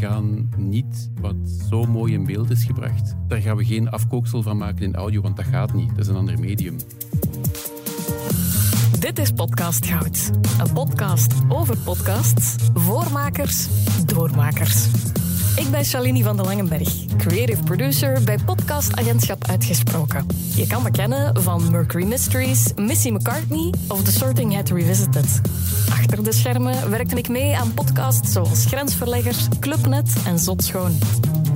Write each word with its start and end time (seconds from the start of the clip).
gaan 0.00 0.48
niet 0.56 1.10
wat 1.20 1.36
zo 1.68 1.84
mooi 1.84 2.12
in 2.12 2.24
beeld 2.24 2.50
is 2.50 2.64
gebracht. 2.64 3.16
Daar 3.28 3.40
gaan 3.40 3.56
we 3.56 3.64
geen 3.64 3.90
afkooksel 3.90 4.42
van 4.42 4.56
maken 4.56 4.82
in 4.82 4.94
audio, 4.94 5.20
want 5.20 5.36
dat 5.36 5.44
gaat 5.44 5.74
niet. 5.74 5.88
Dat 5.88 5.98
is 5.98 6.06
een 6.06 6.16
ander 6.16 6.38
medium. 6.38 6.76
Dit 8.98 9.18
is 9.18 9.30
Podcast 9.30 9.86
Goud. 9.86 10.30
Een 10.58 10.72
podcast 10.72 11.34
over 11.48 11.76
podcasts, 11.78 12.56
voormakers, 12.74 13.68
doormakers. 14.06 14.88
Ik 15.56 15.70
ben 15.70 15.84
Shalini 15.84 16.22
van 16.22 16.36
de 16.36 16.42
Langenberg, 16.42 16.88
creative 17.16 17.62
producer 17.62 18.22
bij 18.24 18.38
podcastagentschap 18.44 19.44
Uitgesproken. 19.48 20.26
Je 20.54 20.66
kan 20.66 20.82
me 20.82 20.90
kennen 20.90 21.42
van 21.42 21.70
Mercury 21.70 22.06
Mysteries, 22.06 22.72
Missy 22.76 23.10
McCartney 23.10 23.74
of 23.88 24.02
The 24.02 24.12
Sorting 24.12 24.54
Hat 24.54 24.68
Revisited. 24.70 25.40
Achter 25.90 26.24
de 26.24 26.32
schermen 26.32 26.90
werkte 26.90 27.16
ik 27.16 27.28
mee 27.28 27.56
aan 27.56 27.74
podcasts 27.74 28.32
zoals 28.32 28.64
Grensverleggers, 28.66 29.48
Clubnet 29.60 30.12
en 30.26 30.38
Zot 30.38 30.64
Schoon. 30.64 30.98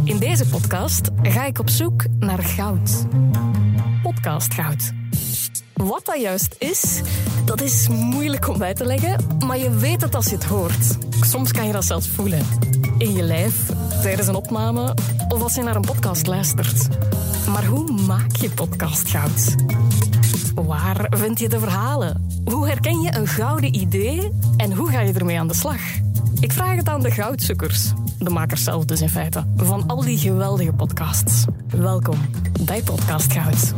In 0.04 0.18
deze 0.18 0.46
podcast 0.46 1.10
ga 1.22 1.44
ik 1.44 1.58
op 1.58 1.70
zoek 1.70 2.04
naar 2.18 2.42
goud. 2.42 3.06
Podcast 4.02 4.54
goud. 4.54 4.92
Wat 5.74 6.04
dat 6.04 6.20
juist 6.20 6.56
is, 6.58 7.00
dat 7.44 7.60
is 7.60 7.88
moeilijk 7.88 8.48
om 8.48 8.62
uit 8.62 8.76
te 8.76 8.84
leggen, 8.84 9.38
maar 9.46 9.58
je 9.58 9.70
weet 9.70 10.00
het 10.00 10.14
als 10.14 10.26
je 10.26 10.34
het 10.34 10.44
hoort. 10.44 10.96
Soms 11.20 11.52
kan 11.52 11.66
je 11.66 11.72
dat 11.72 11.84
zelfs 11.84 12.08
voelen. 12.08 12.46
In 12.98 13.12
je 13.12 13.22
lijf, 13.22 13.70
tijdens 14.02 14.28
een 14.28 14.34
opname 14.34 14.94
of 15.28 15.42
als 15.42 15.54
je 15.54 15.62
naar 15.62 15.76
een 15.76 15.82
podcast 15.82 16.26
luistert. 16.26 16.88
Maar 17.48 17.64
hoe 17.64 17.92
maak 17.92 18.36
je 18.36 18.50
podcast 18.50 19.08
goud? 19.08 19.54
Waar 20.54 21.06
vind 21.10 21.38
je 21.38 21.48
de 21.48 21.58
verhalen? 21.58 22.28
Hoe 22.44 22.66
herken 22.66 23.00
je 23.00 23.14
een 23.16 23.26
gouden 23.26 23.74
idee 23.74 24.32
en 24.56 24.72
hoe 24.72 24.90
ga 24.90 25.00
je 25.00 25.12
ermee 25.12 25.38
aan 25.38 25.48
de 25.48 25.54
slag? 25.54 25.80
Ik 26.40 26.52
vraag 26.52 26.76
het 26.76 26.88
aan 26.88 27.02
de 27.02 27.10
goudzoekers, 27.10 27.92
de 28.18 28.30
makers 28.30 28.64
zelf 28.64 28.84
dus 28.84 29.00
in 29.00 29.08
feite, 29.08 29.44
van 29.56 29.86
al 29.86 30.00
die 30.00 30.18
geweldige 30.18 30.72
podcasts. 30.72 31.44
Welkom 31.68 32.18
bij 32.64 32.82
Podcast 32.82 33.32
Goud. 33.32 33.74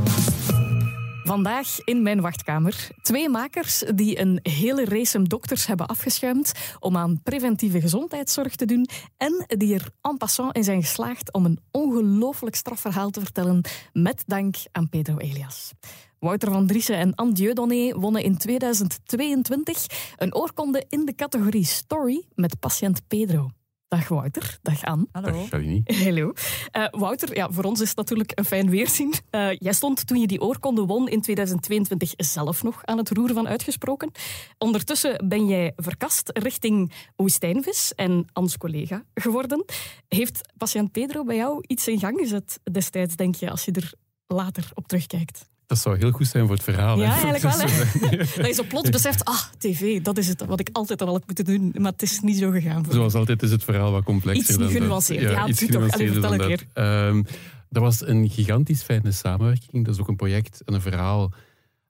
Vandaag 1.26 1.78
in 1.84 2.02
mijn 2.02 2.20
wachtkamer 2.20 2.88
twee 3.02 3.28
makers 3.28 3.84
die 3.94 4.20
een 4.20 4.38
hele 4.42 4.84
race 4.84 5.22
dokters 5.22 5.66
hebben 5.66 5.86
afgeschuimd 5.86 6.52
om 6.78 6.96
aan 6.96 7.20
preventieve 7.22 7.80
gezondheidszorg 7.80 8.54
te 8.54 8.64
doen 8.64 8.88
en 9.16 9.44
die 9.46 9.74
er 9.74 9.88
en 10.00 10.16
passant 10.16 10.56
in 10.56 10.64
zijn 10.64 10.82
geslaagd 10.82 11.32
om 11.32 11.44
een 11.44 11.60
ongelooflijk 11.70 12.56
strafverhaal 12.56 13.10
te 13.10 13.20
vertellen 13.20 13.60
met 13.92 14.22
dank 14.26 14.56
aan 14.72 14.88
Pedro 14.88 15.16
Elias. 15.16 15.72
Wouter 16.18 16.52
van 16.52 16.66
Driessen 16.66 16.96
en 16.96 17.14
Anne 17.14 17.32
Dieudonné 17.32 17.94
wonnen 17.98 18.22
in 18.22 18.36
2022 18.36 19.86
een 20.16 20.34
oorkonde 20.34 20.84
in 20.88 21.04
de 21.04 21.14
categorie 21.14 21.64
Story 21.64 22.24
met 22.34 22.58
patiënt 22.58 23.00
Pedro. 23.08 23.50
Dag 23.88 24.08
Wouter, 24.08 24.58
dag 24.62 24.84
Anne. 24.84 25.06
Hallo. 25.12 25.46
Dag. 25.48 25.62
Hallo. 26.04 26.32
Uh, 26.76 26.86
Wouter, 26.90 27.36
ja, 27.36 27.50
voor 27.50 27.64
ons 27.64 27.80
is 27.80 27.88
het 27.88 27.96
natuurlijk 27.96 28.32
een 28.34 28.44
fijn 28.44 28.70
weerzien. 28.70 29.14
Uh, 29.30 29.48
jij 29.52 29.72
stond 29.72 30.06
toen 30.06 30.18
je 30.18 30.26
die 30.26 30.40
oorkonde 30.40 30.84
won 30.84 31.08
in 31.08 31.20
2022 31.20 32.12
zelf 32.16 32.62
nog 32.62 32.84
aan 32.84 32.98
het 32.98 33.10
roer 33.10 33.32
van 33.32 33.48
uitgesproken. 33.48 34.10
Ondertussen 34.58 35.28
ben 35.28 35.46
jij 35.46 35.72
verkast 35.76 36.30
richting 36.32 36.92
Woestijnvis 37.16 37.94
en 37.94 38.26
Ans 38.32 38.56
collega 38.56 39.04
geworden. 39.14 39.64
Heeft 40.08 40.52
patiënt 40.56 40.92
Pedro 40.92 41.24
bij 41.24 41.36
jou 41.36 41.64
iets 41.66 41.88
in 41.88 41.98
gang 41.98 42.18
gezet 42.18 42.60
destijds, 42.72 43.16
denk 43.16 43.34
je, 43.34 43.50
als 43.50 43.64
je 43.64 43.72
er 43.72 43.92
later 44.26 44.70
op 44.74 44.88
terugkijkt? 44.88 45.48
Dat 45.66 45.78
zou 45.78 45.98
heel 45.98 46.10
goed 46.10 46.26
zijn 46.26 46.46
voor 46.46 46.54
het 46.54 46.64
verhaal. 46.64 46.98
Ja, 46.98 47.10
eigenlijk 47.10 47.42
wel. 47.42 47.58
Hè? 47.58 48.16
dat 48.42 48.46
je 48.46 48.52
zo 48.52 48.62
plots 48.68 48.90
beseft, 48.90 49.24
ah, 49.24 49.42
tv, 49.58 50.00
dat 50.00 50.18
is 50.18 50.28
het 50.28 50.44
wat 50.46 50.60
ik 50.60 50.68
altijd 50.72 51.02
al 51.02 51.12
had 51.12 51.22
moeten 51.26 51.44
doen. 51.44 51.74
Maar 51.78 51.92
het 51.92 52.02
is 52.02 52.20
niet 52.20 52.38
zo 52.38 52.50
gegaan. 52.50 52.84
Voor 52.84 52.94
Zoals 52.94 53.14
altijd 53.14 53.42
is 53.42 53.50
het 53.50 53.64
verhaal 53.64 53.92
wat 53.92 54.04
complexer 54.04 54.48
iets 54.48 54.58
dan 54.58 54.68
genuanceerd. 54.70 55.22
dat. 55.22 55.30
Ja, 55.30 55.38
ja 55.38 55.46
iets 55.46 55.62
genuanceerder 55.62 56.20
dan 56.20 56.38
dat. 56.38 56.64
Um, 56.74 57.26
dat 57.68 57.82
was 57.82 58.06
een 58.06 58.30
gigantisch 58.30 58.82
fijne 58.82 59.12
samenwerking. 59.12 59.84
Dat 59.84 59.94
is 59.94 60.00
ook 60.00 60.08
een 60.08 60.16
project 60.16 60.62
en 60.64 60.74
een 60.74 60.80
verhaal 60.80 61.32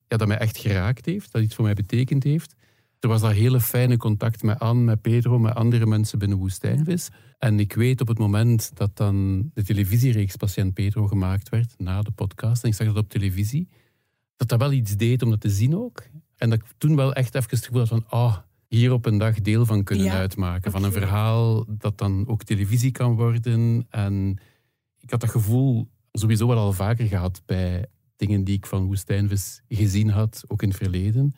ja, 0.09 0.16
dat 0.16 0.28
mij 0.28 0.38
echt 0.38 0.59
geraakt 0.59 1.06
heeft. 1.06 1.32
Dat 1.32 1.42
iets 1.42 1.54
voor 1.54 1.65
mij 1.65 1.75
betekend 1.75 2.22
heeft. 2.25 2.54
Er 3.00 3.08
was 3.08 3.20
dat 3.20 3.32
hele 3.32 3.60
fijne 3.60 3.96
contact 3.96 4.42
met 4.42 4.58
Anne, 4.58 4.82
met 4.82 5.00
Pedro, 5.00 5.38
met 5.38 5.54
andere 5.54 5.86
mensen 5.86 6.18
binnen 6.18 6.38
Woestijnvis. 6.38 7.08
En 7.38 7.60
ik 7.60 7.72
weet 7.72 8.00
op 8.00 8.08
het 8.08 8.18
moment 8.18 8.70
dat 8.74 8.96
dan 8.96 9.50
de 9.54 9.62
televisiereeks 9.62 10.36
Patiënt 10.36 10.74
Pedro 10.74 11.06
gemaakt 11.06 11.48
werd, 11.48 11.74
na 11.78 12.02
de 12.02 12.10
podcast, 12.10 12.62
en 12.62 12.68
ik 12.68 12.74
zag 12.74 12.86
dat 12.86 12.96
op 12.96 13.08
televisie, 13.08 13.68
dat 14.36 14.48
dat 14.48 14.58
wel 14.58 14.72
iets 14.72 14.96
deed 14.96 15.22
om 15.22 15.30
dat 15.30 15.40
te 15.40 15.50
zien 15.50 15.76
ook. 15.76 16.02
En 16.36 16.50
dat 16.50 16.58
ik 16.58 16.64
toen 16.78 16.96
wel 16.96 17.14
echt 17.14 17.34
even 17.34 17.50
het 17.50 17.64
gevoel 17.64 17.80
had 17.80 17.88
van, 17.88 18.04
ah, 18.08 18.36
hier 18.68 18.92
op 18.92 19.06
een 19.06 19.18
dag 19.18 19.40
deel 19.40 19.66
van 19.66 19.84
kunnen 19.84 20.10
uitmaken. 20.10 20.72
Van 20.72 20.84
een 20.84 20.92
verhaal 20.92 21.64
dat 21.68 21.98
dan 21.98 22.26
ook 22.26 22.42
televisie 22.42 22.90
kan 22.90 23.14
worden. 23.14 23.86
En 23.90 24.38
ik 25.00 25.10
had 25.10 25.20
dat 25.20 25.30
gevoel 25.30 25.88
sowieso 26.12 26.46
wel 26.46 26.56
al 26.56 26.72
vaker 26.72 27.06
gehad 27.06 27.42
bij 27.46 27.86
dingen 28.16 28.44
die 28.44 28.56
ik 28.56 28.66
van 28.66 28.86
Woestijnvis 28.86 29.62
gezien 29.68 30.10
had, 30.10 30.44
ook 30.46 30.62
in 30.62 30.68
het 30.68 30.76
verleden. 30.76 31.34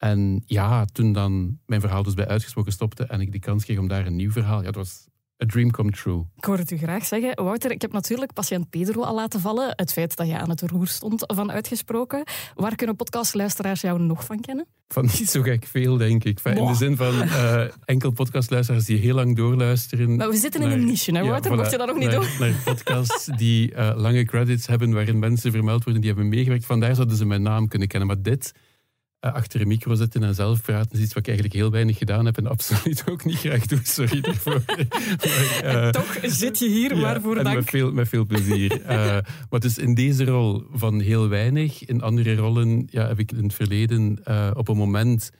En 0.00 0.42
ja, 0.46 0.84
toen 0.84 1.12
dan 1.12 1.58
mijn 1.66 1.80
verhaal 1.80 2.02
dus 2.02 2.14
bij 2.14 2.26
Uitgesproken 2.26 2.72
stopte 2.72 3.04
en 3.04 3.20
ik 3.20 3.32
de 3.32 3.38
kans 3.38 3.64
kreeg 3.64 3.78
om 3.78 3.88
daar 3.88 4.06
een 4.06 4.16
nieuw 4.16 4.30
verhaal... 4.30 4.60
Ja, 4.60 4.66
het 4.66 4.74
was 4.74 5.08
a 5.42 5.46
dream 5.46 5.70
come 5.70 5.90
true. 5.90 6.24
Ik 6.36 6.44
hoor 6.44 6.58
het 6.58 6.70
u 6.70 6.76
graag 6.76 7.04
zeggen. 7.04 7.44
Wouter, 7.44 7.70
ik 7.70 7.82
heb 7.82 7.92
natuurlijk 7.92 8.32
patiënt 8.32 8.70
Pedro 8.70 9.02
al 9.02 9.14
laten 9.14 9.40
vallen. 9.40 9.72
Het 9.76 9.92
feit 9.92 10.16
dat 10.16 10.26
je 10.26 10.38
aan 10.38 10.50
het 10.50 10.60
roer 10.60 10.86
stond 10.86 11.24
van 11.26 11.50
Uitgesproken. 11.50 12.24
Waar 12.54 12.74
kunnen 12.74 12.96
podcastluisteraars 12.96 13.80
jou 13.80 14.00
nog 14.00 14.24
van 14.24 14.40
kennen? 14.40 14.66
Van 14.88 15.04
niet 15.04 15.30
zo 15.30 15.42
gek 15.42 15.66
veel, 15.66 15.96
denk 15.96 16.24
ik. 16.24 16.40
In 16.40 16.66
de 16.66 16.74
zin 16.74 16.96
van 16.96 17.14
uh, 17.22 17.62
enkel 17.84 18.10
podcastluisteraars 18.10 18.84
die 18.84 18.98
heel 18.98 19.14
lang 19.14 19.36
doorluisteren. 19.36 20.16
Maar 20.16 20.28
we 20.28 20.36
zitten 20.36 20.62
in 20.62 20.70
een 20.70 20.84
niche, 20.84 21.16
hè, 21.16 21.24
Wouter? 21.24 21.50
Ja, 21.50 21.56
Mocht 21.56 21.70
je 21.70 21.78
dat 21.78 21.86
nog 21.86 21.98
niet 21.98 22.10
naar, 22.10 22.20
doen? 22.20 22.28
Naar 22.38 22.62
podcasts 22.64 23.28
die 23.36 23.72
uh, 23.72 23.92
lange 23.96 24.24
credits 24.24 24.66
hebben, 24.66 24.92
waarin 24.92 25.18
mensen 25.18 25.52
vermeld 25.52 25.84
worden 25.84 26.02
die 26.02 26.10
hebben 26.10 26.28
meegewerkt. 26.28 26.66
Vandaar 26.66 26.94
zouden 26.94 27.16
ze 27.16 27.24
mijn 27.24 27.42
naam 27.42 27.68
kunnen 27.68 27.88
kennen. 27.88 28.08
Maar 28.08 28.22
dit 28.22 28.52
eh, 28.54 28.60
achter 29.20 29.60
een 29.60 29.68
micro 29.68 29.94
zitten 29.94 30.22
en 30.22 30.34
zelf 30.34 30.62
praten 30.62 30.92
is 30.92 31.04
iets 31.04 31.14
wat 31.14 31.22
ik 31.22 31.28
eigenlijk 31.28 31.56
heel 31.56 31.70
weinig 31.70 31.98
gedaan 31.98 32.24
heb 32.24 32.36
en 32.36 32.46
absoluut 32.46 33.04
ook 33.10 33.24
niet 33.24 33.36
graag 33.36 33.66
doe. 33.66 33.78
Sorry 33.82 34.20
daarvoor. 34.20 34.62
maar, 34.66 35.84
uh, 35.84 35.88
toch 35.88 36.18
zit 36.22 36.58
je 36.58 36.68
hier, 36.68 36.94
ja, 36.94 37.00
waarvoor 37.00 37.36
en 37.36 37.44
dank. 37.44 37.56
Met 37.56 37.70
veel, 37.70 37.92
met 37.92 38.08
veel 38.08 38.24
plezier. 38.24 38.80
uh, 38.80 39.18
maar 39.50 39.60
dus 39.60 39.78
in 39.78 39.94
deze 39.94 40.24
rol 40.24 40.62
van 40.72 41.00
heel 41.00 41.28
weinig. 41.28 41.84
In 41.84 42.02
andere 42.02 42.34
rollen 42.34 42.86
ja, 42.90 43.06
heb 43.06 43.18
ik 43.18 43.32
in 43.32 43.42
het 43.42 43.54
verleden 43.54 44.18
op 44.56 44.68
een 44.68 44.76
moment 44.76 45.30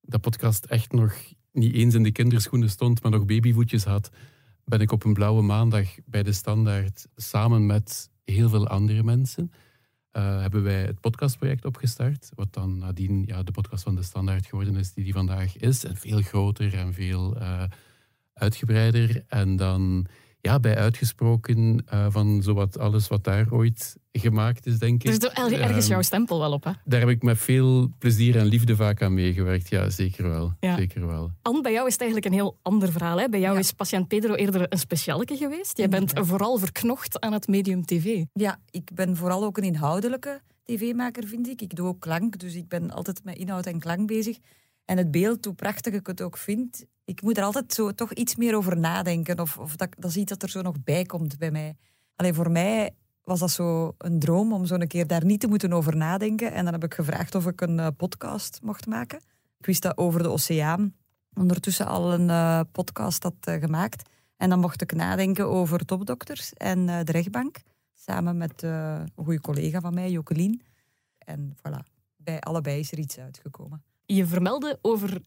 dat 0.00 0.20
podcast 0.20 0.64
echt 0.64 0.92
nog 0.92 1.14
niet 1.52 1.74
eens 1.74 1.94
in 1.94 2.02
de 2.02 2.12
kinderschoenen 2.12 2.70
stond, 2.70 3.02
maar 3.02 3.10
nog 3.10 3.24
babyvoetjes 3.24 3.84
had, 3.84 4.10
ben 4.64 4.80
ik 4.80 4.92
op 4.92 5.04
een 5.04 5.12
blauwe 5.12 5.42
maandag 5.42 5.88
bij 6.04 6.22
de 6.22 6.32
Standaard 6.32 7.06
samen 7.16 7.66
met 7.66 8.10
heel 8.24 8.48
veel 8.48 8.68
andere 8.68 9.02
mensen 9.02 9.50
uh, 10.16 10.40
hebben 10.40 10.62
wij 10.62 10.82
het 10.82 11.00
podcastproject 11.00 11.64
opgestart. 11.64 12.30
Wat 12.34 12.54
dan 12.54 12.78
nadien 12.78 13.24
ja, 13.26 13.42
de 13.42 13.52
podcast 13.52 13.82
van 13.82 13.94
de 13.94 14.02
standaard 14.02 14.46
geworden 14.46 14.76
is 14.76 14.92
die 14.92 15.04
die 15.04 15.12
vandaag 15.12 15.56
is. 15.56 15.84
En 15.84 15.96
veel 15.96 16.20
groter 16.20 16.74
en 16.74 16.94
veel 16.94 17.36
uh, 17.36 17.62
uitgebreider. 18.34 19.24
En 19.28 19.56
dan 19.56 20.06
ja, 20.46 20.60
bij 20.60 20.76
uitgesproken 20.76 21.84
uh, 21.94 22.06
van 22.08 22.42
zowat 22.42 22.78
alles 22.78 23.08
wat 23.08 23.24
daar 23.24 23.46
ooit 23.50 23.96
gemaakt 24.12 24.66
is, 24.66 24.78
denk 24.78 25.04
ik. 25.04 25.10
Dus 25.10 25.30
er 25.30 25.46
is 25.46 25.58
ergens 25.58 25.84
um, 25.84 25.90
jouw 25.90 26.02
stempel 26.02 26.38
wel 26.38 26.52
op, 26.52 26.64
hè? 26.64 26.70
Daar 26.84 27.00
heb 27.00 27.08
ik 27.08 27.22
met 27.22 27.38
veel 27.38 27.90
plezier 27.98 28.36
en 28.36 28.46
liefde 28.46 28.76
vaak 28.76 29.02
aan 29.02 29.14
meegewerkt. 29.14 29.68
Ja, 29.68 29.90
zeker 29.90 30.28
wel. 30.28 30.52
Ja. 30.60 30.76
Zeker 30.76 31.06
wel. 31.06 31.30
Anne, 31.42 31.60
bij 31.60 31.72
jou 31.72 31.86
is 31.86 31.92
het 31.92 32.02
eigenlijk 32.02 32.32
een 32.32 32.38
heel 32.38 32.58
ander 32.62 32.92
verhaal. 32.92 33.18
Hè? 33.18 33.28
Bij 33.28 33.40
jou 33.40 33.54
ja. 33.54 33.60
is 33.60 33.72
patiënt 33.72 34.08
Pedro 34.08 34.34
eerder 34.34 34.72
een 34.72 34.78
specialeke 34.78 35.36
geweest. 35.36 35.78
Jij 35.78 35.88
bent 35.88 36.12
vooral 36.14 36.58
verknocht 36.58 37.20
aan 37.20 37.32
het 37.32 37.48
medium 37.48 37.84
tv. 37.84 38.24
Ja, 38.32 38.58
ik 38.70 38.90
ben 38.94 39.16
vooral 39.16 39.44
ook 39.44 39.56
een 39.56 39.64
inhoudelijke 39.64 40.40
tv-maker, 40.64 41.26
vind 41.26 41.48
ik. 41.48 41.62
Ik 41.62 41.76
doe 41.76 41.86
ook 41.86 42.00
klank, 42.00 42.38
dus 42.38 42.54
ik 42.54 42.68
ben 42.68 42.90
altijd 42.90 43.24
met 43.24 43.36
inhoud 43.36 43.66
en 43.66 43.78
klank 43.78 44.06
bezig. 44.06 44.36
En 44.84 44.96
het 44.96 45.10
beeld, 45.10 45.44
hoe 45.44 45.54
prachtig 45.54 45.94
ik 45.94 46.06
het 46.06 46.22
ook 46.22 46.36
vind, 46.36 46.84
ik 47.06 47.22
moet 47.22 47.36
er 47.36 47.44
altijd 47.44 47.72
zo 47.72 47.92
toch 47.92 48.12
iets 48.12 48.36
meer 48.36 48.56
over 48.56 48.78
nadenken. 48.78 49.40
Of, 49.40 49.58
of 49.58 49.76
dat, 49.76 49.88
dat 49.98 50.10
is 50.10 50.16
iets 50.16 50.30
dat 50.30 50.42
er 50.42 50.50
zo 50.50 50.62
nog 50.62 50.74
bij 50.84 51.04
komt 51.04 51.38
bij 51.38 51.50
mij. 51.50 51.76
Alleen 52.16 52.34
voor 52.34 52.50
mij 52.50 52.94
was 53.22 53.38
dat 53.38 53.50
zo 53.50 53.94
een 53.98 54.18
droom 54.18 54.52
om 54.52 54.66
zo 54.66 54.74
een 54.74 54.88
keer 54.88 55.06
daar 55.06 55.24
niet 55.24 55.40
te 55.40 55.46
moeten 55.46 55.72
over 55.72 55.96
nadenken. 55.96 56.52
En 56.52 56.64
dan 56.64 56.72
heb 56.72 56.84
ik 56.84 56.94
gevraagd 56.94 57.34
of 57.34 57.46
ik 57.46 57.60
een 57.60 57.78
uh, 57.78 57.86
podcast 57.96 58.60
mocht 58.62 58.86
maken. 58.86 59.18
Ik 59.58 59.66
wist 59.66 59.82
dat 59.82 59.96
over 59.96 60.22
de 60.22 60.28
oceaan 60.28 60.94
ondertussen 61.34 61.86
al 61.86 62.12
een 62.12 62.28
uh, 62.28 62.60
podcast 62.72 63.22
had 63.22 63.34
uh, 63.48 63.54
gemaakt. 63.54 64.10
En 64.36 64.48
dan 64.48 64.60
mocht 64.60 64.82
ik 64.82 64.94
nadenken 64.94 65.48
over 65.48 65.84
topdokters 65.84 66.52
en 66.52 66.86
de 66.86 67.12
rechtbank. 67.12 67.56
Samen 67.94 68.36
met 68.36 68.62
een 68.62 69.10
goede 69.14 69.40
collega 69.40 69.80
van 69.80 69.94
mij, 69.94 70.10
Jokelien. 70.10 70.62
En 71.18 71.56
voilà, 71.58 71.92
bij 72.16 72.40
allebei 72.40 72.78
is 72.78 72.92
er 72.92 72.98
iets 72.98 73.18
uitgekomen. 73.18 73.82
Je 74.06 74.26
vermeldde 74.26 74.78
over, 74.82 75.20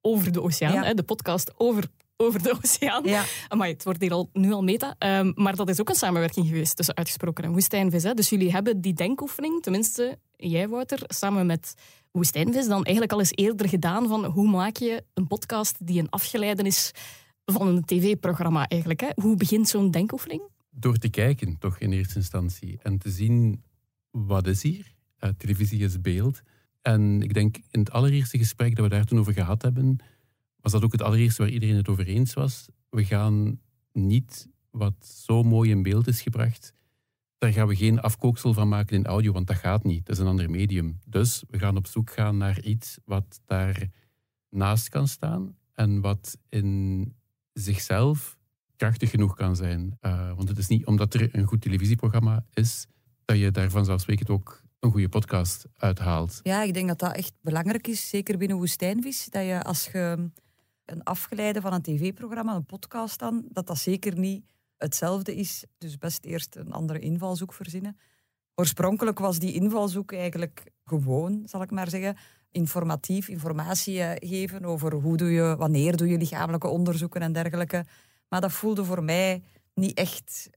over 0.00 0.32
de 0.32 0.42
oceaan, 0.42 0.72
ja. 0.72 0.82
hè, 0.82 0.94
de 0.94 1.02
podcast 1.02 1.52
over 1.56 1.88
over 2.20 2.42
de 2.42 2.56
oceaan. 2.62 3.04
Ja. 3.04 3.24
Amai, 3.48 3.72
het 3.72 3.84
wordt 3.84 4.00
hier 4.00 4.12
al, 4.12 4.28
nu 4.32 4.52
al 4.52 4.62
meta. 4.62 4.96
Um, 4.98 5.32
maar 5.34 5.56
dat 5.56 5.68
is 5.68 5.80
ook 5.80 5.88
een 5.88 5.94
samenwerking 5.94 6.46
geweest 6.46 6.76
tussen 6.76 6.96
Uitgesproken 6.96 7.44
en 7.44 7.52
Woestijnvis. 7.52 8.02
Hè. 8.02 8.14
Dus 8.14 8.28
jullie 8.28 8.50
hebben 8.50 8.80
die 8.80 8.92
denkoefening, 8.92 9.62
tenminste 9.62 10.18
jij 10.36 10.68
Wouter, 10.68 11.02
samen 11.06 11.46
met 11.46 11.74
Woestijnvis, 12.10 12.66
dan 12.66 12.84
eigenlijk 12.84 13.12
al 13.12 13.18
eens 13.18 13.32
eerder 13.34 13.68
gedaan 13.68 14.08
van 14.08 14.24
hoe 14.24 14.48
maak 14.48 14.76
je 14.76 15.04
een 15.14 15.26
podcast 15.26 15.86
die 15.86 16.00
een 16.00 16.10
afgeleiden 16.10 16.66
is 16.66 16.90
van 17.44 17.66
een 17.66 17.84
tv-programma 17.84 18.68
eigenlijk. 18.68 19.00
Hè? 19.00 19.08
Hoe 19.14 19.36
begint 19.36 19.68
zo'n 19.68 19.90
denkoefening? 19.90 20.42
Door 20.70 20.96
te 20.96 21.08
kijken, 21.08 21.58
toch 21.58 21.78
in 21.78 21.92
eerste 21.92 22.16
instantie. 22.16 22.78
En 22.82 22.98
te 22.98 23.10
zien, 23.10 23.62
wat 24.10 24.46
is 24.46 24.62
hier? 24.62 24.94
Uh, 25.20 25.30
televisie 25.38 25.84
is 25.84 26.00
beeld. 26.00 26.40
En 26.82 27.22
ik 27.22 27.34
denk, 27.34 27.56
in 27.70 27.80
het 27.80 27.90
allereerste 27.90 28.38
gesprek 28.38 28.76
dat 28.76 28.84
we 28.84 28.90
daar 28.90 29.04
toen 29.04 29.18
over 29.18 29.32
gehad 29.32 29.62
hebben, 29.62 29.96
was 30.60 30.72
dat 30.72 30.84
ook 30.84 30.92
het 30.92 31.02
allereerste 31.02 31.42
waar 31.42 31.50
iedereen 31.50 31.76
het 31.76 31.88
over 31.88 32.06
eens 32.06 32.34
was. 32.34 32.68
We 32.88 33.04
gaan 33.04 33.60
niet 33.92 34.48
wat 34.70 35.06
zo 35.06 35.42
mooi 35.42 35.70
in 35.70 35.82
beeld 35.82 36.06
is 36.06 36.22
gebracht, 36.22 36.74
daar 37.40 37.52
gaan 37.52 37.66
we 37.66 37.76
geen 37.76 38.00
afkooksel 38.00 38.54
van 38.54 38.68
maken 38.68 38.96
in 38.96 39.06
audio, 39.06 39.32
want 39.32 39.46
dat 39.46 39.56
gaat 39.56 39.84
niet. 39.84 40.06
Dat 40.06 40.16
is 40.16 40.22
een 40.22 40.28
ander 40.28 40.50
medium. 40.50 41.00
Dus 41.06 41.44
we 41.48 41.58
gaan 41.58 41.76
op 41.76 41.86
zoek 41.86 42.10
gaan 42.10 42.36
naar 42.36 42.62
iets 42.62 42.98
wat 43.04 43.40
daar 43.46 43.88
naast 44.48 44.88
kan 44.88 45.08
staan 45.08 45.56
en 45.74 46.00
wat 46.00 46.38
in 46.48 47.14
zichzelf 47.52 48.38
krachtig 48.76 49.10
genoeg 49.10 49.34
kan 49.34 49.56
zijn. 49.56 49.98
Uh, 50.00 50.32
want 50.34 50.48
het 50.48 50.58
is 50.58 50.68
niet 50.68 50.86
omdat 50.86 51.14
er 51.14 51.34
een 51.34 51.46
goed 51.46 51.60
televisieprogramma 51.60 52.44
is, 52.52 52.86
dat 53.24 53.38
je 53.38 53.50
daar 53.50 53.70
vanzelfsprekend 53.70 54.30
ook 54.30 54.62
een 54.80 54.90
goede 54.90 55.08
podcast 55.08 55.66
uithaalt. 55.76 56.40
Ja, 56.42 56.62
ik 56.62 56.74
denk 56.74 56.88
dat 56.88 56.98
dat 56.98 57.16
echt 57.16 57.32
belangrijk 57.40 57.86
is, 57.86 58.08
zeker 58.08 58.38
binnen 58.38 58.56
Woestijnvis, 58.56 59.26
dat 59.30 59.44
je 59.44 59.62
als 59.62 59.88
je 59.92 60.30
een 60.84 61.02
afgeleide 61.02 61.60
van 61.60 61.72
een 61.72 61.82
tv-programma, 61.82 62.54
een 62.54 62.64
podcast 62.64 63.18
dan, 63.18 63.44
dat 63.48 63.66
dat 63.66 63.78
zeker 63.78 64.18
niet 64.18 64.44
hetzelfde 64.76 65.34
is. 65.36 65.64
Dus 65.78 65.98
best 65.98 66.24
eerst 66.24 66.56
een 66.56 66.72
andere 66.72 66.98
invalshoek 66.98 67.52
verzinnen. 67.52 67.98
Oorspronkelijk 68.54 69.18
was 69.18 69.38
die 69.38 69.52
invalshoek 69.52 70.12
eigenlijk 70.12 70.64
gewoon, 70.84 71.42
zal 71.44 71.62
ik 71.62 71.70
maar 71.70 71.88
zeggen, 71.88 72.16
informatief, 72.50 73.28
informatie 73.28 74.02
eh, 74.02 74.28
geven 74.28 74.64
over 74.64 74.94
hoe 74.94 75.16
doe 75.16 75.30
je, 75.30 75.56
wanneer 75.56 75.96
doe 75.96 76.08
je 76.08 76.18
lichamelijke 76.18 76.68
onderzoeken 76.68 77.20
en 77.20 77.32
dergelijke. 77.32 77.84
Maar 78.28 78.40
dat 78.40 78.52
voelde 78.52 78.84
voor 78.84 79.04
mij 79.04 79.42
niet 79.74 79.98
echt 79.98 80.50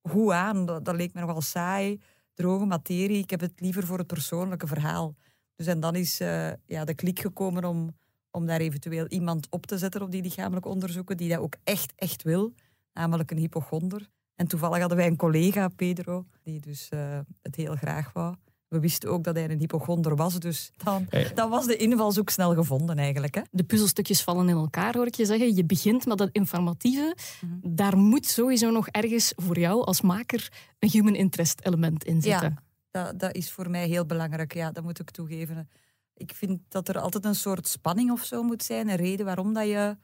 hoe 0.00 0.32
aan. 0.32 0.66
Dat 0.66 0.94
leek 0.96 1.14
me 1.14 1.20
nogal 1.20 1.40
saai, 1.40 2.00
droge 2.40 2.64
materie. 2.64 3.22
Ik 3.22 3.30
heb 3.30 3.40
het 3.40 3.60
liever 3.60 3.86
voor 3.86 3.98
het 3.98 4.06
persoonlijke 4.06 4.66
verhaal. 4.66 5.14
Dus 5.56 5.66
en 5.66 5.80
dan 5.80 5.94
is 5.94 6.20
uh, 6.20 6.50
ja, 6.66 6.84
de 6.84 6.94
klik 6.94 7.20
gekomen 7.20 7.64
om, 7.64 7.96
om 8.30 8.46
daar 8.46 8.60
eventueel 8.60 9.06
iemand 9.06 9.46
op 9.50 9.66
te 9.66 9.78
zetten 9.78 10.02
op 10.02 10.10
die 10.10 10.22
lichamelijke 10.22 10.68
onderzoeken, 10.68 11.16
die 11.16 11.28
dat 11.28 11.38
ook 11.38 11.56
echt, 11.64 11.92
echt 11.96 12.22
wil 12.22 12.54
namelijk 12.92 13.30
een 13.30 13.38
hypochonder. 13.38 14.08
En 14.34 14.46
toevallig 14.46 14.78
hadden 14.78 14.96
wij 14.96 15.06
een 15.06 15.16
collega, 15.16 15.68
Pedro, 15.68 16.26
die 16.42 16.60
dus 16.60 16.88
uh, 16.94 17.18
het 17.42 17.56
heel 17.56 17.76
graag 17.76 18.12
wou. 18.12 18.34
We 18.70 18.80
wisten 18.80 19.10
ook 19.10 19.24
dat 19.24 19.34
hij 19.34 19.50
een 19.50 19.58
hypochonder 19.58 20.16
was, 20.16 20.38
dus 20.38 20.70
dan, 20.76 21.06
dan 21.34 21.50
was 21.50 21.66
de 21.66 21.76
invalshoek 21.76 22.30
snel 22.30 22.54
gevonden 22.54 22.98
eigenlijk. 22.98 23.34
Hè? 23.34 23.40
De 23.50 23.64
puzzelstukjes 23.64 24.22
vallen 24.22 24.48
in 24.48 24.56
elkaar, 24.56 24.94
hoor 24.94 25.06
ik 25.06 25.14
je 25.14 25.24
zeggen. 25.24 25.54
Je 25.54 25.64
begint 25.64 26.06
met 26.06 26.18
dat 26.18 26.28
informatieve. 26.32 27.16
Mm 27.40 27.50
-hmm. 27.50 27.76
Daar 27.76 27.96
moet 27.96 28.26
sowieso 28.26 28.70
nog 28.70 28.88
ergens 28.88 29.32
voor 29.36 29.58
jou 29.58 29.84
als 29.84 30.00
maker 30.00 30.52
een 30.78 30.90
human 30.90 31.14
interest 31.14 31.60
element 31.62 32.04
in 32.04 32.22
zitten. 32.22 32.58
Ja, 32.90 33.04
dat, 33.04 33.18
dat 33.18 33.34
is 33.34 33.52
voor 33.52 33.70
mij 33.70 33.86
heel 33.86 34.06
belangrijk. 34.06 34.54
Ja, 34.54 34.70
dat 34.70 34.84
moet 34.84 35.00
ik 35.00 35.10
toegeven. 35.10 35.68
Ik 36.14 36.32
vind 36.34 36.60
dat 36.68 36.88
er 36.88 36.98
altijd 36.98 37.24
een 37.24 37.34
soort 37.34 37.68
spanning 37.68 38.10
of 38.10 38.24
zo 38.24 38.42
moet 38.42 38.62
zijn. 38.62 38.88
Een 38.88 38.96
reden 38.96 39.26
waarom 39.26 39.52
dat 39.52 39.66
je 39.66 39.96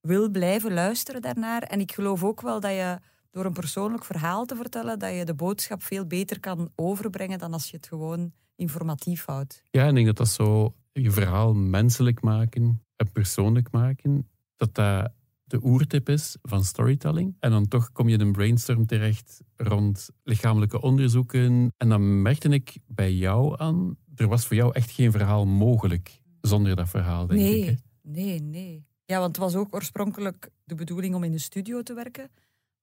wil 0.00 0.28
blijven 0.30 0.72
luisteren 0.72 1.22
daarnaar. 1.22 1.62
En 1.62 1.80
ik 1.80 1.92
geloof 1.92 2.24
ook 2.24 2.40
wel 2.40 2.60
dat 2.60 2.70
je 2.70 2.98
door 3.34 3.44
een 3.44 3.52
persoonlijk 3.52 4.04
verhaal 4.04 4.44
te 4.44 4.56
vertellen, 4.56 4.98
dat 4.98 5.14
je 5.14 5.24
de 5.24 5.34
boodschap 5.34 5.82
veel 5.82 6.06
beter 6.06 6.40
kan 6.40 6.70
overbrengen 6.74 7.38
dan 7.38 7.52
als 7.52 7.70
je 7.70 7.76
het 7.76 7.86
gewoon 7.86 8.32
informatief 8.56 9.24
houdt. 9.24 9.62
Ja, 9.70 9.88
ik 9.88 9.94
denk 9.94 10.06
dat 10.06 10.16
dat 10.16 10.28
zo 10.28 10.74
je 10.92 11.10
verhaal 11.10 11.54
menselijk 11.54 12.22
maken 12.22 12.82
en 12.96 13.12
persoonlijk 13.12 13.70
maken, 13.70 14.28
dat 14.56 14.74
dat 14.74 15.12
de 15.44 15.60
oertip 15.62 16.08
is 16.08 16.36
van 16.42 16.64
storytelling. 16.64 17.36
En 17.40 17.50
dan 17.50 17.68
toch 17.68 17.92
kom 17.92 18.08
je 18.08 18.14
in 18.14 18.20
een 18.20 18.32
brainstorm 18.32 18.86
terecht 18.86 19.40
rond 19.56 20.10
lichamelijke 20.22 20.80
onderzoeken. 20.80 21.72
En 21.76 21.88
dan 21.88 22.22
merkte 22.22 22.48
ik 22.48 22.76
bij 22.86 23.12
jou 23.12 23.60
aan, 23.60 23.96
er 24.14 24.28
was 24.28 24.46
voor 24.46 24.56
jou 24.56 24.72
echt 24.72 24.90
geen 24.90 25.12
verhaal 25.12 25.46
mogelijk 25.46 26.20
zonder 26.40 26.76
dat 26.76 26.88
verhaal, 26.88 27.26
denk 27.26 27.40
nee, 27.40 27.60
ik. 27.60 27.66
Hè? 27.66 27.74
Nee, 28.02 28.40
nee. 28.40 28.86
Ja, 29.04 29.18
want 29.18 29.36
het 29.36 29.44
was 29.44 29.54
ook 29.54 29.74
oorspronkelijk 29.74 30.50
de 30.64 30.74
bedoeling 30.74 31.14
om 31.14 31.24
in 31.24 31.32
de 31.32 31.38
studio 31.38 31.82
te 31.82 31.94
werken. 31.94 32.30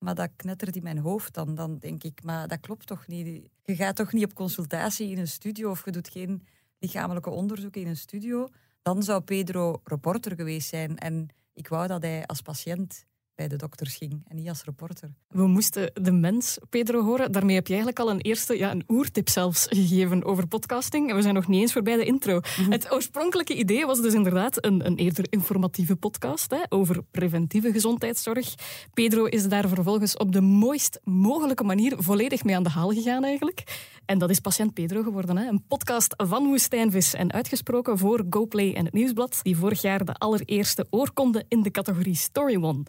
Maar 0.03 0.15
dat 0.15 0.30
knettert 0.36 0.75
in 0.75 0.83
mijn 0.83 0.98
hoofd 0.98 1.33
dan. 1.33 1.56
Dan 1.56 1.77
denk 1.77 2.03
ik, 2.03 2.24
maar 2.24 2.48
dat 2.48 2.59
klopt 2.59 2.88
toch 2.88 3.07
niet. 3.07 3.50
Je 3.63 3.75
gaat 3.75 3.95
toch 3.95 4.13
niet 4.13 4.24
op 4.24 4.33
consultatie 4.33 5.09
in 5.09 5.18
een 5.18 5.27
studio 5.27 5.69
of 5.69 5.86
je 5.86 5.92
doet 5.92 6.09
geen 6.09 6.48
lichamelijke 6.80 7.30
onderzoeken 7.30 7.81
in 7.81 7.88
een 7.88 7.98
studio. 7.98 8.48
Dan 8.81 9.03
zou 9.03 9.21
Pedro 9.21 9.81
reporter 9.83 10.36
geweest 10.36 10.69
zijn. 10.69 10.98
En 10.98 11.27
ik 11.53 11.68
wou 11.68 11.88
dat 11.88 12.01
hij 12.01 12.25
als 12.25 12.42
patiënt 12.42 13.06
bij 13.41 13.49
de 13.49 13.65
dokters 13.65 13.95
ging 13.95 14.23
en 14.27 14.35
niet 14.35 14.49
als 14.49 14.63
reporter. 14.63 15.09
We 15.27 15.47
moesten 15.47 15.91
de 15.93 16.11
mens, 16.11 16.57
Pedro, 16.69 17.03
horen. 17.03 17.31
Daarmee 17.31 17.55
heb 17.55 17.67
je 17.67 17.73
eigenlijk 17.73 18.01
al 18.01 18.09
een 18.09 18.21
eerste, 18.21 18.57
ja, 18.57 18.71
een 18.71 18.83
oertip 18.88 19.29
zelfs 19.29 19.65
gegeven 19.69 20.23
over 20.23 20.47
podcasting. 20.47 21.09
En 21.09 21.15
we 21.15 21.21
zijn 21.21 21.33
nog 21.33 21.47
niet 21.47 21.61
eens 21.61 21.73
voorbij 21.73 21.95
de 21.95 22.05
intro. 22.05 22.39
Mhm. 22.39 22.71
Het 22.71 22.91
oorspronkelijke 22.91 23.55
idee 23.55 23.85
was 23.85 24.01
dus 24.01 24.13
inderdaad 24.13 24.65
een, 24.65 24.85
een 24.85 24.95
eerder 24.95 25.25
informatieve 25.29 25.95
podcast 25.95 26.51
hè, 26.51 26.61
over 26.69 27.03
preventieve 27.11 27.71
gezondheidszorg. 27.71 28.55
Pedro 28.93 29.25
is 29.25 29.47
daar 29.47 29.67
vervolgens 29.67 30.17
op 30.17 30.31
de 30.31 30.41
mooist 30.41 30.99
mogelijke 31.03 31.63
manier 31.63 31.93
volledig 31.97 32.43
mee 32.43 32.55
aan 32.55 32.63
de 32.63 32.69
haal 32.69 32.89
gegaan 32.89 33.23
eigenlijk. 33.23 33.63
En 34.05 34.17
dat 34.17 34.29
is 34.29 34.39
Patiënt 34.39 34.73
Pedro 34.73 35.03
geworden. 35.03 35.38
Hè? 35.38 35.47
Een 35.47 35.63
podcast 35.67 36.13
van 36.17 36.45
Woestijnvis 36.45 37.13
en 37.13 37.31
uitgesproken 37.31 37.97
voor 37.97 38.25
GoPlay 38.29 38.73
en 38.73 38.85
het 38.85 38.93
Nieuwsblad, 38.93 39.39
die 39.43 39.57
vorig 39.57 39.81
jaar 39.81 40.05
de 40.05 40.13
allereerste 40.13 40.88
oorkonde 40.89 41.45
in 41.47 41.61
de 41.61 41.71
categorie 41.71 42.15
Story 42.15 42.59
won 42.59 42.85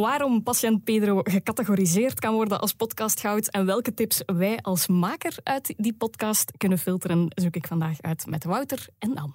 waarom 0.00 0.42
patiënt 0.42 0.84
Pedro 0.84 1.20
gecategoriseerd 1.22 2.20
kan 2.20 2.34
worden 2.34 2.60
als 2.60 2.72
podcastgoud 2.72 3.48
en 3.48 3.66
welke 3.66 3.94
tips 3.94 4.22
wij 4.26 4.58
als 4.62 4.86
maker 4.86 5.36
uit 5.42 5.74
die 5.76 5.94
podcast 5.94 6.52
kunnen 6.56 6.78
filteren, 6.78 7.26
zoek 7.34 7.56
ik 7.56 7.66
vandaag 7.66 8.00
uit 8.00 8.26
met 8.26 8.44
Wouter 8.44 8.86
en 8.98 9.14
Anne. 9.14 9.32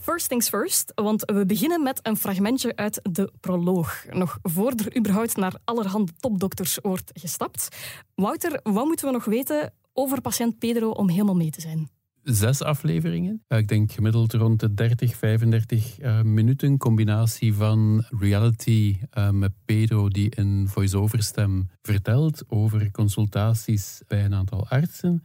First 0.00 0.28
things 0.28 0.48
first, 0.48 0.92
want 0.94 1.22
we 1.24 1.46
beginnen 1.46 1.82
met 1.82 2.00
een 2.02 2.16
fragmentje 2.16 2.76
uit 2.76 3.00
de 3.02 3.32
proloog. 3.40 4.04
Nog 4.10 4.38
voor 4.42 4.72
er 4.76 4.96
überhaupt 4.96 5.36
naar 5.36 5.54
allerhande 5.64 6.12
topdokters 6.20 6.78
wordt 6.82 7.10
gestapt. 7.14 7.68
Wouter, 8.14 8.60
wat 8.62 8.84
moeten 8.84 9.06
we 9.06 9.12
nog 9.12 9.24
weten 9.24 9.72
over 9.92 10.20
patiënt 10.20 10.58
Pedro 10.58 10.90
om 10.90 11.08
helemaal 11.08 11.36
mee 11.36 11.50
te 11.50 11.60
zijn? 11.60 11.93
Zes 12.24 12.62
afleveringen. 12.62 13.42
Eh, 13.48 13.58
ik 13.58 13.68
denk 13.68 13.92
gemiddeld 13.92 14.32
rond 14.32 14.60
de 14.60 14.74
30, 14.74 15.16
35 15.16 16.00
uh, 16.00 16.22
minuten. 16.22 16.78
Combinatie 16.78 17.54
van 17.54 18.04
reality 18.18 18.96
uh, 19.18 19.30
met 19.30 19.52
Pedro 19.64 20.08
die 20.08 20.38
een 20.38 20.68
voice-over 20.68 21.22
stem 21.22 21.68
vertelt 21.82 22.44
over 22.48 22.90
consultaties 22.90 24.02
bij 24.06 24.24
een 24.24 24.34
aantal 24.34 24.68
artsen. 24.68 25.22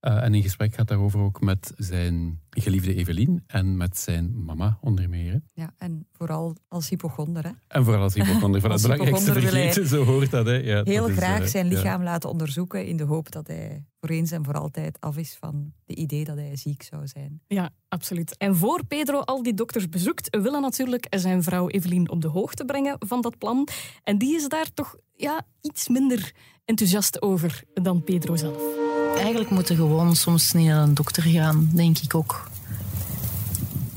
Uh, 0.00 0.22
en 0.22 0.34
in 0.34 0.42
gesprek 0.42 0.74
gaat 0.74 0.88
daarover 0.88 1.20
ook 1.20 1.40
met 1.40 1.72
zijn 1.76 2.40
geliefde 2.50 2.94
Evelien 2.94 3.44
en 3.46 3.76
met 3.76 3.98
zijn 3.98 4.44
mama 4.44 4.78
onder 4.80 5.08
meer. 5.08 5.42
Ja, 5.54 5.74
en 5.76 6.06
vooral 6.12 6.56
als 6.68 6.88
hypochonder. 6.88 7.44
Hè? 7.44 7.50
En 7.68 7.84
vooral 7.84 8.02
als 8.02 8.14
hypochonder. 8.14 8.60
Van 8.68 8.70
het 8.70 8.82
belangrijkste 8.82 9.32
vergeten, 9.32 9.86
zo 9.96 10.04
hoort 10.04 10.30
dat. 10.30 10.46
Hè? 10.46 10.52
Ja, 10.52 10.82
heel 10.84 11.06
dat 11.06 11.16
graag 11.16 11.42
is, 11.42 11.50
zijn 11.50 11.66
lichaam 11.66 11.98
ja. 11.98 12.04
laten 12.04 12.30
onderzoeken 12.30 12.86
in 12.86 12.96
de 12.96 13.04
hoop 13.04 13.32
dat 13.32 13.46
hij 13.46 13.84
voor 14.00 14.08
eens 14.08 14.30
en 14.30 14.44
voor 14.44 14.54
altijd 14.54 15.00
af 15.00 15.16
is 15.16 15.36
van 15.40 15.72
de 15.84 15.94
idee 15.94 16.24
dat 16.24 16.36
hij 16.36 16.56
ziek 16.56 16.82
zou 16.82 17.06
zijn. 17.06 17.40
Ja, 17.46 17.70
absoluut. 17.88 18.36
En 18.36 18.56
voor 18.56 18.86
Pedro 18.86 19.18
al 19.20 19.42
die 19.42 19.54
dokters 19.54 19.88
bezoekt, 19.88 20.36
willen 20.42 20.60
natuurlijk 20.60 21.06
zijn 21.10 21.42
vrouw 21.42 21.68
Evelien 21.68 22.10
op 22.10 22.20
de 22.20 22.28
hoogte 22.28 22.64
brengen 22.64 22.96
van 22.98 23.20
dat 23.20 23.38
plan. 23.38 23.68
En 24.04 24.18
die 24.18 24.34
is 24.34 24.48
daar 24.48 24.72
toch 24.74 24.96
ja, 25.14 25.46
iets 25.60 25.88
minder 25.88 26.32
enthousiast 26.64 27.22
over 27.22 27.62
dan 27.74 28.04
Pedro 28.04 28.36
zelf. 28.36 28.87
Eigenlijk 29.18 29.50
moeten 29.50 29.76
gewoon 29.76 30.16
soms 30.16 30.52
niet 30.52 30.66
naar 30.66 30.82
een 30.82 30.94
dokter 30.94 31.22
gaan, 31.22 31.70
denk 31.72 31.98
ik 31.98 32.14
ook. 32.14 32.50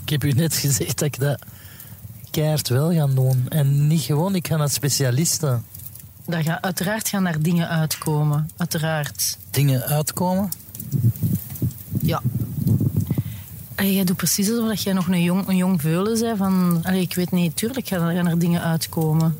Ik 0.03 0.09
heb 0.09 0.23
u 0.23 0.31
net 0.31 0.55
gezegd 0.55 0.99
dat 0.99 1.07
ik 1.07 1.19
dat 1.19 1.41
keihard 2.31 2.69
wel 2.69 2.93
ga 2.93 3.07
doen. 3.07 3.45
En 3.49 3.87
niet 3.87 4.01
gewoon, 4.01 4.35
ik 4.35 4.47
ga 4.47 4.55
naar 4.55 4.69
specialisten. 4.69 5.65
Dat 6.25 6.43
gaat, 6.43 6.61
uiteraard 6.61 7.07
gaan 7.07 7.23
daar 7.23 7.41
dingen 7.41 7.69
uitkomen. 7.69 8.49
Uiteraard. 8.57 9.37
Dingen 9.51 9.83
uitkomen? 9.83 10.49
Ja. 12.01 12.21
Allee, 13.75 13.93
jij 13.93 14.03
doet 14.03 14.17
precies 14.17 14.49
alsof 14.49 14.79
jij 14.79 14.93
nog 14.93 15.07
een 15.07 15.23
jong, 15.23 15.47
een 15.47 15.55
jong 15.55 15.81
veulen 15.81 16.19
bent. 16.19 16.37
Van, 16.37 16.79
allee, 16.83 17.01
ik 17.01 17.15
weet 17.15 17.31
niet, 17.31 17.55
tuurlijk 17.55 17.87
gaan 17.87 18.27
er 18.27 18.39
dingen 18.39 18.61
uitkomen. 18.61 19.37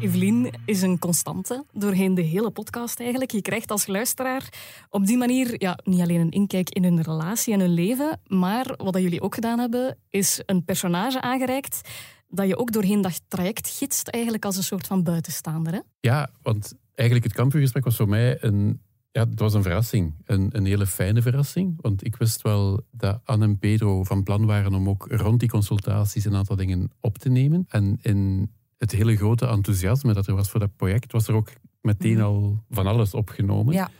Evelien 0.00 0.52
is 0.64 0.82
een 0.82 0.98
constante 0.98 1.64
doorheen 1.72 2.14
de 2.14 2.22
hele 2.22 2.50
podcast 2.50 3.00
eigenlijk. 3.00 3.30
Je 3.30 3.42
krijgt 3.42 3.70
als 3.70 3.86
luisteraar 3.86 4.48
op 4.90 5.06
die 5.06 5.16
manier 5.16 5.54
ja, 5.62 5.78
niet 5.84 6.00
alleen 6.00 6.20
een 6.20 6.30
inkijk 6.30 6.70
in 6.70 6.84
hun 6.84 7.02
relatie 7.02 7.52
en 7.52 7.60
hun 7.60 7.74
leven, 7.74 8.20
maar 8.26 8.74
wat 8.76 8.92
dat 8.92 9.02
jullie 9.02 9.20
ook 9.20 9.34
gedaan 9.34 9.58
hebben, 9.58 9.98
is 10.08 10.42
een 10.46 10.64
personage 10.64 11.20
aangereikt 11.20 11.88
dat 12.28 12.46
je 12.46 12.56
ook 12.56 12.72
doorheen 12.72 13.00
dat 13.00 13.20
traject 13.28 13.68
gidst 13.68 14.08
eigenlijk 14.08 14.44
als 14.44 14.56
een 14.56 14.62
soort 14.62 14.86
van 14.86 15.02
buitenstaander. 15.02 15.82
Ja, 16.00 16.30
want 16.42 16.74
eigenlijk 16.94 17.28
het 17.28 17.36
kampvuurgesprek 17.36 17.84
was 17.84 17.96
voor 17.96 18.08
mij 18.08 18.42
een 18.42 18.80
Ja, 19.12 19.24
het 19.24 19.40
was 19.40 19.54
een 19.54 19.62
verrassing. 19.62 20.14
Een, 20.24 20.48
een 20.52 20.64
hele 20.64 20.86
fijne 20.86 21.22
verrassing. 21.22 21.78
Want 21.80 22.04
ik 22.04 22.16
wist 22.16 22.42
wel 22.42 22.80
dat 22.90 23.20
Anne 23.24 23.44
en 23.44 23.58
Pedro 23.58 24.04
van 24.04 24.22
plan 24.22 24.46
waren 24.46 24.74
om 24.74 24.88
ook 24.88 25.06
rond 25.10 25.40
die 25.40 25.48
consultaties 25.48 26.24
een 26.24 26.36
aantal 26.36 26.56
dingen 26.56 26.90
op 27.00 27.18
te 27.18 27.28
nemen. 27.28 27.64
En 27.68 27.98
in 28.02 28.50
het 28.78 28.92
hele 28.92 29.16
grote 29.16 29.46
enthousiasme 29.46 30.12
dat 30.12 30.26
er 30.26 30.34
was 30.34 30.50
voor 30.50 30.60
dat 30.60 30.76
project, 30.76 31.12
was 31.12 31.28
er 31.28 31.34
ook 31.34 31.52
meteen 31.82 32.14
Mhm. 32.14 32.22
al 32.24 32.64
van 32.70 32.86
alles 32.86 33.14
opgenomen. 33.14 33.74
Ja. 33.74 33.90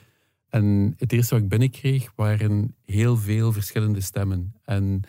En 0.48 0.94
het 0.96 1.12
eerste 1.12 1.34
wat 1.34 1.42
ik 1.42 1.48
binnenkreeg 1.48 2.12
waren 2.16 2.74
heel 2.84 3.16
veel 3.16 3.52
verschillende 3.52 4.00
stemmen. 4.00 4.54
En 4.64 5.00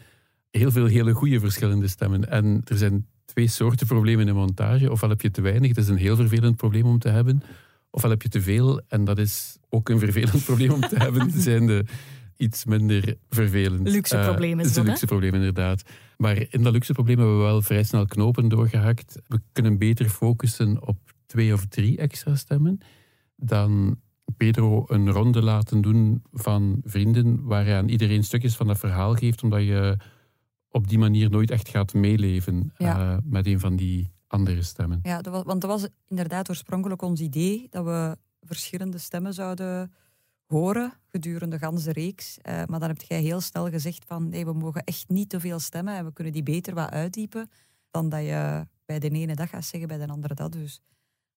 heel 0.52 0.72
veel 0.72 0.86
hele 0.86 1.14
goede 1.14 1.40
verschillende 1.40 1.88
stemmen. 1.88 2.30
En 2.30 2.62
er 2.66 2.78
zijn 2.78 3.06
twee 3.26 3.48
soorten 3.48 3.88
problemen 3.88 4.28
in 4.28 4.36
montage. 4.36 4.92
Ofwel 4.92 5.10
heb 5.10 5.22
je 5.22 5.32
te 5.32 5.42
weinig, 5.42 5.74
dat 5.74 5.84
is 5.84 5.90
een 5.90 5.98
heel 5.98 6.16
vervelend 6.16 6.56
probleem 6.56 6.86
om 6.86 7.00
te 7.00 7.10
hebben. 7.10 7.42
Ofwel 7.92 8.12
heb 8.12 8.22
je 8.22 8.30
te 8.30 8.42
veel, 8.42 8.82
en 8.88 9.04
dat 9.04 9.18
is 9.18 9.58
ook 9.70 9.90
een 9.90 10.00
vervelend 10.06 10.44
probleem 10.46 10.72
om 10.72 10.82
te 10.82 10.96
hebben. 10.98 11.32
zijn 11.32 11.66
de 11.66 11.86
iets 12.40 12.66
minder 12.66 13.16
vervelend. 13.30 13.88
Luxe 13.90 14.18
Eh, 14.18 14.24
probleem 14.28 14.60
is 14.60 14.66
het 14.66 14.76
dat, 14.76 14.76
hè? 14.76 14.82
een 14.82 14.88
luxe 14.90 15.06
probleem, 15.06 15.34
inderdaad. 15.34 15.84
Maar 16.18 16.46
in 16.50 16.64
dat 16.64 16.74
luxe 16.74 16.94
probleem 16.94 17.18
hebben 17.18 17.38
we 17.38 17.44
wel 17.44 17.62
vrij 17.62 17.84
snel 17.84 18.06
knopen 18.06 18.48
doorgehakt. 18.50 19.20
We 19.28 19.42
kunnen 19.52 19.78
beter 19.78 20.10
focussen 20.10 20.88
op 20.88 20.98
twee 21.26 21.54
of 21.54 21.66
drie 21.66 21.98
extra 21.98 22.36
stemmen 22.36 22.78
dan 23.36 24.00
Pedro 24.38 24.84
een 24.88 25.10
ronde 25.12 25.42
laten 25.42 25.82
doen 25.82 26.24
van 26.32 26.82
vrienden 26.84 27.44
waar 27.44 27.66
hij 27.66 27.78
aan 27.78 27.90
iedereen 27.90 28.24
stukjes 28.24 28.56
van 28.56 28.68
dat 28.68 28.78
verhaal 28.78 29.14
geeft, 29.16 29.44
omdat 29.44 29.62
je 29.64 29.98
op 30.70 30.88
die 30.88 30.98
manier 30.98 31.30
nooit 31.30 31.52
echt 31.52 31.70
gaat 31.70 31.94
meeleven 31.94 32.72
Ja. 32.78 33.00
eh, 33.12 33.18
met 33.24 33.46
een 33.48 33.60
van 33.60 33.76
die 33.76 34.12
andere 34.28 34.62
stemmen. 34.62 35.00
Ja, 35.04 35.22
dat 35.22 35.34
was, 35.34 35.44
want 35.44 35.62
dat 35.62 35.70
was 35.70 35.88
inderdaad 36.08 36.50
oorspronkelijk 36.50 37.02
ons 37.02 37.20
idee 37.22 37.68
dat 37.70 37.86
we 37.86 38.18
verschillende 38.42 38.98
stemmen 38.98 39.34
zouden 39.34 39.92
horen 40.50 40.94
gedurende 41.08 41.58
de 41.58 41.66
ganse 41.66 41.92
reeks. 41.92 42.38
Eh, 42.42 42.54
maar 42.66 42.80
dan 42.80 42.90
heb 42.90 43.02
jij 43.02 43.22
heel 43.22 43.42
snel 43.42 43.70
gezegd 43.70 44.06
van 44.08 44.30
nee, 44.30 44.46
we 44.46 44.54
mogen 44.54 44.84
echt 44.84 45.10
niet 45.10 45.30
te 45.30 45.40
veel 45.40 45.60
stemmen 45.60 45.96
en 45.96 46.06
we 46.06 46.14
kunnen 46.14 46.34
die 46.34 46.44
beter 46.44 46.74
wat 46.74 46.90
uitdiepen 46.90 47.50
dan 47.92 48.10
dat 48.10 48.22
je 48.22 48.68
bij 48.86 49.00
de 49.00 49.10
ene 49.10 49.36
dag 49.36 49.50
gaat 49.50 49.66
zeggen, 49.66 49.88
bij 49.88 49.98
de 49.98 50.08
andere 50.08 50.34
dat. 50.34 50.52
Dus 50.52 50.82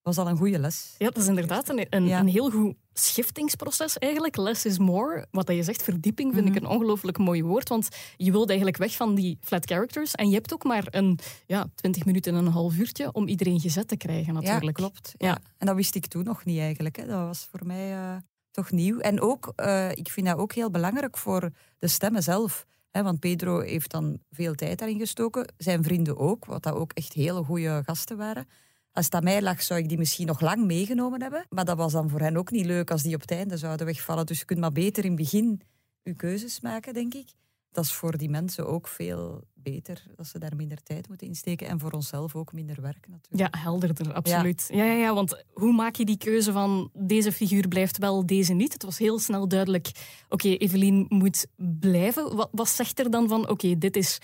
dat 0.03 0.15
was 0.15 0.25
al 0.25 0.31
een 0.31 0.37
goede 0.39 0.59
les. 0.59 0.95
Ja, 0.99 1.07
dat 1.07 1.17
is 1.23 1.27
inderdaad 1.29 1.69
een, 1.69 1.87
een, 1.91 2.07
Ja. 2.07 2.21
een 2.21 2.29
heel 2.29 2.51
goed 2.51 2.75
schiftingsproces 2.93 3.99
eigenlijk. 3.99 4.37
Less 4.37 4.65
is 4.65 4.79
more. 4.79 5.27
Wat 5.31 5.47
dat 5.47 5.57
je 5.57 5.63
zegt, 5.63 5.83
verdieping, 5.83 6.35
vind 6.35 6.47
Mhm. 6.47 6.57
ik 6.57 6.63
een 6.63 6.69
ongelooflijk 6.69 7.19
mooi 7.19 7.43
woord. 7.45 7.69
Want 7.69 7.89
je 8.17 8.31
wilt 8.31 8.49
eigenlijk 8.49 8.79
weg 8.79 8.97
van 8.97 9.15
die 9.15 9.39
flat 9.41 9.65
characters. 9.67 10.13
En 10.15 10.29
je 10.29 10.35
hebt 10.35 10.53
ook 10.53 10.65
maar 10.65 10.87
een 10.91 11.19
ja, 11.47 11.67
20 11.75 12.05
minuten 12.05 12.35
en 12.35 12.47
een 12.47 12.53
half 12.53 12.77
uurtje 12.77 13.13
om 13.13 13.29
iedereen 13.29 13.61
gezet 13.61 13.89
te 13.89 13.97
krijgen 13.97 14.35
natuurlijk. 14.35 14.65
Ja, 14.65 14.71
klopt. 14.73 15.15
Ja. 15.17 15.27
Ja. 15.29 15.39
En 15.59 15.67
dat 15.67 15.77
wist 15.77 15.95
ik 15.95 16.07
toen 16.07 16.25
nog 16.25 16.45
niet 16.45 16.59
eigenlijk. 16.59 16.97
Hè. 16.97 17.07
Dat 17.07 17.19
was 17.27 17.49
voor 17.51 17.67
mij 17.67 17.93
eh, 17.93 18.17
toch 18.53 18.71
nieuw. 18.71 18.99
En 18.99 19.21
ook, 19.21 19.53
eh, 19.57 19.91
ik 19.91 20.09
vind 20.11 20.27
dat 20.27 20.37
ook 20.37 20.53
heel 20.53 20.71
belangrijk 20.71 21.19
voor 21.19 21.51
de 21.79 21.89
stemmen 21.89 22.23
zelf. 22.23 22.67
Want 22.91 23.21
Pedro 23.21 23.61
heeft 23.61 23.91
dan 23.91 24.19
veel 24.31 24.55
tijd 24.55 24.79
daarin 24.79 24.99
gestoken. 24.99 25.53
Zijn 25.57 25.83
vrienden 25.83 26.19
ook, 26.19 26.45
wat 26.45 26.63
dat 26.63 26.75
ook 26.75 26.93
echt 26.93 27.13
hele 27.13 27.45
goede 27.45 27.83
gasten 27.85 28.17
waren. 28.17 28.47
Als 28.93 29.05
het 29.05 29.15
aan 29.15 29.25
mij 29.25 29.43
lag, 29.43 29.63
zou 29.63 29.81
ik 29.81 29.89
die 29.89 29.99
misschien 29.99 30.27
nog 30.27 30.41
lang 30.41 30.65
meegenomen 30.65 31.23
hebben. 31.23 31.47
Maar 31.49 31.65
dat 31.65 31.77
was 31.77 31.93
dan 31.93 32.09
voor 32.09 32.21
hen 32.21 32.37
ook 32.37 32.51
niet 32.51 32.67
leuk 32.67 32.91
als 32.91 33.03
die 33.03 33.15
op 33.15 33.21
het 33.21 33.31
einde 33.31 33.57
zouden 33.57 33.87
wegvallen. 33.87 34.27
Dus 34.27 34.39
je 34.39 34.45
kunt 34.45 34.61
maar 34.61 34.73
beter 34.73 35.05
in 35.05 35.11
het 35.11 35.21
begin 35.21 35.61
je 36.03 36.15
keuzes 36.15 36.61
maken, 36.61 36.95
denk 36.95 37.15
ik. 37.15 37.29
Dat 37.71 37.85
is 37.85 37.93
voor 37.93 38.17
die 38.17 38.31
mensen 38.31 38.67
ook 38.67 38.89
veel 38.89 39.45
beter, 39.63 40.03
dat 40.17 40.27
ze 40.27 40.39
daar 40.39 40.57
minder 40.57 40.83
tijd 40.83 41.09
moeten 41.09 41.27
insteken. 41.27 41.67
En 41.67 41.79
voor 41.79 41.91
onszelf 41.91 42.37
ook 42.37 42.53
minder 42.53 42.81
werk 42.81 43.09
natuurlijk. 43.09 43.55
Ja, 43.55 43.61
helderder, 43.61 44.13
absoluut. 44.13 44.69
Ja. 44.71 44.85
Ja, 44.85 44.93
ja, 44.93 45.15
want 45.15 45.45
hoe 45.53 45.73
maak 45.73 45.97
je 45.97 46.05
die 46.05 46.17
keuze 46.17 46.53
van 46.53 46.91
deze 46.93 47.33
figuur 47.33 47.69
blijft 47.69 47.99
wel, 47.99 48.27
deze 48.27 48.53
niet? 48.53 48.73
Het 48.73 48.83
was 48.83 48.99
heel 48.99 49.19
snel 49.19 49.49
duidelijk, 49.49 49.91
oké, 50.29 50.49
Evelien 50.49 51.07
moet 51.09 51.47
blijven. 51.57 52.37
Wat, 52.37 52.49
wat 52.53 52.69
zegt 52.69 52.99
er 52.99 53.11
dan 53.11 53.29
van, 53.29 53.49
oké, 53.49 53.79
dit 53.79 53.97
is, 53.97 54.19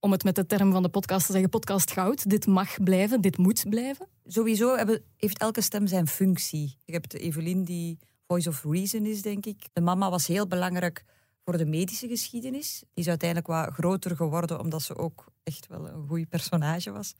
om 0.00 0.12
het 0.12 0.24
met 0.24 0.34
de 0.34 0.46
term 0.46 0.72
van 0.72 0.82
de 0.82 0.88
podcast 0.88 1.26
te 1.26 1.32
zeggen, 1.32 1.50
podcast 1.50 1.90
goud. 1.92 2.30
Dit 2.30 2.46
mag 2.46 2.82
blijven, 2.82 3.20
dit 3.20 3.38
moet 3.38 3.64
blijven. 3.68 4.08
Sowieso 4.24 4.76
hebben, 4.76 5.02
heeft 5.16 5.38
elke 5.38 5.60
stem 5.60 5.86
zijn 5.86 6.06
functie. 6.06 6.78
Je 6.84 6.92
hebt 6.92 7.14
Evelien 7.14 7.64
die 7.64 7.98
voice 8.26 8.48
of 8.48 8.64
reason 8.64 9.06
is, 9.06 9.22
denk 9.22 9.46
ik. 9.46 9.68
De 9.72 9.80
mama 9.80 10.10
was 10.10 10.26
heel 10.26 10.46
belangrijk 10.46 11.04
voor 11.44 11.56
de 11.56 11.66
medische 11.66 12.08
geschiedenis. 12.08 12.78
Die 12.78 13.04
is 13.04 13.08
uiteindelijk 13.08 13.48
wat 13.48 13.74
groter 13.74 14.16
geworden, 14.16 14.60
omdat 14.60 14.82
ze 14.82 14.96
ook 14.96 15.24
echt 15.42 15.66
wel 15.66 15.88
een 15.88 16.08
goed 16.08 16.28
personage 16.28 16.90
was. 16.90 17.14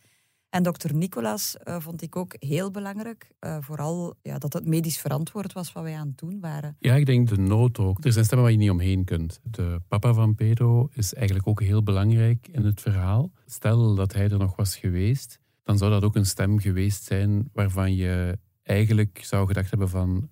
En 0.52 0.62
dokter 0.62 0.94
Nicolas 0.94 1.56
eh, 1.56 1.76
vond 1.80 2.02
ik 2.02 2.16
ook 2.16 2.34
heel 2.38 2.70
belangrijk. 2.70 3.30
Eh, 3.38 3.56
vooral 3.60 4.14
ja, 4.22 4.38
dat 4.38 4.52
het 4.52 4.66
medisch 4.66 4.98
verantwoord 4.98 5.52
was 5.52 5.72
wat 5.72 5.82
wij 5.82 5.96
aan 5.96 6.06
het 6.06 6.18
doen 6.18 6.40
waren. 6.40 6.76
Ja, 6.78 6.94
ik 6.94 7.06
denk 7.06 7.28
de 7.28 7.36
nood 7.36 7.78
ook. 7.78 8.04
Er 8.04 8.12
zijn 8.12 8.24
stemmen 8.24 8.46
waar 8.46 8.56
je 8.56 8.62
niet 8.62 8.70
omheen 8.70 9.04
kunt. 9.04 9.40
De 9.42 9.80
papa 9.88 10.12
van 10.12 10.34
Pedro 10.34 10.88
is 10.92 11.14
eigenlijk 11.14 11.46
ook 11.46 11.60
heel 11.60 11.82
belangrijk 11.82 12.48
in 12.48 12.64
het 12.64 12.80
verhaal. 12.80 13.30
Stel 13.46 13.94
dat 13.94 14.12
hij 14.12 14.30
er 14.30 14.38
nog 14.38 14.56
was 14.56 14.76
geweest, 14.76 15.38
dan 15.62 15.78
zou 15.78 15.90
dat 15.90 16.04
ook 16.04 16.16
een 16.16 16.26
stem 16.26 16.58
geweest 16.58 17.04
zijn 17.04 17.48
waarvan 17.52 17.94
je 17.94 18.38
eigenlijk 18.62 19.20
zou 19.24 19.46
gedacht 19.46 19.70
hebben 19.70 19.88
van 19.88 20.28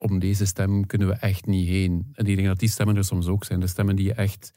om 0.00 0.18
deze 0.18 0.44
stem 0.46 0.86
kunnen 0.86 1.08
we 1.08 1.14
echt 1.14 1.46
niet 1.46 1.68
heen. 1.68 2.08
En 2.12 2.26
ik 2.26 2.34
denk 2.36 2.48
dat 2.48 2.58
die 2.58 2.68
stemmen 2.68 2.96
er 2.96 3.04
soms 3.04 3.26
ook 3.26 3.44
zijn. 3.44 3.60
De 3.60 3.66
stemmen 3.66 3.96
die 3.96 4.04
je 4.04 4.14
echt 4.14 4.52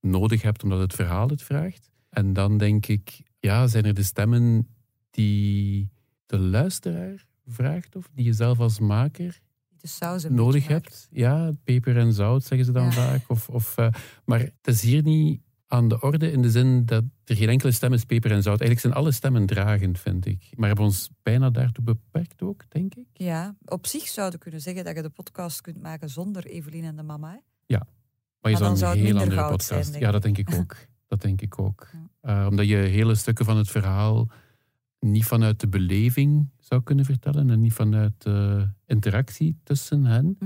nodig 0.00 0.42
hebt 0.42 0.62
omdat 0.62 0.78
het 0.80 0.94
verhaal 0.94 1.28
het 1.28 1.42
vraagt. 1.42 1.90
En 2.10 2.32
dan 2.32 2.58
denk 2.58 2.86
ik, 2.86 3.20
ja, 3.40 3.66
zijn 3.66 3.84
er 3.84 3.94
de 3.94 4.02
stemmen 4.02 4.68
die 5.10 5.88
de 6.26 6.38
luisteraar 6.38 7.26
vraagt 7.46 7.96
of 7.96 8.08
die 8.14 8.24
je 8.24 8.32
zelf 8.32 8.58
als 8.58 8.78
maker 8.78 9.40
De 9.80 10.28
nodig 10.28 10.66
hebt. 10.66 11.08
Ja, 11.10 11.52
peper 11.64 11.96
en 11.96 12.12
zout 12.12 12.44
zeggen 12.44 12.66
ze 12.66 12.72
dan 12.72 12.84
Ja. 12.84 12.90
vaak. 12.90 13.30
Of, 13.30 13.48
of, 13.48 13.76
eh, 13.76 13.88
maar 14.24 14.38
het 14.40 14.52
is 14.62 14.82
hier 14.82 15.02
niet 15.02 15.40
aan 15.68 15.88
de 15.88 16.00
orde 16.00 16.30
in 16.32 16.42
de 16.42 16.50
zin 16.50 16.84
dat 16.86 17.04
er 17.24 17.36
geen 17.36 17.48
enkele 17.48 17.72
stem 17.72 17.92
is 17.92 18.04
peper 18.04 18.30
en 18.30 18.42
zout. 18.42 18.60
Eigenlijk 18.60 18.80
zijn 18.80 18.92
alle 18.92 19.12
stemmen 19.12 19.46
dragend, 19.46 19.98
vind 20.00 20.26
ik. 20.26 20.50
Maar 20.56 20.66
hebben 20.66 20.84
ons 20.84 21.10
bijna 21.22 21.50
daartoe 21.50 21.84
beperkt 21.84 22.42
ook, 22.42 22.64
denk 22.68 22.94
ik. 22.94 23.06
Ja, 23.12 23.56
op 23.64 23.86
zich 23.86 24.08
zouden 24.08 24.36
we 24.38 24.42
kunnen 24.42 24.60
zeggen 24.60 24.84
dat 24.84 24.96
je 24.96 25.02
de 25.02 25.08
podcast 25.10 25.60
kunt 25.60 25.82
maken 25.82 26.08
zonder 26.10 26.46
Evelien 26.46 26.84
en 26.84 26.96
de 26.96 27.02
mama. 27.02 27.30
hè. 27.30 27.36
Maar 28.40 28.50
je 28.52 28.58
Maar 28.58 28.76
zou 28.76 28.98
een 28.98 29.04
heel 29.04 29.18
andere 29.18 29.34
zijn, 29.34 29.50
podcast... 29.50 29.98
ja, 29.98 30.10
dat 30.16 30.22
denk 30.22 30.38
ik 30.38 30.54
ook. 30.54 30.76
Dat 31.06 31.20
denk 31.22 31.40
ik 31.40 31.58
ook. 31.58 31.90
Eh, 32.20 32.46
omdat 32.48 32.68
je 32.68 32.76
hele 32.76 33.14
stukken 33.14 33.44
van 33.44 33.56
het 33.56 33.68
verhaal 33.68 34.28
niet 35.00 35.24
vanuit 35.24 35.60
de 35.60 35.68
beleving 35.68 36.50
zou 36.58 36.82
kunnen 36.82 37.04
vertellen 37.04 37.50
en 37.50 37.60
niet 37.60 37.72
vanuit 37.72 38.12
de 38.18 38.68
interactie 38.86 39.58
tussen 39.62 40.04
hen. 40.04 40.36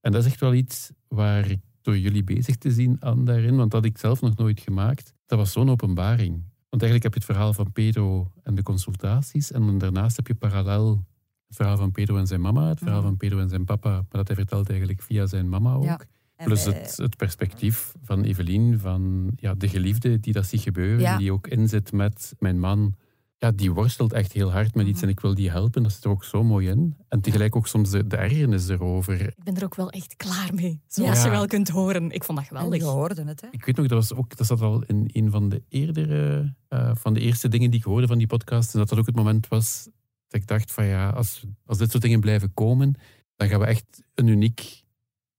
En 0.00 0.12
dat 0.12 0.24
is 0.24 0.30
echt 0.30 0.40
wel 0.40 0.54
iets 0.54 0.92
waar 1.08 1.50
ik 1.50 1.60
door 1.84 1.98
jullie 1.98 2.24
bezig 2.24 2.56
te 2.56 2.70
zien 2.72 2.96
aan 3.00 3.24
daarin, 3.24 3.56
want 3.56 3.70
dat 3.70 3.82
had 3.82 3.90
ik 3.90 3.98
zelf 3.98 4.20
nog 4.20 4.36
nooit 4.36 4.60
gemaakt. 4.60 5.14
Dat 5.26 5.38
was 5.38 5.52
zo'n 5.52 5.70
openbaring. 5.70 6.32
Want 6.68 6.82
eigenlijk 6.82 7.02
heb 7.02 7.12
je 7.12 7.18
het 7.18 7.36
verhaal 7.38 7.52
van 7.52 7.72
Pedro 7.72 8.30
en 8.42 8.54
de 8.54 8.62
consultaties 8.62 9.52
en 9.52 9.66
dan 9.66 9.78
daarnaast 9.78 10.16
heb 10.16 10.26
je 10.26 10.34
parallel 10.34 11.04
het 11.46 11.56
verhaal 11.56 11.76
van 11.76 11.90
Pedro 11.90 12.16
en 12.16 12.26
zijn 12.26 12.40
mama, 12.40 12.68
het 12.68 12.78
verhaal 12.78 12.98
Mhm. 12.98 13.06
van 13.06 13.16
Pedro 13.16 13.38
en 13.38 13.48
zijn 13.48 13.64
papa, 13.64 13.90
maar 13.90 14.04
dat 14.10 14.26
hij 14.26 14.36
vertelt 14.36 14.68
eigenlijk 14.68 15.02
via 15.02 15.26
zijn 15.26 15.48
mama 15.48 15.72
ook. 15.74 15.84
Ja. 15.84 16.00
Plus 16.44 16.64
wij- 16.64 16.74
het, 16.74 16.96
het 16.96 17.16
perspectief 17.16 17.94
van 18.02 18.22
Evelien, 18.22 18.78
van 18.78 19.30
ja, 19.36 19.54
de 19.54 19.68
geliefde 19.68 20.20
die 20.20 20.32
dat 20.32 20.46
ziet 20.46 20.60
gebeuren, 20.60 21.00
Ja. 21.00 21.16
die 21.18 21.32
ook 21.32 21.46
inzet 21.46 21.92
met 21.92 22.34
mijn 22.38 22.60
man. 22.60 22.94
Ja, 23.38 23.50
die 23.50 23.72
worstelt 23.72 24.12
echt 24.12 24.32
heel 24.32 24.52
hard 24.52 24.74
met 24.74 24.86
iets 24.86 24.94
Mhm. 24.96 25.04
en 25.04 25.10
ik 25.10 25.20
wil 25.20 25.34
die 25.34 25.50
helpen. 25.50 25.82
Dat 25.82 25.92
zit 25.92 26.04
er 26.04 26.10
ook 26.10 26.24
zo 26.24 26.42
mooi 26.44 26.68
in. 26.68 26.96
En 27.08 27.20
tegelijk 27.20 27.56
ook 27.56 27.66
soms 27.66 27.90
de, 27.90 28.06
de 28.06 28.16
ergernis 28.16 28.68
erover. 28.68 29.20
Ik 29.20 29.44
ben 29.44 29.56
er 29.56 29.64
ook 29.64 29.74
wel 29.74 29.90
echt 29.90 30.16
klaar 30.16 30.50
mee, 30.54 30.80
zoals 30.86 31.18
Ja. 31.18 31.24
je 31.24 31.30
wel 31.30 31.46
kunt 31.46 31.68
horen. 31.68 32.10
Ik 32.10 32.24
vond 32.24 32.38
dat 32.38 32.48
en 32.48 32.54
geweldig. 32.56 32.78
je 32.80 32.84
hoorde 32.88 33.24
het, 33.24 33.40
hè? 33.40 33.48
Ik 33.50 33.64
weet 33.64 33.76
nog, 33.76 33.86
dat, 33.86 33.98
was 34.08 34.18
ook, 34.18 34.36
dat 34.36 34.46
zat 34.46 34.60
al 34.60 34.82
in 34.86 35.08
een 35.12 35.30
van 35.30 35.48
de 35.48 35.62
eerdere, 35.68 36.54
eh, 36.68 36.94
van 36.94 37.14
de 37.14 37.20
eerste 37.20 37.48
dingen 37.48 37.70
die 37.70 37.78
ik 37.80 37.84
hoorde 37.86 38.06
van 38.06 38.18
die 38.18 38.26
podcast. 38.26 38.72
En 38.72 38.78
dat 38.78 38.88
dat 38.88 38.98
ook 38.98 39.06
het 39.06 39.16
moment 39.16 39.48
was 39.48 39.88
dat 40.28 40.40
ik 40.40 40.46
dacht 40.46 40.72
van 40.72 40.84
ja, 40.86 41.10
als, 41.10 41.44
als 41.66 41.78
dit 41.78 41.90
soort 41.90 42.02
dingen 42.02 42.20
blijven 42.20 42.54
komen, 42.54 42.94
dan 43.36 43.48
gaan 43.48 43.60
we 43.60 43.66
echt 43.66 44.02
een 44.14 44.26
uniek 44.26 44.82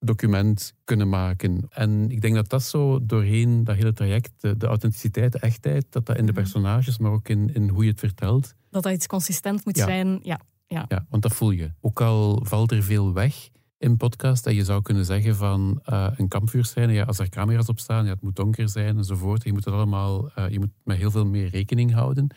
document 0.05 0.73
kunnen 0.83 1.09
maken. 1.09 1.67
En 1.69 2.11
ik 2.11 2.21
denk 2.21 2.35
dat 2.35 2.49
dat 2.49 2.63
zo 2.63 3.05
doorheen 3.05 3.63
dat 3.63 3.75
hele 3.75 3.93
traject, 3.93 4.31
de, 4.37 4.57
de 4.57 4.65
authenticiteit, 4.65 5.31
de 5.31 5.39
echtheid, 5.39 5.85
dat 5.89 6.05
dat 6.05 6.17
in 6.17 6.25
de 6.25 6.31
Mhm. 6.31 6.41
personages, 6.41 6.97
maar 6.97 7.11
ook 7.11 7.29
in, 7.29 7.53
in 7.53 7.69
hoe 7.69 7.83
je 7.83 7.89
het 7.89 7.99
vertelt, 7.99 8.53
Dat 8.69 8.83
dat 8.83 8.93
iets 8.93 9.07
consistent 9.07 9.65
moet 9.65 9.77
Ja. 9.77 9.85
zijn. 9.85 10.19
Ja. 10.23 10.39
ja, 10.67 11.05
want 11.09 11.23
dat 11.23 11.33
voel 11.33 11.51
je. 11.51 11.71
Ook 11.81 12.01
al 12.01 12.39
valt 12.45 12.71
er 12.71 12.83
veel 12.83 13.13
weg 13.13 13.49
in 13.77 13.97
podcast, 13.97 14.45
en 14.47 14.55
je 14.55 14.63
zou 14.63 14.81
kunnen 14.81 15.05
zeggen 15.05 15.35
van 15.35 15.79
eh, 15.83 16.07
een 16.15 16.27
kampvuurscène, 16.27 16.93
ja, 16.93 17.03
als 17.03 17.19
er 17.19 17.29
camera's 17.29 17.69
op 17.69 17.79
staan, 17.79 18.05
ja, 18.05 18.11
het 18.11 18.21
moet 18.21 18.35
donker 18.35 18.69
zijn 18.69 18.97
enzovoort. 18.97 19.43
Je 19.43 19.53
moet 19.53 19.63
dat 19.63 19.73
allemaal, 19.73 20.31
eh, 20.31 20.49
je 20.49 20.59
moet 20.59 20.71
met 20.83 20.97
heel 20.97 21.11
veel 21.11 21.25
meer 21.25 21.47
rekening 21.49 21.93
houden. 21.93 22.27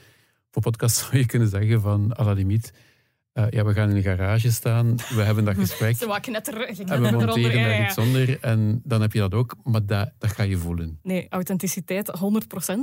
Voor 0.51 0.63
podcast 0.63 0.97
zou 1.01 1.17
je 1.17 1.27
kunnen 1.27 1.49
zeggen 1.49 1.81
van, 1.81 2.19
à 2.19 2.25
la 2.25 2.33
limiet, 2.33 2.73
eh, 3.39 3.47
ja, 3.51 3.65
we 3.65 3.73
gaan 3.73 3.91
in 3.91 3.97
een 3.97 4.03
garage 4.03 4.53
staan, 4.53 4.97
we 4.97 5.23
hebben 5.23 5.45
dat 5.45 5.55
gesprek. 5.65 5.99
Wat 5.99 6.21
knetter, 6.21 6.69
En 6.69 7.03
we 7.03 7.11
monteren 7.11 7.63
daar 7.63 7.81
ja. 7.81 7.87
iets 7.87 7.99
onder 7.99 8.41
en 8.41 8.81
dan 8.85 9.01
heb 9.01 9.13
je 9.13 9.19
dat 9.19 9.35
ook, 9.35 9.57
maar 9.65 9.87
dat, 9.87 10.11
dat 10.19 10.31
ga 10.31 10.43
je 10.43 10.57
voelen. 10.57 10.99
Nee, 11.03 11.27
authenticiteit 11.29 12.19
100%. 12.19 12.23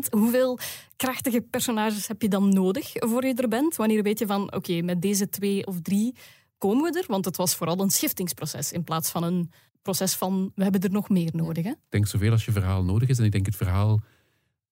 Hoeveel 0.10 0.60
krachtige 0.96 1.42
personages 1.42 2.08
heb 2.08 2.22
je 2.22 2.30
dan 2.30 2.54
nodig 2.54 2.92
voor 2.94 3.26
je 3.26 3.34
er 3.34 3.48
bent? 3.48 3.76
Wanneer 3.76 4.04
weet 4.04 4.20
je 4.20 4.26
van, 4.26 4.54
oké, 4.54 4.82
met 4.82 5.02
deze 5.02 5.30
twee 5.30 5.66
of 5.68 5.82
drie 5.82 6.16
komen 6.58 6.92
we 6.92 7.00
er? 7.00 7.06
Want 7.08 7.26
het 7.26 7.36
was 7.38 7.56
vooral 7.56 7.80
een 7.80 7.90
schiftingsproces 7.90 8.72
in 8.72 8.84
plaats 8.84 9.10
van 9.10 9.24
een 9.24 9.52
proces 9.82 10.16
van 10.16 10.52
we 10.56 10.64
hebben 10.64 10.82
er 10.82 10.92
nog 10.92 11.10
meer 11.10 11.30
nodig. 11.34 11.64
Hè? 11.64 11.70
Ik 11.70 11.78
denk 11.90 12.08
zoveel 12.08 12.32
als 12.32 12.46
je 12.46 12.52
verhaal 12.52 12.84
nodig 12.84 13.10
is. 13.10 13.20
En 13.20 13.26
ik 13.26 13.32
denk 13.32 13.46
het 13.46 13.56
verhaal 13.56 14.02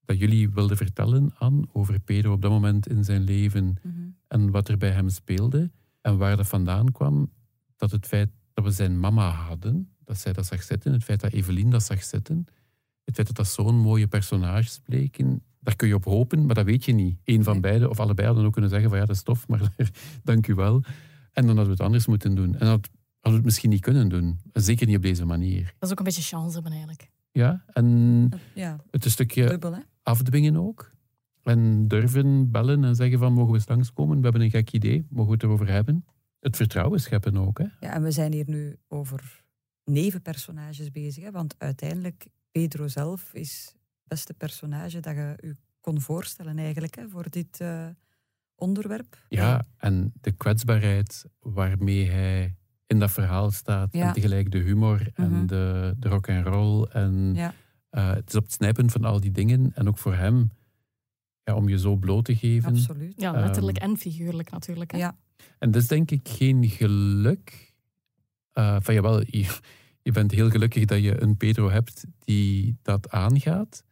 dat 0.06 0.20
jullie 0.20 0.50
wilden 0.50 0.78
vertellen, 0.78 1.34
aan 1.40 1.70
over 1.74 2.00
Pedro 2.00 2.34
op 2.34 2.42
dat 2.42 2.52
moment 2.52 2.88
in 2.88 3.04
zijn 3.04 3.24
leven 3.24 3.78
Mhm. 3.84 4.02
En 4.34 4.52
wat 4.52 4.68
er 4.68 4.78
bij 4.78 4.90
hem 4.90 5.10
speelde 5.10 5.72
en 6.02 6.18
waar 6.18 6.38
dat 6.38 6.48
vandaan 6.48 6.92
kwam, 6.92 7.32
dat 7.76 7.92
het 7.92 8.08
feit 8.08 8.30
dat 8.54 8.64
we 8.64 8.72
zijn 8.72 9.00
mama 9.00 9.30
hadden, 9.30 9.90
dat 10.04 10.18
zij 10.18 10.34
dat 10.34 10.46
zag 10.46 10.64
zitten, 10.64 10.94
het 10.94 11.04
feit 11.04 11.20
dat 11.22 11.32
Evelien 11.32 11.70
dat 11.70 11.84
zag 11.84 12.04
zitten, 12.04 12.46
het 13.04 13.16
feit 13.16 13.28
dat 13.28 13.36
dat 13.36 13.48
zo'n 13.48 13.76
mooie 13.76 14.08
personages 14.08 14.80
bleken, 14.84 15.44
daar 15.60 15.76
kun 15.76 15.88
je 15.88 15.96
op 15.96 16.04
hopen, 16.04 16.46
maar 16.46 16.56
dat 16.56 16.66
weet 16.66 16.86
je 16.86 16.94
niet. 16.94 17.18
Eén 17.24 17.44
van 17.44 17.62
beiden 17.62 17.90
of 17.90 18.00
allebei 18.00 18.28
hadden 18.28 18.46
ook 18.46 18.52
kunnen 18.52 18.70
zeggen 18.70 18.90
van 18.90 19.00
ja, 19.00 19.06
dat 19.06 19.16
is 19.16 19.24
tof, 19.24 19.48
maar 19.48 19.74
dank 20.24 20.48
u 20.48 20.54
wel. 20.54 20.84
En 21.32 21.46
dan 21.46 21.56
hadden 21.56 21.66
we 21.66 21.72
het 21.72 21.82
anders 21.82 22.06
moeten 22.06 22.36
doen. 22.36 22.54
En 22.54 22.66
dat 22.66 22.90
hadden 22.90 22.90
we 23.22 23.32
het 23.32 23.44
misschien 23.44 23.70
niet 23.70 23.82
kunnen 23.82 24.10
doen. 24.10 24.40
Zeker 24.54 24.88
niet 24.88 24.96
op 24.96 25.02
deze 25.02 25.26
manier. 25.26 25.64
Dat 25.64 25.74
is 25.80 25.92
ook 25.92 25.98
een 25.98 26.06
beetje 26.06 26.22
chance 26.22 26.54
hebben 26.54 26.72
eigenlijk. 26.72 27.10
Ja, 27.32 27.64
en 27.68 28.30
Ja, 28.56 28.80
het 28.92 29.06
een 29.06 29.12
stukje 29.12 29.48
dubbel 29.48 29.74
hè. 29.74 29.80
afdwingen 30.04 30.58
ook. 30.58 30.92
En 31.44 31.88
durven 31.88 32.52
bellen 32.52 32.84
en 32.84 32.96
zeggen 32.96 33.20
van 33.20 33.34
mogen 33.34 33.52
we 33.52 33.58
eens 33.58 33.68
langskomen? 33.68 34.18
We 34.18 34.24
hebben 34.24 34.42
een 34.42 34.50
gek 34.50 34.72
idee, 34.72 35.06
mogen 35.10 35.28
we 35.28 35.34
het 35.34 35.44
erover 35.44 35.68
hebben? 35.70 36.06
Het 36.40 36.56
vertrouwen 36.56 37.00
scheppen 37.00 37.38
ook. 37.38 37.58
Hè? 37.58 37.66
Ja, 37.80 37.94
en 37.94 38.04
we 38.04 38.12
zijn 38.12 38.34
hier 38.34 38.44
nu 38.50 38.76
over 38.88 39.44
nevenpersonages 39.84 40.92
bezig. 40.92 41.24
Hè? 41.24 41.32
Want 41.32 41.56
uiteindelijk, 41.58 42.26
Pedro 42.52 42.88
zelf 42.88 43.34
is 43.34 43.66
het 43.74 43.78
beste 44.08 44.34
personage 44.34 45.00
dat 45.00 45.16
je 45.16 45.34
u 45.42 45.56
kon 45.82 46.02
voorstellen 46.02 46.58
eigenlijk 46.58 46.96
hè, 46.96 47.10
voor 47.10 47.30
dit 47.30 47.60
eh, 47.62 47.88
onderwerp. 48.56 49.18
Ja, 49.30 49.66
en 49.78 50.14
de 50.22 50.32
kwetsbaarheid 50.32 51.26
waarmee 51.40 52.10
hij 52.10 52.56
in 52.88 53.00
dat 53.00 53.12
verhaal 53.12 53.52
staat. 53.52 53.94
Ja. 53.94 54.08
En 54.08 54.14
tegelijk 54.14 54.52
de 54.52 54.58
humor 54.58 55.08
Mhm. 55.16 55.34
en 55.34 55.46
de, 55.48 55.96
de 56.00 56.10
rock 56.10 56.30
and 56.30 56.46
roll. 56.46 56.84
En 56.92 57.34
Ja. 57.36 57.54
eh, 57.90 58.14
het 58.14 58.30
is 58.30 58.36
op 58.36 58.44
het 58.44 58.52
snijpen 58.54 58.90
van 58.90 59.04
al 59.04 59.20
die 59.20 59.32
dingen. 59.32 59.72
En 59.76 59.88
ook 59.88 59.98
voor 59.98 60.14
hem, 60.16 60.52
ja, 61.44 61.56
om 61.56 61.70
je 61.70 61.80
zo 61.80 61.96
bloot 61.96 62.26
te 62.26 62.36
geven. 62.36 62.70
Absoluut. 62.70 63.14
Ja, 63.22 63.32
letterlijk 63.32 63.78
en 63.78 63.98
figuurlijk 63.98 64.50
natuurlijk. 64.52 64.92
Hè? 64.92 64.98
Ja. 64.98 65.18
En 65.60 65.72
dat 65.72 65.82
is 65.82 65.88
denk 65.88 66.12
ik 66.12 66.28
geen 66.30 66.70
geluk. 66.70 67.74
Eh 68.52 68.78
van 68.80 68.94
jawel, 68.94 69.20
je, 69.26 69.58
je 70.02 70.12
bent 70.12 70.32
heel 70.32 70.50
gelukkig 70.50 70.86
dat 70.86 71.04
je 71.04 71.22
een 71.22 71.38
Pedro 71.38 71.70
hebt 71.70 72.06
die 72.20 72.78
dat 72.82 73.10
aangaat. 73.10 73.84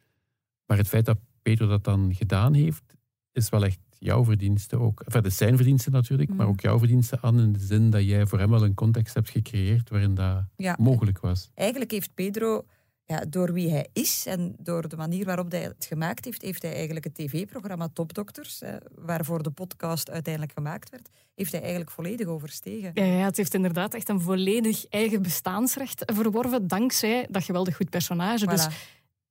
Maar 0.65 0.77
het 0.77 0.88
feit 0.88 1.05
dat 1.05 1.17
Pedro 1.41 1.67
dat 1.67 1.84
dan 1.84 2.15
gedaan 2.15 2.53
heeft, 2.53 2.96
is 3.31 3.50
wel 3.50 3.65
echt 3.65 3.79
jouw 3.98 4.24
verdienste 4.25 4.77
ook. 4.79 5.01
Enfin, 5.01 5.22
dat 5.22 5.34
zijn 5.34 5.55
verdienste 5.55 5.89
natuurlijk, 5.89 6.29
maar 6.29 6.39
Mhm. 6.39 6.48
ook 6.50 6.60
jouw 6.62 6.77
verdienste 6.79 7.22
aan 7.22 7.39
in 7.39 7.51
de 7.53 7.60
zin 7.60 7.89
dat 7.89 8.03
jij 8.03 8.25
voor 8.27 8.39
hem 8.39 8.50
wel 8.50 8.63
een 8.63 8.74
context 8.74 9.13
hebt 9.13 9.29
gecreëerd 9.29 9.89
waarin 9.89 10.15
dat 10.15 10.43
Ja. 10.55 10.75
mogelijk 10.79 11.20
was. 11.20 11.51
Eigenlijk 11.53 11.91
heeft 11.91 12.13
Pedro, 12.13 12.65
ja, 13.12 13.25
door 13.30 13.53
wie 13.53 13.70
hij 13.70 13.88
is 13.94 14.25
en 14.25 14.56
door 14.60 14.88
de 14.89 14.96
manier 14.96 15.25
waarop 15.25 15.51
hij 15.51 15.62
het 15.62 15.86
gemaakt 15.89 16.25
heeft, 16.25 16.41
heeft 16.41 16.62
hij 16.62 16.74
eigenlijk 16.74 17.06
het 17.06 17.15
tv-programma 17.15 17.88
Topdokters, 17.94 18.60
hè, 18.60 18.77
waarvoor 18.96 19.44
de 19.44 19.51
podcast 19.51 20.10
uiteindelijk 20.10 20.53
gemaakt 20.53 20.89
werd, 20.89 21.10
heeft 21.36 21.51
hij 21.51 21.62
eigenlijk 21.62 21.91
volledig 21.91 22.27
overstegen. 22.27 22.91
Ja, 22.94 23.03
ja, 23.03 23.25
het 23.25 23.38
heeft 23.38 23.53
inderdaad 23.53 23.94
echt 23.94 24.10
een 24.10 24.22
volledig 24.22 24.86
eigen 24.89 25.22
bestaansrecht 25.22 26.12
verworven, 26.13 26.68
dankzij 26.68 27.27
dat 27.30 27.44
geweldig 27.44 27.75
goed 27.75 27.89
personage. 27.89 28.46
Dus 28.48 28.68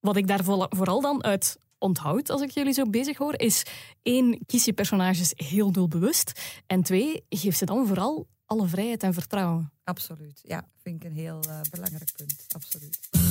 wat 0.00 0.16
ik 0.16 0.26
daar 0.26 0.44
vooral- 0.44 0.70
vooral 0.76 1.00
dan 1.00 1.24
uit 1.24 1.58
onthoud, 1.78 2.30
als 2.30 2.42
ik 2.42 2.50
jullie 2.50 2.72
zo 2.72 2.84
bezig 2.84 3.16
hoor, 3.16 3.38
is 3.40 3.62
één, 4.02 4.38
kies 4.46 4.64
je 4.64 4.72
personages 4.72 5.32
heel 5.36 5.72
doelbewust. 5.72 6.40
En 6.66 6.82
twee, 6.82 7.24
geef 7.28 7.56
ze 7.56 7.64
dan 7.64 7.86
vooral 7.86 8.26
alle 8.44 8.66
vrijheid 8.68 9.02
en 9.02 9.14
vertrouwen. 9.14 9.72
Absoluut. 9.84 10.40
Ja, 10.42 10.64
vind 10.82 11.04
ik 11.04 11.10
een 11.10 11.16
heel 11.16 11.40
eh, 11.48 11.60
belangrijk 11.70 12.12
punt. 12.16 12.46
Absoluut. 12.48 13.29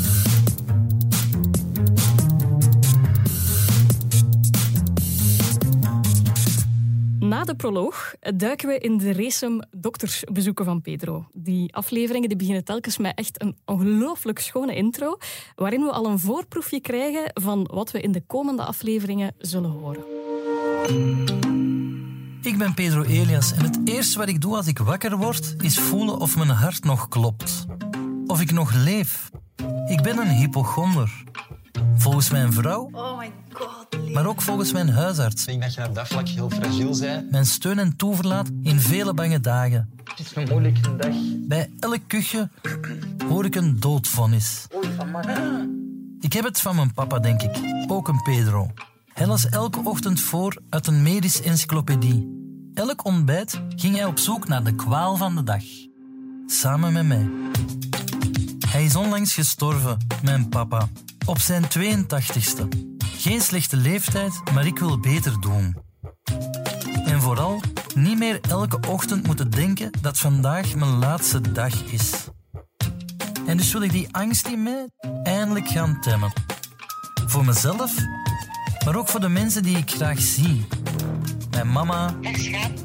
Na 7.20 7.44
de 7.44 7.56
proloog 7.56 8.14
duiken 8.36 8.68
we 8.68 8.78
in 8.78 8.98
de 8.98 9.14
race 9.14 9.68
doktersbezoeken 9.72 10.66
van 10.66 10.82
Pedro. 10.82 11.28
Die 11.34 11.76
afleveringen 11.76 12.30
die 12.30 12.38
beginnen 12.38 12.64
telkens 12.64 12.98
met 12.98 13.18
echt 13.18 13.42
een 13.42 13.58
ongelooflijk 13.66 14.40
schone 14.40 14.76
intro, 14.76 15.18
waarin 15.56 15.82
we 15.82 15.92
al 15.92 16.06
een 16.06 16.20
voorproefje 16.20 16.80
krijgen 16.80 17.32
van 17.34 17.70
wat 17.74 17.92
we 17.92 18.02
in 18.02 18.12
de 18.12 18.24
komende 18.28 18.64
afleveringen 18.64 19.34
zullen 19.38 19.70
horen. 19.70 20.04
Ik 22.42 22.58
ben 22.58 22.74
Pedro 22.74 23.04
Elias 23.04 23.54
en 23.54 23.64
het 23.64 23.80
eerste 23.84 24.18
wat 24.18 24.28
ik 24.28 24.42
doe 24.42 24.56
als 24.56 24.68
ik 24.68 24.78
wakker 24.78 25.18
word, 25.18 25.56
is 25.64 25.80
voelen 25.80 26.20
of 26.20 26.38
mijn 26.38 26.50
hart 26.50 26.84
nog 26.84 27.08
klopt. 27.08 27.66
Of 28.30 28.42
ik 28.42 28.52
nog 28.52 28.74
leef. 28.74 29.30
Ik 29.88 30.02
ben 30.02 30.18
een 30.18 30.28
hypochonder. 30.28 31.24
Volgens 31.96 32.30
mijn 32.30 32.54
vrouw, 32.54 32.90
Oh 32.92 33.18
my 33.18 33.32
god. 33.52 34.14
maar 34.14 34.26
ook 34.26 34.42
volgens 34.42 34.72
mijn 34.72 34.90
huisarts. 34.90 35.42
Ik 35.42 35.48
denk 35.48 35.62
dat 35.62 35.74
je 35.74 35.86
op 35.88 35.96
dat 35.96 36.08
vlak 36.08 36.28
heel 36.28 36.50
fragiel 36.50 37.00
bent. 37.00 37.32
Mijn 37.32 37.46
steun 37.46 37.80
en 37.80 37.96
toeverlaat 37.96 38.50
in 38.64 38.80
vele 38.80 39.14
bange 39.14 39.40
dagen. 39.40 39.90
Het 40.04 40.20
is 40.20 40.36
een 40.36 40.48
moeilijke 40.50 40.96
dag. 40.96 41.16
Bij 41.48 41.70
elk 41.80 42.00
kuchje 42.08 42.50
hoor 43.28 43.46
ik 43.46 43.56
een 43.56 43.80
doodvonnis. 43.80 44.68
Ik 46.20 46.34
heb 46.34 46.44
het 46.44 46.62
van 46.62 46.76
mijn 46.76 46.94
papa, 46.94 47.20
denk 47.20 47.42
ik. 47.42 47.58
Ook 47.88 48.08
een 48.08 48.22
Pedro. 48.22 48.72
Hij 49.14 49.28
las 49.28 49.50
elke 49.50 49.80
ochtend 49.84 50.20
voor 50.22 50.58
uit 50.70 50.88
een 50.88 51.02
medische 51.04 51.44
encyclopedie. 51.44 52.38
Elk 52.74 53.06
ontbijt 53.06 53.62
ging 53.76 53.96
hij 53.96 54.06
op 54.06 54.20
zoek 54.20 54.48
naar 54.48 54.64
de 54.64 54.76
kwaal 54.76 55.16
van 55.16 55.36
de 55.36 55.44
dag. 55.44 55.64
Samen 56.48 56.94
met 56.94 57.08
mij. 57.08 57.30
Hij 58.80 58.88
is 58.88 58.96
onlangs 58.96 59.34
gestorven, 59.34 59.98
mijn 60.24 60.50
papa. 60.50 60.90
Op 61.26 61.40
zijn 61.40 61.64
82ste. 61.64 62.68
Geen 63.18 63.42
slechte 63.42 63.78
leeftijd, 63.78 64.42
maar 64.54 64.66
ik 64.66 64.80
wil 64.80 65.00
beter 65.00 65.42
doen. 65.42 65.78
En 67.06 67.22
vooral 67.22 67.62
niet 67.96 68.18
meer 68.18 68.40
elke 68.42 68.80
ochtend 68.88 69.28
moeten 69.28 69.50
denken 69.50 69.92
dat 70.02 70.18
vandaag 70.18 70.76
mijn 70.76 70.98
laatste 70.98 71.52
dag 71.52 71.84
is. 71.84 72.12
En 73.46 73.58
dus 73.58 73.72
wil 73.72 73.82
ik 73.82 73.92
die 73.92 74.08
angst 74.12 74.48
in 74.48 74.64
mij 74.64 74.88
eindelijk 75.24 75.68
gaan 75.68 76.02
temmen. 76.02 76.32
Voor 77.26 77.46
mezelf, 77.46 77.96
maar 78.86 78.96
ook 78.96 79.08
voor 79.08 79.20
de 79.20 79.30
mensen 79.30 79.64
die 79.64 79.78
ik 79.78 79.92
graag 79.92 80.20
zie. 80.20 80.68
Mijn 81.52 81.72
mama, 81.72 82.14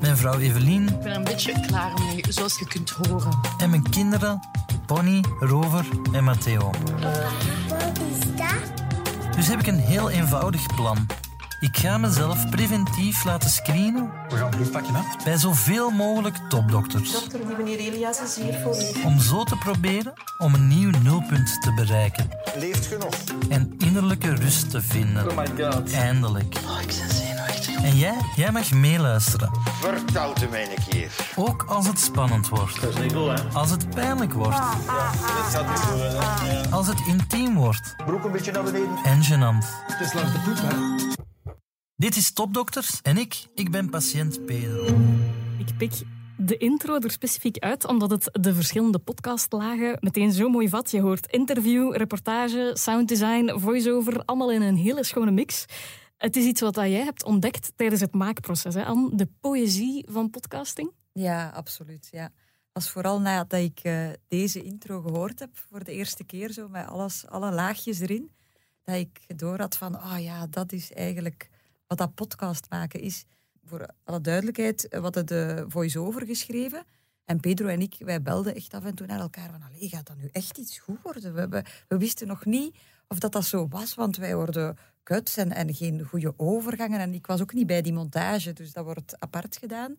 mijn 0.01 0.17
vrouw 0.17 0.39
Evelien 0.39 0.89
Ik 0.89 1.01
ben 1.01 1.15
een 1.15 1.25
beetje 1.25 1.61
klaar 1.67 1.93
mee, 1.99 2.25
zoals 2.29 2.59
je 2.59 2.67
kunt 2.67 2.91
horen. 2.91 3.39
en 3.59 3.71
mijn 3.71 3.91
kinderen 3.91 4.41
Pony, 4.87 5.25
Rover 5.39 5.85
en 6.13 6.25
Matteo. 6.25 6.71
Dus 9.37 9.47
heb 9.47 9.61
ik 9.61 9.67
een 9.67 9.79
heel 9.79 10.11
eenvoudig 10.11 10.75
plan. 10.75 11.07
Ik 11.61 11.77
ga 11.77 11.99
mezelf 11.99 12.51
preventief 12.51 13.25
laten 13.25 13.51
screenen 13.51 14.11
We 14.29 14.37
gaan 14.37 14.51
bloed 14.51 14.71
pakken, 14.71 14.95
hè? 14.95 15.03
bij 15.25 15.37
zoveel 15.37 15.91
mogelijk 15.91 16.37
topdokters. 16.49 17.13
Dokter, 17.13 17.47
die 17.47 17.57
meneer 17.57 17.79
Elias 17.79 18.21
is 18.23 18.37
hier 18.37 18.55
voor 18.63 18.77
u. 18.77 19.05
Om 19.05 19.21
zo 19.21 19.45
te 19.45 19.57
proberen 19.57 20.13
om 20.39 20.55
een 20.55 20.69
nieuw 20.69 20.91
nulpunt 21.03 21.63
te 21.63 21.73
bereiken. 21.75 22.29
Leeft 22.59 22.87
genoeg. 22.87 23.15
En 23.49 23.75
innerlijke 23.79 24.35
rust 24.35 24.71
te 24.71 24.83
vinden. 24.83 25.31
Oh 25.31 25.37
my 25.37 25.65
god. 25.65 25.93
Eindelijk. 25.93 26.55
Oh, 26.67 26.81
ik 26.81 26.87
ben 26.87 26.95
zenuwachtig. 26.95 27.34
En 27.85 27.97
jij, 27.97 28.21
jij 28.37 28.53
mag 28.53 28.73
meeluisteren. 28.73 29.51
Verkoud 29.65 30.41
hem 30.41 30.55
een 30.55 30.85
keer. 30.89 31.33
Ook 31.37 31.63
als 31.63 31.87
het 31.87 31.99
spannend 31.99 32.49
wordt. 32.49 32.81
Dat 32.81 32.91
is 32.95 33.03
niet 33.03 33.13
goed, 33.13 33.39
hè? 33.39 33.49
Als 33.53 33.71
het 33.71 33.91
pijnlijk 33.91 34.33
wordt. 34.33 34.57
Dit 34.57 35.55
gaat 35.55 35.69
niet 35.69 35.79
goed, 35.79 36.01
hè? 36.01 36.53
Ja. 36.53 36.69
Als 36.71 36.87
het 36.87 37.01
intiem 37.07 37.55
wordt. 37.55 37.95
Broek 38.07 38.25
een 38.25 38.33
beetje 38.33 38.53
naar 38.53 38.63
beneden. 38.63 38.97
En 39.05 39.23
gênant. 39.23 39.67
Het 39.87 40.01
is 40.01 40.13
langs 40.13 40.33
de 40.33 40.39
poep, 40.39 40.57
hè? 40.57 40.77
Dit 41.97 42.17
is 42.17 42.33
Topdokters 42.33 43.01
en 43.03 43.17
ik, 43.17 43.47
ik 43.55 43.71
ben 43.71 43.91
patiënt 43.91 44.47
Pedro. 44.47 44.87
Ik 45.59 45.77
pik 45.77 45.93
de 46.37 46.57
intro 46.57 46.99
er 46.99 47.11
specifiek 47.11 47.59
uit, 47.59 47.87
omdat 47.87 48.11
het 48.11 48.29
de 48.33 48.55
verschillende 48.55 48.99
podcastlagen 48.99 49.97
meteen 50.01 50.33
zo 50.33 50.49
mooi 50.49 50.69
vat. 50.69 50.91
Je 50.91 51.01
hoort 51.01 51.27
interview, 51.33 51.97
reportage, 51.97 52.71
sounddesign, 52.75 53.59
voice-over, 53.59 54.23
allemaal 54.25 54.51
in 54.51 54.63
een 54.63 54.77
hele 54.77 55.05
schone 55.05 55.31
mix. 55.31 55.65
Het 56.17 56.37
is 56.37 56.45
iets 56.45 56.61
wat 56.61 56.75
jij 56.75 57.05
hebt 57.05 57.25
ontdekt 57.25 57.73
tijdens 57.77 58.01
het 58.01 58.15
maakproces, 58.15 58.75
hè, 58.75 58.85
Anne? 58.85 59.17
De 59.17 59.29
poëzie 59.41 60.07
van 60.11 60.31
podcasting. 60.31 60.91
Ja, 61.13 61.49
absoluut. 61.49 62.09
Ja. 62.11 62.33
Is 62.73 62.89
vooral 62.89 63.21
nadat 63.21 63.61
ik 63.61 63.81
eh, 63.83 64.09
deze 64.29 64.63
intro 64.63 65.01
gehoord 65.01 65.39
heb 65.39 65.57
voor 65.57 65.85
de 65.85 65.93
eerste 65.93 66.25
keer, 66.25 66.53
zo 66.53 66.69
met 66.69 66.87
alles, 66.87 67.27
alle 67.27 67.53
laagjes 67.53 68.01
erin, 68.01 68.31
dat 68.83 68.97
ik 68.97 69.39
door 69.39 69.59
had 69.59 69.77
van, 69.77 70.01
ah 70.01 70.23
ja, 70.23 70.47
dat 70.47 70.73
is 70.73 70.93
eigenlijk 70.93 71.51
wat 71.87 71.99
dat 71.99 72.15
podcast 72.15 72.67
maken 72.71 73.01
is. 73.01 73.25
Voor 73.65 73.89
alle 74.05 74.21
duidelijkheid, 74.21 74.89
eh, 74.89 74.99
we 74.99 75.05
hadden 75.05 75.27
de 75.27 75.65
voice-over 75.69 76.27
geschreven. 76.27 76.85
En 77.25 77.41
Pedro 77.41 77.67
en 77.67 77.81
ik, 77.81 77.95
wij 77.99 78.23
belden 78.23 78.55
echt 78.55 78.75
af 78.75 78.85
en 78.85 78.95
toe 78.95 79.07
naar 79.07 79.21
elkaar 79.21 79.51
van, 79.51 79.63
allee, 79.63 79.89
gaat 79.89 80.07
dat 80.07 80.17
nu 80.17 80.29
echt 80.33 80.59
iets 80.59 80.79
goed 80.79 81.03
worden? 81.03 81.35
We, 81.35 81.65
we 81.89 81.99
wisten 81.99 82.27
nog 82.27 82.45
niet 82.45 82.77
of 83.09 83.19
dat, 83.19 83.33
dat 83.33 83.45
zo 83.45 83.69
was, 83.69 83.95
want 83.95 84.17
wij 84.17 84.33
hoorden 84.33 84.77
kuts 85.03 85.37
en, 85.37 85.51
en 85.51 85.75
geen 85.75 86.05
goede 86.05 86.35
overgangen. 86.37 87.01
En 87.01 87.15
ik 87.15 87.27
was 87.27 87.41
ook 87.41 87.53
niet 87.53 87.67
bij 87.67 87.83
die 87.83 87.93
montage, 87.93 88.53
dus 88.53 88.73
dat 88.73 88.85
wordt 88.85 89.21
apart 89.21 89.57
gedaan. 89.57 89.97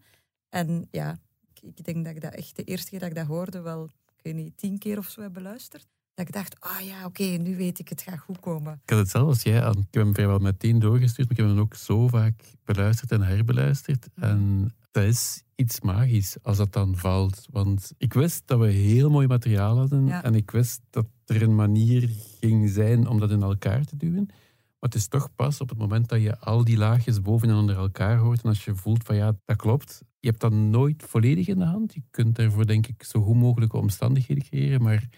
En 0.50 0.88
ja, 0.92 1.20
ik 1.62 1.84
denk 1.84 2.06
dat 2.06 2.16
ik 2.16 2.22
dat 2.22 2.34
echt 2.34 2.56
de 2.56 2.64
eerste 2.64 2.90
keer 2.90 3.00
dat 3.00 3.10
ik 3.10 3.16
dat 3.16 3.26
hoorde 3.26 3.62
wel, 3.62 3.84
ik 3.86 4.24
weet 4.24 4.36
niet, 4.36 4.58
tien 4.58 4.78
keer 4.78 4.98
of 4.98 5.10
zo 5.10 5.22
heb 5.22 5.34
beluisterd. 5.34 5.95
Dat 6.16 6.28
ik 6.28 6.34
dacht, 6.34 6.60
ah 6.60 6.80
ja, 6.80 7.06
oké, 7.06 7.24
nu 7.24 7.56
weet 7.56 7.80
ik, 7.80 7.90
het 7.90 8.02
gaat 8.02 8.20
goed 8.20 8.40
komen. 8.40 8.80
Ik 8.84 8.90
had 8.90 9.00
het 9.00 9.10
zelf 9.10 9.28
als 9.28 9.44
jij 9.44 9.64
aan. 9.64 9.78
Ik 9.78 9.88
heb 9.92 10.04
hem 10.04 10.14
vrijwel 10.14 10.40
meteen 10.40 10.80
doorgestuurd, 10.80 11.30
maar 11.30 11.38
ik 11.38 11.44
heb 11.44 11.56
hem 11.56 11.64
ook 11.64 11.76
zo 11.76 12.08
vaak 12.08 12.42
beluisterd 12.64 13.12
en 13.12 13.22
herbeluisterd. 13.22 14.08
En 14.16 14.72
dat 14.92 15.04
is 15.04 15.44
iets 15.56 15.82
magisch 15.82 16.38
als 16.42 16.58
dat 16.58 16.74
dan 16.74 16.98
valt. 16.98 17.48
Want 17.52 17.92
ik 17.98 18.14
wist 18.14 18.42
dat 18.46 18.60
we 18.60 18.68
heel 18.68 19.10
mooi 19.10 19.28
materiaal 19.28 19.78
hadden. 19.78 20.06
Ja. 20.06 20.24
En 20.24 20.36
ik 20.36 20.52
wist 20.52 20.82
dat 20.90 21.06
er 21.26 21.42
een 21.42 21.56
manier 21.56 22.10
ging 22.40 22.70
zijn 22.70 23.08
om 23.08 23.20
dat 23.20 23.32
in 23.32 23.42
elkaar 23.42 23.86
te 23.86 23.98
duwen. 23.98 24.26
Maar 24.26 24.90
het 24.90 24.96
is 24.96 25.08
toch 25.08 25.36
pas 25.36 25.62
op 25.62 25.70
het 25.70 25.78
moment 25.78 26.10
dat 26.10 26.22
je 26.22 26.40
al 26.40 26.64
die 26.64 26.78
laagjes 26.78 27.22
boven 27.22 27.50
en 27.50 27.56
onder 27.56 27.78
elkaar 27.78 28.18
hoort. 28.18 28.44
En 28.44 28.50
als 28.50 28.66
je 28.66 28.76
voelt 28.76 29.04
van 29.04 29.16
ja, 29.16 29.36
dat 29.46 29.58
klopt. 29.58 30.02
Je 30.20 30.28
hebt 30.28 30.42
dat 30.42 30.52
nooit 30.52 31.04
volledig 31.08 31.48
in 31.48 31.60
de 31.60 31.66
hand. 31.66 31.94
Je 31.94 32.02
kunt 32.10 32.36
daarvoor 32.36 32.66
denk 32.66 32.88
ik 32.88 33.04
zo 33.04 33.22
goed 33.22 33.36
mogelijke 33.36 33.78
omstandigheden 33.78 34.44
creëren. 34.44 34.82
Maar 34.82 35.10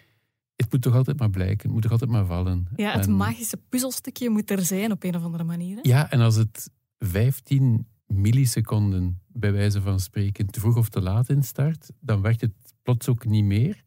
het 0.58 0.72
moet 0.72 0.82
toch 0.82 0.96
altijd 0.96 1.20
maar 1.20 1.30
blijken. 1.30 1.62
Het 1.64 1.72
moet 1.72 1.82
toch 1.82 1.92
altijd 1.92 2.10
maar 2.10 2.26
vallen. 2.26 2.68
Ja, 2.76 2.92
het 2.92 3.06
En- 3.06 3.16
magische 3.16 3.58
puzzelstukje 3.70 4.30
moet 4.30 4.50
er 4.52 4.62
zijn 4.62 4.92
op 4.92 5.04
een 5.04 5.16
of 5.16 5.24
andere 5.24 5.44
manier. 5.44 5.76
hè? 5.76 5.82
ja, 5.84 6.12
en 6.12 6.20
als 6.20 6.36
het 6.36 6.70
15 7.00 7.88
milliseconden, 8.06 9.22
bij 9.28 9.52
wijze 9.52 9.82
van 9.82 10.00
spreken, 10.00 10.46
te 10.48 10.60
vroeg 10.60 10.78
of 10.78 10.90
te 10.90 11.02
laat 11.02 11.30
instart, 11.30 11.92
dan 12.00 12.22
werkt 12.22 12.42
het 12.42 12.54
plots 12.84 13.08
ook 13.10 13.26
niet 13.26 13.44
meer. 13.44 13.84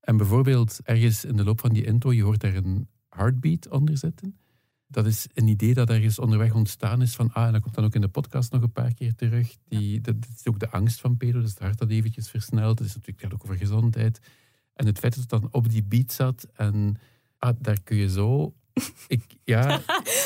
En 0.00 0.16
bijvoorbeeld 0.16 0.80
ergens 0.82 1.24
in 1.24 1.36
de 1.36 1.44
loop 1.44 1.60
van 1.60 1.72
die 1.72 1.84
intro, 1.84 2.12
je 2.12 2.22
hoort 2.22 2.40
daar 2.40 2.54
een 2.54 2.88
heartbeat 3.08 3.68
onder 3.68 3.98
zitten. 3.98 4.36
Dat 4.86 5.06
is 5.06 5.26
een 5.34 5.48
idee 5.48 5.74
dat 5.74 5.90
ergens 5.90 6.18
onderweg 6.18 6.54
ontstaan 6.54 7.02
is 7.02 7.14
van, 7.14 7.32
ah, 7.32 7.46
en 7.46 7.52
dat 7.52 7.62
komt 7.62 7.74
dan 7.74 7.84
ook 7.84 7.94
in 7.94 8.00
de 8.00 8.08
podcast 8.08 8.52
nog 8.52 8.62
een 8.62 8.72
paar 8.72 8.94
keer 8.94 9.14
terug. 9.14 9.56
Die, 9.68 10.00
dat, 10.00 10.20
dat 10.22 10.30
is 10.38 10.46
ook 10.46 10.58
de 10.58 10.70
angst 10.70 11.00
van 11.00 11.16
Pedro, 11.16 11.40
dus 11.40 11.50
het 11.50 11.58
hart 11.58 11.78
dat 11.78 11.90
eventjes 11.90 12.30
versnelt. 12.30 12.78
Het 12.78 12.88
is 12.88 12.94
natuurlijk 12.94 13.34
ook 13.34 13.42
over 13.44 13.56
gezondheid. 13.56 14.20
En 14.74 14.86
het 14.86 14.98
feit 14.98 15.12
dat 15.14 15.30
het 15.30 15.40
dan 15.40 15.48
op 15.52 15.70
die 15.70 15.82
beat 15.84 16.12
zat 16.12 16.46
en 16.54 16.96
ah, 17.38 17.54
daar 17.58 17.80
kun 17.84 17.96
je 17.96 18.08
zo... 18.08 18.54
Ik, 19.08 19.22
ja, 19.44 19.66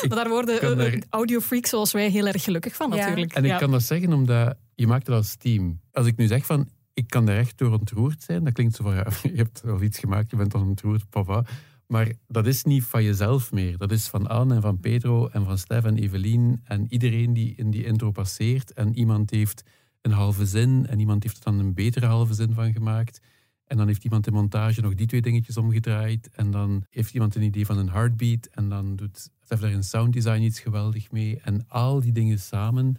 Maar 0.07 0.17
daar 0.17 0.29
worden 0.29 0.61
eh, 0.61 0.93
er- 0.93 1.03
audiofreaks 1.09 1.69
zoals 1.69 1.91
wij 1.91 2.09
heel 2.09 2.27
erg 2.27 2.43
gelukkig 2.43 2.75
van, 2.75 2.89
Ja. 2.89 2.95
natuurlijk. 2.95 3.33
En 3.33 3.43
ik 3.43 3.49
Ja. 3.51 3.57
kan 3.57 3.71
dat 3.71 3.83
zeggen 3.83 4.13
omdat 4.13 4.57
je 4.75 4.87
maakt 4.87 5.07
het 5.07 5.15
als 5.15 5.35
team. 5.35 5.79
Als 5.91 6.07
ik 6.07 6.17
nu 6.17 6.27
zeg 6.27 6.45
van, 6.45 6.69
ik 6.93 7.07
kan 7.07 7.25
daar 7.25 7.37
echt 7.37 7.57
door 7.57 7.71
ontroerd 7.71 8.23
zijn, 8.23 8.43
dat 8.43 8.53
klinkt 8.53 8.75
zo 8.75 8.83
van, 8.83 8.95
ja, 8.95 9.07
je 9.31 9.35
hebt 9.37 9.61
wel 9.61 9.81
iets 9.81 9.99
gemaakt, 9.99 10.31
je 10.31 10.37
bent 10.37 10.51
dan 10.51 10.67
ontroerd, 10.67 11.09
papa. 11.09 11.43
Maar 11.87 12.11
dat 12.27 12.45
is 12.47 12.63
niet 12.63 12.83
van 12.83 13.03
jezelf 13.03 13.51
meer. 13.51 13.77
Dat 13.77 13.91
is 13.91 14.07
van 14.07 14.27
Anne 14.27 14.55
en 14.55 14.61
van 14.61 14.79
Pedro 14.79 15.27
en 15.27 15.45
van 15.45 15.57
Stef 15.57 15.83
en 15.83 15.97
Evelien 15.97 16.61
en 16.63 16.85
iedereen 16.89 17.33
die 17.33 17.53
in 17.55 17.69
die 17.71 17.85
intro 17.85 18.11
passeert. 18.11 18.73
En 18.73 18.97
iemand 18.97 19.29
heeft 19.29 19.63
een 20.01 20.11
halve 20.11 20.45
zin 20.45 20.85
en 20.87 20.99
iemand 20.99 21.23
heeft 21.23 21.37
er 21.37 21.43
dan 21.43 21.59
een 21.59 21.73
betere 21.73 22.05
halve 22.05 22.33
zin 22.33 22.53
van 22.53 22.73
gemaakt. 22.73 23.19
En 23.69 23.77
dan 23.77 23.87
heeft 23.87 24.03
iemand 24.03 24.27
in 24.27 24.33
montage 24.33 24.81
nog 24.81 24.93
die 24.95 25.07
twee 25.07 25.21
dingetjes 25.21 25.57
omgedraaid. 25.57 26.29
En 26.31 26.51
dan 26.51 26.83
heeft 26.89 27.13
iemand 27.13 27.35
een 27.35 27.41
idee 27.41 27.65
van 27.65 27.77
een 27.77 27.89
heartbeat. 27.89 28.45
En 28.45 28.69
dan 28.69 28.95
doet 28.95 29.29
Stef 29.43 29.59
daar 29.59 29.71
in 29.71 29.83
sounddesign 29.83 30.41
iets 30.41 30.59
geweldig 30.59 31.11
mee. 31.11 31.39
En 31.43 31.67
al 31.67 31.99
die 31.99 32.11
dingen 32.11 32.39
samen, 32.39 32.97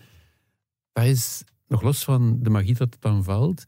dat 0.92 1.04
is, 1.04 1.44
nog 1.66 1.83
los 1.83 2.04
van 2.04 2.38
de 2.42 2.50
magie 2.50 2.74
dat 2.74 2.92
het 2.92 3.02
dan 3.02 3.24
valt, 3.24 3.64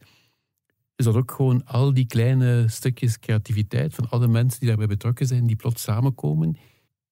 is 0.95 1.05
dat 1.05 1.15
ook 1.15 1.31
gewoon 1.31 1.65
al 1.65 1.93
die 1.93 2.05
kleine 2.05 2.67
stukjes 2.67 3.19
creativiteit 3.19 3.93
van 3.93 4.09
alle 4.09 4.27
mensen 4.27 4.59
die 4.59 4.67
daarbij 4.67 4.87
betrokken 4.87 5.27
zijn, 5.27 5.47
die 5.47 5.55
plots 5.55 5.81
samenkomen. 5.81 6.57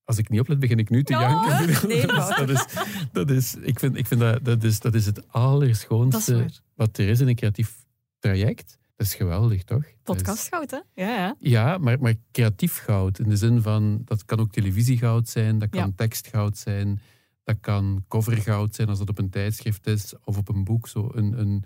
Als 0.04 0.18
ik 0.18 0.30
niet 0.30 0.40
oplet, 0.40 0.60
begin 0.60 0.80
ik 0.80 0.90
nu 0.90 1.04
te 1.04 1.14
Oh, 1.14 1.20
janken. 1.20 1.88
nee, 1.88 2.06
dat, 2.08 2.12
is, 2.12 2.28
Wouter. 2.28 2.48
dat, 2.48 2.50
is, 2.50 2.66
dat 3.12 3.30
is, 3.30 3.56
ik 3.56 3.80
vind, 3.80 3.98
ik 3.98 4.08
vind 4.08 4.20
dat, 4.20 4.46
dat, 4.46 4.64
is, 4.64 4.80
dat 4.80 4.94
is 4.94 5.06
het 5.06 5.18
is 5.18 5.24
allerschoonste 5.28 6.50
wat 6.76 6.98
er 6.98 7.08
is 7.08 7.20
in 7.20 7.28
een 7.28 7.36
creatief 7.36 7.86
traject. 8.20 8.80
Dat 9.02 9.10
is 9.10 9.16
geweldig, 9.16 9.64
toch? 9.64 9.84
Podcastgoud, 10.04 10.72
hè? 10.72 10.78
Ja, 10.94 11.08
ja. 11.16 11.36
ja, 11.40 11.78
maar, 11.78 12.00
maar 12.00 12.16
creatief 12.32 12.78
goud. 12.78 13.20
In 13.20 13.30
de 13.30 13.38
zin 13.38 13.62
van, 13.62 14.02
dat 14.06 14.26
kan 14.26 14.40
ook 14.40 14.52
televisiegoud 14.52 15.30
zijn, 15.30 15.60
dat 15.60 15.70
kan 15.70 15.86
Ja. 15.86 15.92
tekstgoud 15.96 16.58
zijn, 16.58 17.00
dat 17.44 17.58
kan 17.60 18.04
covergoud 18.08 18.76
zijn 18.76 18.88
als 18.88 18.98
dat 19.00 19.10
op 19.10 19.18
een 19.18 19.30
tijdschrift 19.30 19.88
is 19.88 20.14
of 20.24 20.38
op 20.38 20.50
een 20.50 20.64
boek. 20.64 20.88
Zo 20.88 21.10
een, 21.14 21.40
een, 21.40 21.64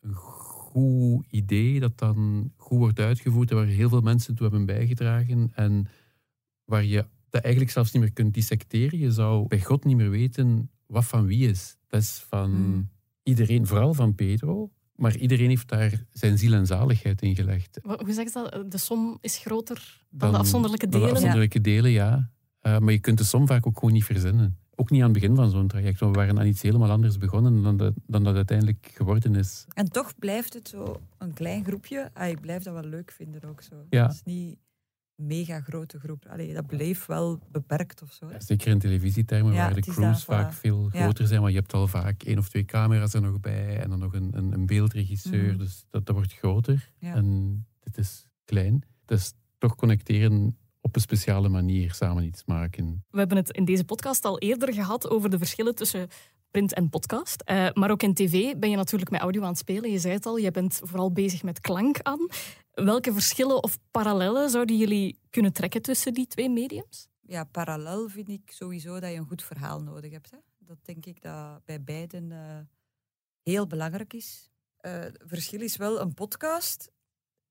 een 0.00 0.14
goed 0.14 1.26
idee 1.30 1.80
dat 1.80 1.98
dan 1.98 2.52
goed 2.56 2.78
wordt 2.78 2.98
uitgevoerd 2.98 3.50
en 3.50 3.56
waar 3.56 3.66
heel 3.66 3.88
veel 3.88 4.00
mensen 4.00 4.34
toe 4.34 4.46
hebben 4.46 4.66
bijgedragen 4.66 5.50
en 5.54 5.86
waar 6.64 6.84
je 6.84 7.06
dat 7.30 7.42
eigenlijk 7.42 7.72
zelfs 7.72 7.92
niet 7.92 8.02
meer 8.02 8.12
kunt 8.12 8.34
dissecteren. 8.34 8.98
Je 8.98 9.12
zou 9.12 9.46
bij 9.48 9.60
God 9.60 9.84
niet 9.84 9.96
meer 9.96 10.10
weten 10.10 10.70
wat 10.86 11.04
van 11.04 11.26
wie 11.26 11.48
is. 11.48 11.76
Dat 11.86 12.00
is 12.00 12.24
van 12.28 12.50
Hmm. 12.50 12.88
iedereen, 13.22 13.66
vooral 13.66 13.94
van 13.94 14.14
Pedro, 14.14 14.70
maar 15.00 15.16
iedereen 15.16 15.48
heeft 15.48 15.68
daar 15.68 16.04
zijn 16.12 16.38
ziel 16.38 16.52
en 16.52 16.66
zaligheid 16.66 17.22
in 17.22 17.34
gelegd. 17.34 17.78
Hoe 17.82 18.12
zeg 18.12 18.24
je 18.24 18.30
dat? 18.32 18.70
De 18.70 18.78
som 18.78 19.18
is 19.20 19.38
groter 19.38 20.00
dan, 20.10 20.18
Dan- 20.18 20.32
de 20.32 20.38
afzonderlijke 20.38 20.88
delen. 20.88 21.06
De 21.06 21.12
afzonderlijke 21.12 21.60
delen, 21.60 21.90
ja. 21.90 22.30
Eh, 22.60 22.78
maar 22.78 22.92
je 22.92 22.98
kunt 22.98 23.18
de 23.18 23.24
som 23.24 23.46
vaak 23.46 23.66
ook 23.66 23.78
gewoon 23.78 23.92
niet 23.94 24.04
verzinnen. 24.04 24.58
Ook 24.74 24.90
niet 24.90 25.02
aan 25.02 25.10
het 25.12 25.20
begin 25.20 25.36
van 25.36 25.50
zo'n 25.50 25.68
traject. 25.68 26.00
Want 26.00 26.12
we 26.14 26.20
waren 26.20 26.38
aan 26.38 26.46
iets 26.46 26.62
helemaal 26.62 26.90
anders 26.90 27.18
begonnen 27.18 27.62
dan 27.62 27.76
dat, 27.76 27.92
dan 28.06 28.24
dat 28.24 28.34
uiteindelijk 28.34 28.90
geworden 28.94 29.34
is. 29.34 29.64
En 29.74 29.88
toch 29.90 30.12
blijft 30.18 30.54
het 30.54 30.68
zo 30.68 31.00
een 31.18 31.32
klein 31.32 31.64
groepje. 31.64 32.10
Ah, 32.12 32.28
ik 32.28 32.40
blijf 32.40 32.62
dat 32.62 32.74
wel 32.74 32.84
leuk 32.84 33.10
vinden 33.10 33.44
ook 33.44 33.62
zo. 33.62 33.74
Ja. 33.90 34.02
Het 34.02 34.12
is 34.12 34.22
niet 34.24 34.58
mega 35.20 35.60
grote 35.60 35.98
groep. 35.98 36.24
Allee, 36.28 36.54
dat 36.54 36.66
bleef 36.66 37.06
wel 37.06 37.38
beperkt 37.52 38.02
of 38.02 38.12
zo. 38.12 38.30
Zeker 38.38 38.68
in 38.70 38.78
televisietermen, 38.78 39.52
Ja, 39.52 39.64
waar 39.64 39.74
de 39.74 39.80
crews 39.80 40.24
vaak 40.24 40.52
voilà. 40.54 40.58
veel 40.58 40.88
Ja. 40.92 41.02
groter 41.02 41.26
zijn. 41.26 41.40
Want 41.40 41.52
je 41.52 41.58
hebt 41.58 41.72
al 41.72 41.86
vaak 41.86 42.22
één 42.22 42.38
of 42.38 42.48
twee 42.48 42.64
camera's 42.64 43.14
er 43.14 43.20
nog 43.20 43.40
bij. 43.40 43.80
En 43.80 43.90
dan 43.90 43.98
nog 43.98 44.12
een, 44.14 44.30
een, 44.36 44.52
een 44.52 44.66
beeldregisseur. 44.66 45.48
Mhm. 45.48 45.56
Dus 45.58 45.84
dat, 45.90 46.06
dat 46.06 46.14
wordt 46.14 46.32
groter. 46.34 46.90
Ja. 46.98 47.14
En 47.14 47.66
dit 47.80 47.98
is 47.98 48.26
klein. 48.44 48.82
Dus 49.04 49.32
toch 49.58 49.74
connecteren 49.76 50.56
op 50.80 50.94
een 50.94 51.00
speciale 51.00 51.48
manier. 51.48 51.92
Samen 51.94 52.24
iets 52.24 52.44
maken. 52.44 53.04
We 53.10 53.18
hebben 53.18 53.36
het 53.36 53.50
in 53.50 53.64
deze 53.64 53.84
podcast 53.84 54.24
al 54.24 54.38
eerder 54.38 54.74
gehad 54.74 55.10
over 55.10 55.30
de 55.30 55.38
verschillen 55.38 55.74
tussen 55.74 56.08
print 56.50 56.74
en 56.74 56.88
podcast. 56.88 57.42
Eh, 57.42 57.68
maar 57.72 57.90
ook 57.90 58.02
in 58.02 58.14
tv 58.14 58.54
ben 58.56 58.70
je 58.70 58.76
natuurlijk 58.76 59.10
met 59.10 59.20
audio 59.20 59.42
aan 59.42 59.48
het 59.48 59.58
spelen. 59.58 59.90
Je 59.90 59.98
zei 59.98 60.14
het 60.14 60.26
al, 60.26 60.36
je 60.36 60.50
bent 60.50 60.80
vooral 60.84 61.12
bezig 61.12 61.42
met 61.42 61.60
klank 61.60 61.98
aan. 62.02 62.26
Welke 62.84 63.12
verschillen 63.12 63.62
of 63.62 63.78
parallellen 63.90 64.50
zouden 64.50 64.76
jullie 64.76 65.18
kunnen 65.30 65.52
trekken 65.52 65.82
tussen 65.82 66.14
die 66.14 66.26
twee 66.26 66.50
mediums? 66.50 67.08
Ja, 67.20 67.44
parallel 67.44 68.08
vind 68.08 68.28
ik 68.28 68.50
sowieso 68.50 69.00
dat 69.00 69.10
je 69.10 69.16
een 69.16 69.26
goed 69.26 69.42
verhaal 69.42 69.82
nodig 69.82 70.10
hebt. 70.10 70.30
Hè. 70.30 70.36
Dat 70.58 70.76
denk 70.82 71.06
ik 71.06 71.22
dat 71.22 71.64
bij 71.64 71.82
beiden 71.82 72.32
eh, 72.32 72.58
heel 73.42 73.66
belangrijk 73.66 74.12
is. 74.12 74.50
Eh, 74.76 75.04
verschil 75.26 75.60
is 75.60 75.76
wel 75.76 76.00
een 76.00 76.14
podcast. 76.14 76.90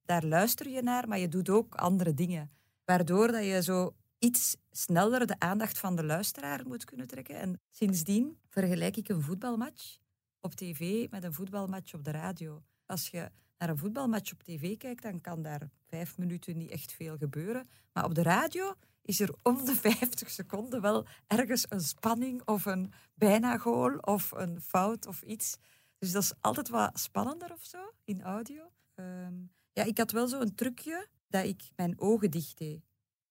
Daar 0.06 0.26
luister 0.26 0.70
je 0.70 0.82
naar, 0.82 1.08
maar 1.08 1.20
je 1.20 1.28
doet 1.28 1.50
ook 1.50 1.76
andere 1.76 2.14
dingen. 2.14 2.52
Waardoor 2.86 3.32
dat 3.32 3.46
je 3.46 3.64
zo 3.64 3.96
iets 4.20 4.58
sneller 4.72 5.28
de 5.28 5.40
aandacht 5.40 5.80
van 5.80 5.96
de 5.96 6.04
luisteraar 6.04 6.68
moet 6.68 6.84
kunnen 6.84 7.08
trekken. 7.08 7.36
En 7.36 7.62
sindsdien 7.72 8.40
vergelijk 8.48 8.98
ik 8.98 9.10
een 9.10 9.22
voetbalmatch 9.22 9.98
op 10.40 10.56
tv 10.56 11.10
met 11.10 11.24
een 11.24 11.34
voetbalmatch 11.34 11.94
op 11.94 12.04
de 12.04 12.12
radio. 12.12 12.64
Als 12.86 13.10
je 13.10 13.32
naar 13.60 13.70
een 13.70 13.78
voetbalmatch 13.78 14.32
op 14.32 14.44
tv 14.44 14.78
kijkt, 14.78 15.02
dan 15.02 15.22
kan 15.22 15.42
daar 15.42 15.70
vijf 15.88 16.18
minuten 16.18 16.58
niet 16.58 16.72
echt 16.72 16.92
veel 16.92 17.18
gebeuren. 17.18 17.70
Maar 17.94 18.06
op 18.06 18.14
de 18.14 18.22
radio 18.22 18.74
is 19.02 19.20
er 19.20 19.36
om 19.44 19.66
de 19.66 19.76
50 20.00 20.30
seconden 20.30 20.82
wel 20.82 21.06
ergens 21.28 21.66
een 21.70 21.82
spanning 21.82 22.42
of 22.46 22.66
een 22.66 22.94
bijna 23.14 23.58
goal 23.58 23.98
of 23.98 24.32
een 24.32 24.62
fout 24.62 25.08
of 25.08 25.22
iets. 25.22 25.58
Dus 25.98 26.12
dat 26.12 26.24
is 26.24 26.34
altijd 26.42 26.70
wat 26.70 27.00
spannender 27.00 27.52
of 27.52 27.64
zo 27.64 27.92
in 28.04 28.22
audio. 28.22 28.72
Ehm, 28.94 29.36
ja, 29.74 29.84
ik 29.84 29.98
had 29.98 30.12
wel 30.12 30.28
zo'n 30.28 30.56
trucje 30.56 31.08
dat 31.28 31.46
ik 31.46 31.70
mijn 31.76 32.00
ogen 32.00 32.32
dicht 32.32 32.58
deed 32.58 32.82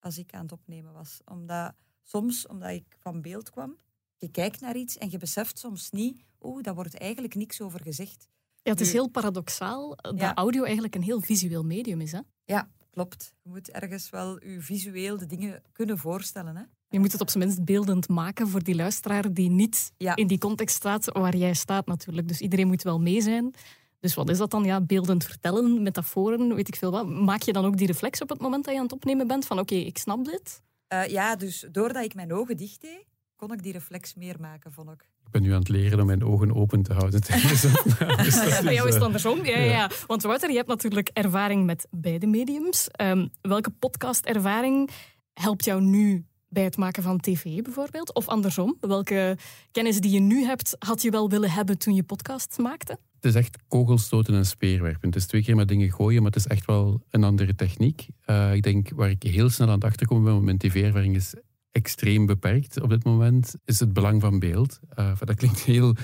als 0.00 0.18
ik 0.18 0.34
aan 0.34 0.42
het 0.42 0.52
opnemen 0.52 0.92
was. 0.92 1.20
Omdat 1.24 1.74
soms, 2.02 2.46
omdat 2.46 2.70
ik 2.70 2.96
van 2.98 3.22
beeld 3.22 3.50
kwam, 3.50 3.76
je 4.16 4.30
kijkt 4.30 4.60
naar 4.60 4.76
iets 4.76 4.98
en 4.98 5.10
je 5.10 5.18
beseft 5.18 5.58
soms 5.58 5.90
niet, 5.90 6.24
oeh, 6.40 6.62
daar 6.62 6.74
wordt 6.74 6.98
eigenlijk 6.98 7.34
niks 7.34 7.60
over 7.60 7.82
gezegd. 7.82 8.28
Ja, 8.68 8.74
het 8.74 8.86
is 8.86 8.92
heel 8.92 9.08
paradoxaal 9.08 9.96
dat 9.96 10.18
Ja. 10.20 10.34
audio 10.34 10.62
eigenlijk 10.62 10.94
een 10.94 11.02
heel 11.02 11.20
visueel 11.20 11.62
medium 11.62 12.00
is. 12.00 12.12
Hè? 12.12 12.20
Ja, 12.44 12.68
klopt. 12.90 13.34
Je 13.42 13.48
moet 13.50 13.70
ergens 13.70 14.10
wel 14.10 14.44
je 14.44 14.60
visueel 14.60 15.16
de 15.18 15.26
dingen 15.26 15.62
kunnen 15.72 15.98
voorstellen. 15.98 16.56
Hè? 16.56 16.62
Je 16.88 16.98
moet 16.98 17.12
het 17.12 17.20
op 17.20 17.30
zijn 17.30 17.44
minst 17.44 17.64
beeldend 17.64 18.08
maken 18.08 18.48
voor 18.48 18.62
die 18.62 18.74
luisteraar 18.74 19.32
die 19.34 19.50
niet 19.50 19.92
Ja. 19.96 20.16
in 20.16 20.26
die 20.26 20.38
context 20.38 20.76
staat 20.76 21.04
waar 21.12 21.36
jij 21.36 21.54
staat 21.54 21.86
natuurlijk. 21.86 22.28
Dus 22.28 22.40
iedereen 22.40 22.66
moet 22.66 22.82
wel 22.82 23.00
mee 23.00 23.20
zijn. 23.20 23.54
Dus 24.00 24.14
wat 24.14 24.28
is 24.30 24.38
dat 24.38 24.50
dan? 24.50 24.64
Ja, 24.64 24.80
beeldend 24.80 25.24
vertellen, 25.24 25.82
metaforen, 25.82 26.54
weet 26.54 26.68
ik 26.68 26.76
veel 26.76 26.90
wat. 26.90 27.08
Maak 27.08 27.42
je 27.42 27.52
dan 27.52 27.64
ook 27.64 27.76
die 27.76 27.86
reflex 27.86 28.20
op 28.22 28.28
het 28.28 28.40
moment 28.40 28.64
dat 28.64 28.72
je 28.72 28.78
aan 28.78 28.86
het 28.86 28.94
opnemen 28.94 29.26
bent 29.26 29.46
van 29.46 29.58
oké, 29.58 29.74
ik 29.74 29.98
snap 29.98 30.24
dit? 30.24 30.62
Eh, 30.86 31.06
ja, 31.06 31.36
dus 31.36 31.66
doordat 31.72 32.04
ik 32.04 32.14
mijn 32.14 32.32
ogen 32.32 32.56
dicht 32.56 32.80
deed, 32.80 33.04
kon 33.36 33.52
ik 33.52 33.62
die 33.62 33.72
reflex 33.72 34.14
meer 34.14 34.36
maken, 34.40 34.72
vond 34.72 34.90
ik. 34.90 35.08
Ik 35.28 35.34
ben 35.34 35.42
nu 35.42 35.52
aan 35.52 35.58
het 35.58 35.68
leren 35.68 36.00
om 36.00 36.06
mijn 36.06 36.24
ogen 36.24 36.54
open 36.54 36.82
te 36.82 36.92
houden 36.92 37.22
tijdens. 37.26 37.60
Dus 37.60 38.34
dat 38.34 38.64
Bij 38.64 38.74
jou 38.74 38.88
is 38.88 38.94
eh, 38.94 39.00
het 39.00 39.02
andersom. 39.02 39.44
Ja, 39.44 39.58
ja. 39.58 39.64
ja. 39.64 39.70
ja. 39.70 39.90
Want 40.06 40.22
Wouter, 40.22 40.50
je 40.50 40.56
hebt 40.56 40.68
natuurlijk 40.68 41.10
ervaring 41.12 41.64
met 41.64 41.86
beide 41.90 42.26
mediums. 42.26 42.88
Ehm, 42.88 43.26
welke 43.40 43.70
podcastervaring 43.70 44.90
helpt 45.34 45.64
jou 45.64 45.82
nu 45.82 46.26
bij 46.48 46.64
het 46.64 46.76
maken 46.76 47.02
van 47.02 47.20
tv 47.20 47.62
bijvoorbeeld? 47.62 48.14
Of 48.14 48.28
andersom, 48.28 48.76
welke 48.80 49.38
kennis 49.70 50.00
die 50.00 50.10
je 50.10 50.20
nu 50.20 50.44
hebt, 50.44 50.76
had 50.78 51.02
je 51.02 51.10
wel 51.10 51.28
willen 51.28 51.50
hebben 51.50 51.78
toen 51.78 51.94
je 51.94 52.02
podcast 52.02 52.58
maakte? 52.58 52.98
Het 53.14 53.24
is 53.24 53.34
echt 53.34 53.58
kogelstoten 53.68 54.34
en 54.34 54.46
speerwerpen. 54.46 55.08
Het 55.08 55.16
is 55.16 55.26
twee 55.26 55.42
keer 55.42 55.56
met 55.56 55.68
dingen 55.68 55.92
gooien, 55.92 56.22
maar 56.22 56.30
het 56.32 56.40
is 56.40 56.46
echt 56.46 56.66
wel 56.66 57.02
een 57.10 57.24
andere 57.24 57.54
techniek. 57.54 58.06
Eh, 58.24 58.54
ik 58.54 58.62
denk 58.62 58.90
waar 58.94 59.10
ik 59.10 59.22
heel 59.22 59.50
snel 59.50 59.68
aan 59.68 59.74
het 59.74 59.84
achterkomen 59.84 60.24
ben, 60.24 60.32
want 60.32 60.44
mijn 60.44 60.58
tv-ervaring 60.58 61.16
is 61.16 61.34
extreem 61.70 62.26
beperkt 62.26 62.80
op 62.80 62.88
dit 62.88 63.04
moment, 63.04 63.54
is 63.64 63.80
het 63.80 63.92
belang 63.92 64.20
van 64.20 64.38
beeld. 64.38 64.80
Eh, 64.88 65.18
dat 65.18 65.36
klinkt 65.36 65.60
heel 65.60 65.96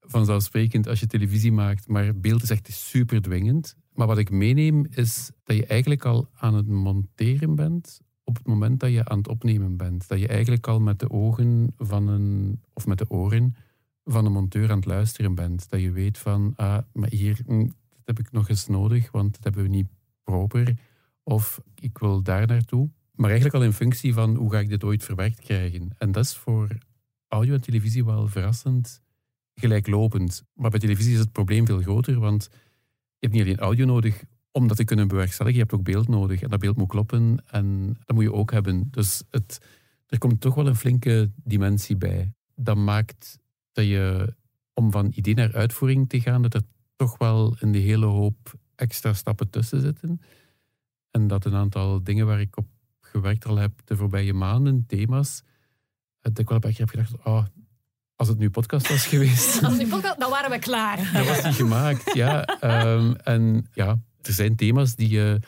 vanzelfsprekend 0.00 0.88
als 0.88 1.00
je 1.00 1.06
televisie 1.06 1.52
maakt, 1.52 1.88
maar 1.88 2.16
beeld 2.16 2.42
is 2.42 2.50
echt 2.50 2.72
super 2.72 3.22
dwingend. 3.22 3.76
Maar 3.92 4.06
wat 4.06 4.18
ik 4.18 4.30
meeneem 4.30 4.86
is 4.90 5.30
dat 5.42 5.56
je 5.56 5.66
eigenlijk 5.66 6.04
al 6.04 6.28
aan 6.34 6.54
het 6.54 6.66
monteren 6.66 7.54
bent 7.54 8.00
op 8.24 8.36
het 8.36 8.46
moment 8.46 8.80
dat 8.80 8.90
je 8.90 9.04
aan 9.04 9.18
het 9.18 9.28
opnemen 9.28 9.76
bent. 9.76 10.08
Dat 10.08 10.18
je 10.18 10.28
eigenlijk 10.28 10.66
al 10.66 10.80
met 10.80 10.98
de 10.98 11.10
ogen 11.10 11.72
van 11.76 12.08
een, 12.08 12.60
of 12.72 12.86
met 12.86 12.98
de 12.98 13.10
oren 13.10 13.56
van 14.04 14.24
een 14.24 14.32
monteur 14.32 14.70
aan 14.70 14.76
het 14.76 14.86
luisteren 14.86 15.34
bent. 15.34 15.70
Dat 15.70 15.80
je 15.80 15.90
weet 15.90 16.18
van, 16.18 16.52
ah, 16.56 16.78
maar 16.92 17.10
hier, 17.10 17.40
hm, 17.46 17.66
dat 17.90 18.02
heb 18.04 18.18
ik 18.18 18.32
nog 18.32 18.48
eens 18.48 18.66
nodig, 18.66 19.10
want 19.10 19.32
dat 19.32 19.44
hebben 19.44 19.62
we 19.62 19.68
niet 19.68 19.88
proper. 20.22 20.78
Of 21.22 21.60
ik 21.74 21.98
wil 21.98 22.22
daar 22.22 22.46
naartoe. 22.46 22.90
Maar 23.14 23.30
eigenlijk 23.30 23.58
al 23.58 23.64
in 23.64 23.72
functie 23.72 24.12
van 24.12 24.34
hoe 24.34 24.50
ga 24.50 24.58
ik 24.58 24.68
dit 24.68 24.84
ooit 24.84 25.04
verwerkt 25.04 25.40
krijgen. 25.40 25.94
En 25.98 26.12
dat 26.12 26.24
is 26.24 26.34
voor 26.34 26.68
audio 27.28 27.54
en 27.54 27.60
televisie 27.60 28.04
wel 28.04 28.28
verrassend 28.28 29.02
gelijklopend. 29.54 30.44
Maar 30.54 30.70
bij 30.70 30.80
televisie 30.80 31.12
is 31.12 31.18
het 31.18 31.32
probleem 31.32 31.66
veel 31.66 31.80
groter, 31.80 32.18
want 32.18 32.48
je 32.50 33.26
hebt 33.26 33.32
niet 33.32 33.42
alleen 33.42 33.58
audio 33.58 33.84
nodig 33.84 34.24
om 34.50 34.68
dat 34.68 34.76
te 34.76 34.84
kunnen 34.84 35.08
bewerkstelligen, 35.08 35.58
je 35.58 35.64
hebt 35.64 35.74
ook 35.74 35.84
beeld 35.84 36.08
nodig. 36.08 36.42
En 36.42 36.50
dat 36.50 36.60
beeld 36.60 36.76
moet 36.76 36.88
kloppen 36.88 37.42
en 37.46 37.96
dat 38.04 38.16
moet 38.16 38.24
je 38.24 38.32
ook 38.32 38.50
hebben. 38.50 38.88
Dus 38.90 39.22
het, 39.30 39.60
er 40.06 40.18
komt 40.18 40.40
toch 40.40 40.54
wel 40.54 40.66
een 40.66 40.76
flinke 40.76 41.30
dimensie 41.36 41.96
bij. 41.96 42.32
Dat 42.54 42.76
maakt 42.76 43.38
dat 43.72 43.84
je, 43.84 44.34
om 44.72 44.90
van 44.90 45.12
idee 45.14 45.34
naar 45.34 45.54
uitvoering 45.54 46.08
te 46.08 46.20
gaan, 46.20 46.42
dat 46.42 46.54
er 46.54 46.62
toch 46.96 47.18
wel 47.18 47.56
een 47.58 47.74
hele 47.74 48.06
hoop 48.06 48.58
extra 48.74 49.12
stappen 49.12 49.50
tussen 49.50 49.80
zitten. 49.80 50.20
En 51.10 51.26
dat 51.26 51.44
een 51.44 51.54
aantal 51.54 52.02
dingen 52.02 52.26
waar 52.26 52.40
ik 52.40 52.56
op 52.56 52.66
gewerkt 53.14 53.46
al 53.46 53.56
heb 53.56 53.80
de 53.84 53.96
voorbije 53.96 54.32
maanden, 54.32 54.84
thema's, 54.86 55.42
dat 56.20 56.38
ik 56.38 56.46
wel 56.48 56.54
een 56.54 56.60
paar 56.62 56.70
keer 56.70 56.80
heb 56.80 56.88
gedacht, 56.88 57.24
oh, 57.24 57.44
als 58.16 58.28
het 58.28 58.38
nu 58.38 58.50
podcast 58.50 58.88
was 58.88 59.06
geweest, 59.06 59.62
Als 59.64 59.78
die 59.78 59.86
podcast, 59.86 60.18
dan 60.18 60.30
waren 60.30 60.50
we 60.50 60.58
klaar. 60.58 60.96
dat 61.12 61.26
was 61.26 61.44
niet 61.44 61.54
gemaakt. 61.54 62.14
Ja, 62.14 62.44
Ehm, 62.44 63.14
en 63.14 63.66
ja, 63.72 63.98
er 64.20 64.32
zijn 64.32 64.56
thema's 64.56 64.94
die 64.94 65.08
je 65.08 65.40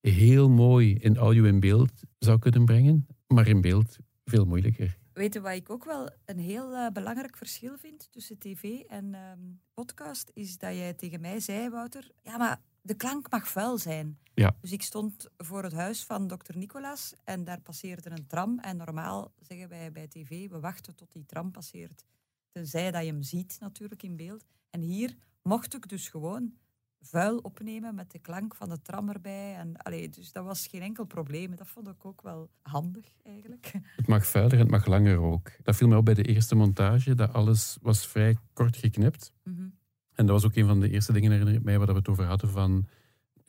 heel 0.00 0.48
mooi 0.48 0.94
in 0.94 1.16
audio 1.16 1.44
en 1.44 1.60
beeld 1.60 1.92
zou 2.18 2.38
kunnen 2.38 2.64
brengen, 2.64 3.06
maar 3.26 3.48
in 3.48 3.60
beeld 3.60 3.96
veel 4.24 4.44
moeilijker. 4.44 4.98
Weet 5.12 5.34
je 5.34 5.40
wat 5.40 5.52
ik 5.52 5.70
ook 5.70 5.84
wel 5.84 6.10
een 6.24 6.38
heel 6.38 6.74
eh, 6.74 6.90
belangrijk 6.92 7.36
verschil 7.36 7.76
vind 7.78 8.08
tussen 8.10 8.38
tv 8.38 8.62
en 8.88 9.14
ehm, 9.14 9.38
podcast? 9.74 10.30
Is 10.34 10.58
dat 10.58 10.74
jij 10.74 10.94
tegen 10.94 11.20
mij 11.20 11.40
zei, 11.40 11.68
Wouter, 11.68 12.10
ja, 12.22 12.36
maar 12.36 12.60
de 12.82 12.94
klank 12.94 13.30
mag 13.30 13.48
vuil 13.48 13.78
zijn. 13.78 14.18
Ja. 14.40 14.56
Dus 14.60 14.72
ik 14.72 14.82
stond 14.82 15.28
voor 15.36 15.62
het 15.62 15.72
huis 15.72 16.04
van 16.04 16.26
dokter 16.26 16.56
Nicolas 16.56 17.14
en 17.24 17.44
daar 17.44 17.60
passeerde 17.60 18.10
een 18.10 18.26
tram. 18.26 18.58
En 18.58 18.76
normaal 18.76 19.32
zeggen 19.40 19.68
wij 19.68 19.92
bij 19.92 20.08
tv, 20.08 20.48
we 20.48 20.60
wachten 20.60 20.96
tot 20.96 21.12
die 21.12 21.26
tram 21.26 21.50
passeert. 21.50 22.04
Tenzij 22.52 22.90
dat 22.90 23.02
je 23.02 23.10
hem 23.10 23.22
ziet 23.22 23.56
natuurlijk 23.60 24.02
in 24.02 24.16
beeld. 24.16 24.44
En 24.70 24.80
hier 24.80 25.16
mocht 25.42 25.74
ik 25.74 25.88
dus 25.88 26.08
gewoon 26.08 26.52
vuil 27.00 27.38
opnemen 27.38 27.94
met 27.94 28.10
de 28.10 28.18
klank 28.18 28.54
van 28.54 28.68
de 28.68 28.82
tram 28.82 29.08
erbij. 29.08 29.54
En, 29.54 29.76
allee, 29.76 30.08
dus 30.08 30.32
dat 30.32 30.44
was 30.44 30.66
geen 30.66 30.82
enkel 30.82 31.04
probleem. 31.04 31.56
Dat 31.56 31.68
vond 31.68 31.88
ik 31.88 32.04
ook 32.04 32.22
wel 32.22 32.50
handig 32.62 33.06
eigenlijk. 33.22 33.72
Het 33.96 34.06
mag 34.06 34.26
vuiler 34.26 34.52
en 34.52 34.58
het 34.58 34.70
mag 34.70 34.86
langer 34.86 35.18
ook. 35.18 35.50
Dat 35.62 35.76
viel 35.76 35.88
me 35.88 35.96
op 35.96 36.04
bij 36.04 36.14
de 36.14 36.24
eerste 36.24 36.54
montage, 36.54 37.14
dat 37.14 37.32
alles 37.32 37.78
was 37.82 38.06
vrij 38.06 38.36
kort 38.52 38.76
geknipt. 38.76 39.32
Mhm. 39.42 39.68
En 40.14 40.26
dat 40.26 40.40
was 40.40 40.44
ook 40.44 40.56
een 40.56 40.66
van 40.66 40.80
de 40.80 40.90
eerste 40.90 41.12
dingen, 41.12 41.30
herinner 41.30 41.54
ik 41.54 41.62
mij, 41.62 41.78
waar 41.78 41.86
we 41.86 41.94
het 41.94 42.08
over 42.08 42.24
hadden, 42.24 42.50
van 42.50 42.88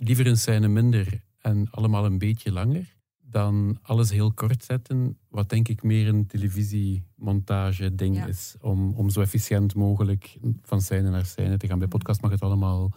liever 0.04 0.28
een 0.28 0.38
scène 0.38 0.68
minder 0.68 1.22
en 1.38 1.68
allemaal 1.72 2.06
een 2.06 2.18
beetje 2.18 2.52
langer, 2.52 2.96
dan 3.22 3.78
alles 3.82 4.12
heel 4.12 4.34
kort 4.34 4.64
zetten, 4.64 5.18
wat 5.30 5.50
denk 5.50 5.68
ik 5.68 5.84
meer 5.84 6.08
een 6.08 6.26
televisiemontage 6.28 7.96
ding 7.96 8.16
Ja. 8.16 8.26
is, 8.26 8.56
om, 8.62 8.94
om 8.94 9.10
zo 9.10 9.22
efficiënt 9.22 9.76
mogelijk 9.76 10.38
van 10.62 10.82
scène 10.82 11.10
naar 11.10 11.26
scène 11.26 11.58
te 11.58 11.68
gaan. 11.68 11.78
Bij 11.80 11.88
Mhm. 11.88 11.98
podcast 11.98 12.22
mag 12.22 12.32
het 12.32 12.42
allemaal 12.42 12.94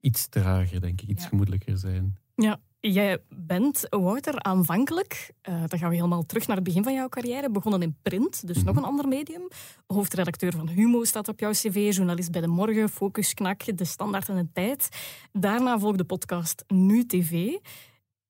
iets 0.00 0.28
trager, 0.28 0.80
denk 0.80 1.00
ik, 1.00 1.08
iets 1.08 1.22
Ja. 1.22 1.28
gemoedelijker 1.28 1.78
zijn. 1.78 2.16
Ja, 2.34 2.60
jij 2.80 3.18
bent, 3.28 3.86
Wouter, 3.90 4.42
aanvankelijk, 4.42 5.30
eh, 5.42 5.62
dan 5.66 5.78
gaan 5.78 5.88
we 5.88 5.94
helemaal 5.94 6.26
terug 6.26 6.46
naar 6.46 6.56
het 6.56 6.64
begin 6.64 6.82
van 6.82 6.92
jouw 6.92 7.08
carrière, 7.08 7.50
begonnen 7.50 7.82
in 7.82 7.96
print, 8.02 8.46
dus 8.46 8.56
Mhm. 8.56 8.66
nog 8.66 8.76
een 8.76 8.84
ander 8.84 9.08
medium. 9.08 9.48
Hoofdredacteur 9.86 10.52
van 10.52 10.68
Humo 10.68 11.04
staat 11.04 11.28
op 11.28 11.40
jouw 11.40 11.50
cv, 11.50 11.90
journalist 11.94 12.30
bij 12.30 12.40
De 12.40 12.46
Morgen, 12.46 12.88
Focus, 12.88 13.34
Knak, 13.34 13.76
De 13.78 13.84
Standaard 13.84 14.28
en 14.28 14.36
De 14.36 14.48
Tijd. 14.52 14.88
Daarna 15.32 15.78
volgde 15.78 15.98
de 15.98 16.04
podcast 16.04 16.64
Nu 16.68 17.06
TV. 17.06 17.52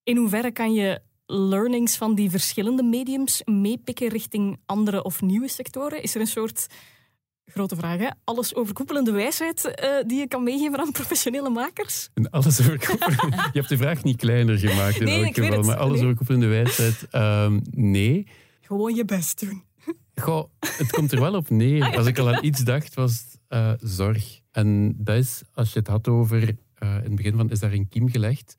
In 0.03 0.17
hoeverre 0.17 0.51
kan 0.51 0.73
je 0.73 1.01
learnings 1.25 1.97
van 1.97 2.15
die 2.15 2.29
verschillende 2.29 2.83
mediums 2.83 3.41
meepikken 3.45 4.07
richting 4.07 4.59
andere 4.65 5.03
of 5.03 5.21
nieuwe 5.21 5.47
sectoren? 5.47 6.01
Is 6.03 6.15
er 6.15 6.21
een 6.21 6.27
soort, 6.27 6.67
grote 7.45 7.75
vraag, 7.75 7.99
hè? 7.99 8.09
alles 8.23 8.55
overkoepelende 8.55 9.11
wijsheid 9.11 9.65
eh, 9.75 9.89
die 10.07 10.19
je 10.19 10.27
kan 10.27 10.43
meegeven 10.43 10.79
aan 10.79 10.91
professionele 10.91 11.49
makers? 11.49 12.09
En 12.13 12.29
alles 12.29 12.59
overkoepelende... 12.59 13.35
je 13.35 13.49
hebt 13.59 13.69
de 13.69 13.77
vraag 13.77 14.03
niet 14.03 14.17
kleiner 14.17 14.57
gemaakt 14.59 14.95
in 14.99 15.05
Nee, 15.05 15.23
elk 15.25 15.35
geval, 15.35 15.57
het. 15.57 15.65
maar 15.65 15.75
alles 15.77 15.93
Nee. 15.97 16.03
overkoepelende 16.03 16.47
wijsheid, 16.47 17.07
ehm, 17.11 17.59
nee. 17.71 18.27
Gewoon 18.61 18.95
je 18.95 19.05
best 19.05 19.39
doen. 19.39 19.63
Goh, 20.15 20.49
het 20.59 20.91
komt 20.91 21.11
er 21.11 21.19
wel 21.19 21.35
op 21.35 21.49
neer. 21.49 21.97
Als 21.97 22.07
ik 22.07 22.17
al 22.19 22.33
aan 22.35 22.43
iets 22.45 22.63
dacht, 22.63 22.93
was 22.93 23.11
het 23.11 23.39
eh, 23.47 23.71
zorg. 23.79 24.39
En 24.51 24.93
dat 24.97 25.15
is, 25.15 25.41
als 25.53 25.73
je 25.73 25.79
het 25.79 25.87
had 25.87 26.07
over, 26.07 26.41
eh, 26.75 26.95
in 26.95 27.03
het 27.03 27.15
begin 27.15 27.35
van, 27.35 27.49
is 27.49 27.59
daar 27.59 27.71
een 27.71 27.87
kiem 27.87 28.09
gelegd. 28.09 28.57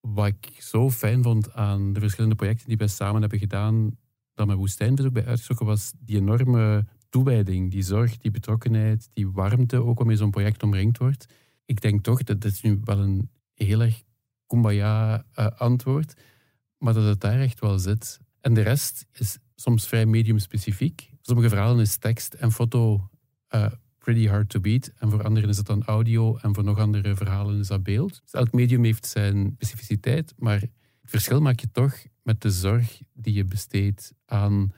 Wat 0.00 0.26
ik 0.26 0.48
zo 0.58 0.90
fijn 0.90 1.22
vond 1.22 1.52
aan 1.54 1.92
de 1.92 2.00
verschillende 2.00 2.34
projecten 2.36 2.68
die 2.68 2.76
wij 2.76 2.86
samen 2.86 3.20
hebben 3.20 3.38
gedaan, 3.38 3.96
dat 4.34 4.46
mijn 4.46 4.58
woestijnvis 4.58 5.06
ook 5.06 5.12
bij 5.12 5.26
uitgezocht 5.26 5.60
was, 5.60 5.92
die 5.98 6.16
enorme 6.16 6.86
toewijding, 7.12 7.70
die 7.70 7.82
zorg, 7.82 8.16
die 8.16 8.30
betrokkenheid, 8.30 9.10
die 9.12 9.30
warmte, 9.30 9.82
ook 9.82 9.98
waarmee 9.98 10.16
zo'n 10.16 10.30
project 10.30 10.62
omringd 10.62 10.98
wordt. 10.98 11.26
Ik 11.64 11.80
denk 11.80 12.02
toch, 12.02 12.22
dat 12.22 12.40
dit 12.40 12.62
nu 12.62 12.80
wel 12.84 12.98
een 12.98 13.30
heel 13.54 13.80
erg 13.80 14.02
kumbaya 14.46 15.24
eh, 15.32 15.46
antwoord, 15.46 16.14
maar 16.78 16.94
dat 16.94 17.04
het 17.04 17.20
daar 17.20 17.40
echt 17.40 17.60
wel 17.60 17.78
zit. 17.78 18.20
En 18.40 18.54
de 18.54 18.60
rest 18.60 19.06
is 19.12 19.38
soms 19.54 19.86
vrij 19.86 20.06
mediumspecifiek. 20.06 21.10
Sommige 21.20 21.48
verhalen 21.48 21.80
is 21.80 21.96
tekst 21.96 22.34
en 22.34 22.52
foto 22.52 23.08
eh, 23.48 23.72
pretty 23.98 24.26
hard 24.26 24.48
to 24.48 24.60
beat. 24.60 24.92
En 24.98 25.10
voor 25.10 25.22
anderen 25.22 25.48
is 25.48 25.56
het 25.56 25.66
dan 25.66 25.84
audio. 25.84 26.36
En 26.36 26.54
voor 26.54 26.64
nog 26.64 26.78
andere 26.78 27.16
verhalen 27.16 27.58
is 27.58 27.66
dat 27.68 27.82
beeld. 27.82 28.20
Dus 28.22 28.32
elk 28.32 28.52
medium 28.52 28.84
heeft 28.84 29.06
zijn 29.06 29.52
specificiteit. 29.54 30.34
Maar 30.36 30.60
het 30.60 30.70
verschil 31.10 31.40
maak 31.40 31.60
je 31.60 31.70
toch 31.72 31.94
met 32.22 32.40
de 32.40 32.50
zorg 32.50 33.00
die 33.12 33.34
je 33.34 33.44
besteedt 33.44 34.12
aan 34.24 34.72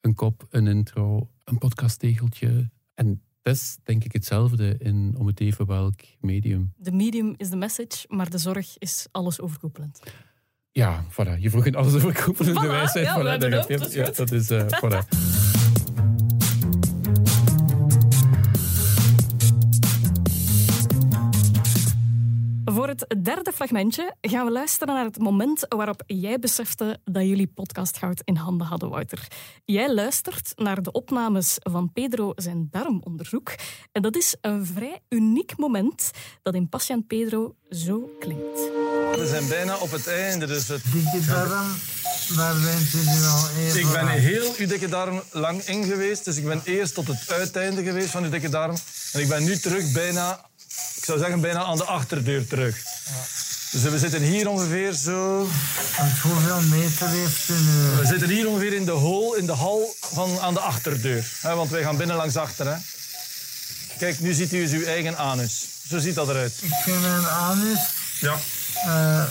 een 0.00 0.14
kop, 0.14 0.46
een 0.50 0.66
intro, 0.66 1.30
een 1.50 1.58
podcasttegeltje. 1.58 2.70
En 2.94 3.22
dat 3.42 3.54
is 3.54 3.78
denk 3.84 4.04
ik 4.04 4.12
hetzelfde 4.12 4.76
in 4.78 5.14
om 5.18 5.26
het 5.26 5.40
even 5.40 5.66
welk 5.66 6.00
medium. 6.20 6.72
De 6.76 6.92
medium 6.92 7.34
is 7.36 7.50
de 7.50 7.56
message, 7.56 8.04
maar 8.08 8.30
de 8.30 8.38
zorg 8.38 8.78
is 8.78 9.06
alles 9.10 9.40
overkoepelend. 9.40 10.00
Ja, 10.72 11.04
voilà. 11.10 11.38
Je 11.38 11.50
vroeg 11.50 11.66
een 11.66 11.74
alles 11.74 11.94
overkoepelende 11.94 12.60
Voilà, 12.60 12.70
wijsheid. 12.70 13.06
ja, 13.06 13.18
voilà, 13.20 13.38
dat 13.38 13.92
Ja, 13.92 14.10
dat 14.10 14.30
is... 14.32 14.50
eh, 14.50 14.66
voilà. 14.84 15.49
Het 23.08 23.24
derde 23.24 23.52
fragmentje 23.52 24.14
gaan 24.20 24.44
we 24.44 24.52
luisteren 24.52 24.94
naar 24.94 25.04
het 25.04 25.18
moment 25.18 25.66
waarop 25.68 26.02
jij 26.06 26.38
besefte 26.38 26.98
dat 27.04 27.22
jullie 27.22 27.46
podcastgoud 27.46 28.22
in 28.24 28.36
handen 28.36 28.66
hadden, 28.66 28.88
Wouter. 28.90 29.26
Jij 29.64 29.94
luistert 29.94 30.52
naar 30.56 30.82
de 30.82 30.92
opnames 30.92 31.56
van 31.58 31.92
Pedro 31.92 32.32
zijn 32.36 32.68
darmonderzoek. 32.70 33.54
En 33.92 34.02
dat 34.02 34.16
is 34.16 34.36
een 34.40 34.66
vrij 34.66 35.00
uniek 35.08 35.56
moment 35.56 36.10
dat 36.42 36.54
in 36.54 36.68
Patiënt 36.68 37.06
Pedro 37.06 37.54
zo 37.70 38.10
klinkt. 38.18 38.58
We 39.16 39.26
zijn 39.26 39.48
bijna 39.48 39.76
op 39.76 39.90
het 39.90 40.06
einde. 40.06 40.46
Dus 40.46 40.68
het... 40.68 40.82
Dikke 40.92 41.26
darm, 41.26 41.66
daar 42.36 42.54
bent 42.60 42.92
u 42.92 42.98
nu 42.98 43.24
al 43.26 43.48
even 43.58 43.80
Ik 43.80 43.92
ben 43.92 44.08
heel 44.08 44.54
uw 44.58 44.66
dikke 44.66 44.88
darm 44.88 45.22
lang 45.32 45.62
in 45.62 45.84
geweest. 45.84 46.24
Dus 46.24 46.36
ik 46.36 46.44
ben 46.44 46.62
eerst 46.64 46.94
tot 46.94 47.06
het 47.06 47.30
uiteinde 47.30 47.82
geweest 47.82 48.10
van 48.10 48.24
uw 48.24 48.30
dikke 48.30 48.48
darm. 48.48 48.76
En 49.12 49.20
ik 49.20 49.28
ben 49.28 49.44
nu 49.44 49.58
terug 49.58 49.92
bijna, 49.92 50.49
zou 51.10 51.22
zeggen, 51.22 51.40
bijna 51.40 51.64
aan 51.64 51.76
de 51.76 51.84
achterdeur 51.84 52.46
terug. 52.46 52.76
Dus 53.70 53.82
we 53.82 53.98
zitten 53.98 54.22
hier 54.22 54.48
ongeveer 54.48 54.92
zo... 54.92 55.48
Want 55.98 56.18
hoeveel 56.18 56.60
meter 56.60 57.08
heeft 57.08 57.48
u 57.48 57.52
nu? 57.52 57.96
We 58.00 58.06
zitten 58.06 58.28
hier 58.28 58.48
ongeveer 58.48 58.72
in 58.72 58.84
de 58.84 58.90
hol, 58.90 59.34
in 59.34 59.46
de 59.46 59.52
hal 59.52 59.94
van 60.00 60.40
aan 60.40 60.54
de 60.54 60.60
achterdeur. 60.60 61.24
Hè, 61.40 61.54
want 61.54 61.70
wij 61.70 61.82
gaan 61.82 61.96
binnen 61.96 62.16
langs 62.16 62.36
achter. 62.36 62.66
Hè. 62.66 62.76
Kijk, 63.98 64.20
nu 64.20 64.32
ziet 64.32 64.52
u 64.52 64.60
eens 64.60 64.72
uw 64.72 64.84
eigen 64.84 65.16
anus. 65.18 65.64
Zo 65.88 65.98
ziet 65.98 66.14
dat 66.14 66.28
eruit. 66.28 66.52
Ik 66.62 66.72
vind 66.84 67.00
mijn 67.00 67.26
anus 67.26 67.78
Ja. 68.20 68.36
eh 68.84 69.24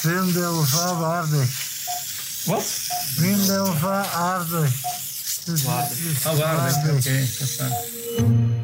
vriendelva 0.00 0.94
waardig. 0.94 1.48
Wat? 2.44 2.64
Vriendelva 3.16 4.04
aardig. 4.14 4.70
Dus, 5.44 5.60
dus 5.62 5.64
Ah, 6.24 6.36
waardig. 6.38 6.76
Oké. 6.76 7.26
dat 7.38 8.57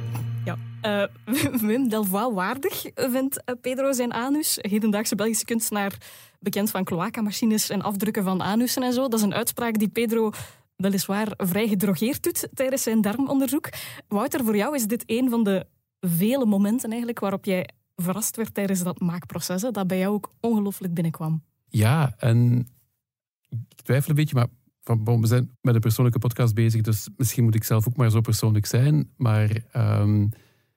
Eh, 0.84 1.04
Wim 1.68 1.88
Delvoye 1.88 2.34
waardig 2.34 2.84
vindt 2.94 3.44
eh, 3.44 3.54
Pedro 3.60 3.92
zijn 3.92 4.12
anus. 4.12 4.58
Hedendaagse 4.60 5.14
Belgische 5.14 5.44
kunstenaar, 5.44 5.98
bekend 6.40 6.70
van 6.70 6.84
cloacamachines 6.84 7.70
en 7.70 7.82
afdrukken 7.82 8.24
van 8.24 8.42
anussen 8.42 8.82
en 8.82 8.92
zo. 8.92 9.08
Dat 9.08 9.18
is 9.18 9.24
een 9.24 9.34
uitspraak 9.34 9.78
die 9.78 9.88
Pedro 9.88 10.30
weliswaar 10.76 11.32
vrij 11.36 11.68
gedrogeerd 11.68 12.22
doet 12.22 12.48
tijdens 12.54 12.82
zijn 12.82 13.00
darmonderzoek. 13.00 13.68
Wouter, 14.08 14.44
voor 14.44 14.56
jou 14.56 14.74
is 14.74 14.86
dit 14.86 15.02
een 15.06 15.30
van 15.30 15.44
de 15.44 15.66
vele 16.00 16.46
momenten 16.46 16.88
eigenlijk 16.88 17.20
waarop 17.20 17.44
jij 17.44 17.68
verrast 17.96 18.36
werd 18.36 18.54
tijdens 18.54 18.82
dat 18.82 19.00
maakproces, 19.00 19.60
dat 19.60 19.86
bij 19.86 19.98
jou 19.98 20.14
ook 20.14 20.32
ongelooflijk 20.40 20.94
binnenkwam. 20.94 21.42
Ja, 21.68 22.14
en 22.18 22.68
ik 23.48 23.82
twijfel 23.82 24.10
een 24.10 24.16
beetje, 24.16 24.34
maar 24.34 24.48
we 25.20 25.26
zijn 25.26 25.56
met 25.60 25.74
een 25.74 25.80
persoonlijke 25.80 26.18
podcast 26.18 26.54
bezig, 26.54 26.80
dus 26.80 27.08
misschien 27.16 27.44
moet 27.44 27.54
ik 27.54 27.64
zelf 27.64 27.88
ook 27.88 27.96
maar 27.96 28.10
zo 28.10 28.20
persoonlijk 28.20 28.66
zijn. 28.66 29.10
Maar 29.16 29.50
ehm, 29.72 30.26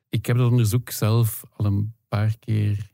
ik 0.09 0.25
heb 0.25 0.37
dat 0.37 0.51
onderzoek 0.51 0.89
zelf 0.89 1.43
al 1.55 1.65
een 1.65 1.93
paar 2.07 2.37
keer 2.39 2.91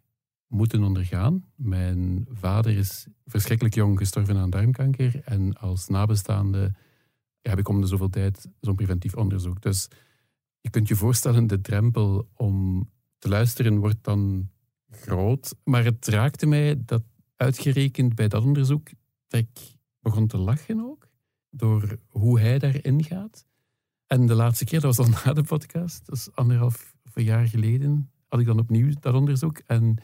moeten 0.47 0.84
ondergaan. 0.84 1.45
Mijn 1.56 2.28
vader 2.32 2.78
is 2.78 3.08
verschrikkelijk 3.26 3.76
jong 3.76 3.97
gestorven 3.97 4.38
aan 4.38 4.49
darmkanker 4.49 5.21
en 5.23 5.58
als 5.58 5.88
nabestaande 5.88 6.71
heb 7.41 7.60
ik 7.60 7.67
om 7.67 7.82
de 7.82 7.88
zoveel 7.88 8.10
tijd 8.10 8.47
zo'n 8.60 8.76
preventief 8.76 9.15
onderzoek. 9.15 9.62
Dus 9.62 9.88
je 10.62 10.69
kunt 10.69 10.88
je 10.88 10.95
voorstellen, 10.95 11.47
de 11.47 11.62
drempel 11.62 12.30
om 12.36 12.89
te 13.17 13.30
luisteren 13.30 13.78
wordt 13.78 14.04
dan 14.04 14.49
groot. 14.89 15.56
Maar 15.63 15.84
het 15.84 16.08
raakte 16.08 16.45
mij 16.45 16.84
dat 16.86 17.04
uitgerekend 17.36 18.15
bij 18.15 18.28
dat 18.28 18.43
onderzoek 18.43 18.89
dat 19.28 19.39
ik 19.39 19.78
begon 19.99 20.28
te 20.28 20.38
lachen 20.38 20.80
ook. 20.80 21.08
Door 21.49 21.97
hoe 22.08 22.39
hij 22.39 22.60
daarin 22.60 23.04
gaat. 23.04 23.45
En 24.08 24.26
de 24.26 24.34
laatste 24.34 24.65
keer, 24.65 24.82
dat 24.82 24.95
was 24.95 25.08
al 25.08 25.13
na 25.26 25.34
de 25.34 25.43
podcast, 25.43 26.06
dat 26.06 26.15
is 26.15 26.36
anderhalf 26.36 26.92
jaar 27.21 27.47
geleden, 27.47 28.12
had 28.28 28.39
ik 28.39 28.45
dan 28.45 28.60
opnieuw 28.60 28.93
dat 28.99 29.13
onderzoek. 29.13 29.62
En 29.65 29.97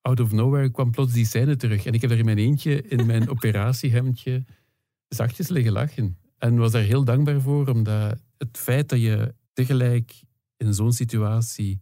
out 0.00 0.20
of 0.20 0.32
nowhere 0.32 0.70
kwam 0.70 0.90
plots 0.90 1.12
die 1.12 1.26
scène 1.26 1.56
terug. 1.56 1.86
En 1.86 1.92
ik 1.92 2.00
heb 2.00 2.10
daar 2.10 2.18
in 2.18 2.24
mijn 2.24 2.38
eentje, 2.38 2.82
in 2.82 3.06
mijn 3.06 3.28
operatiehemdje, 3.34 4.44
zachtjes 5.08 5.48
liggen 5.48 5.72
lachen. 5.72 6.16
En 6.38 6.56
was 6.56 6.72
daar 6.72 6.82
heel 6.82 7.04
dankbaar 7.04 7.40
voor, 7.40 7.68
omdat 7.68 8.20
het 8.38 8.58
feit 8.58 8.88
dat 8.88 9.00
je 9.00 9.34
tegelijk 9.52 10.22
in 10.56 10.74
zo'n 10.74 10.92
situatie 10.92 11.80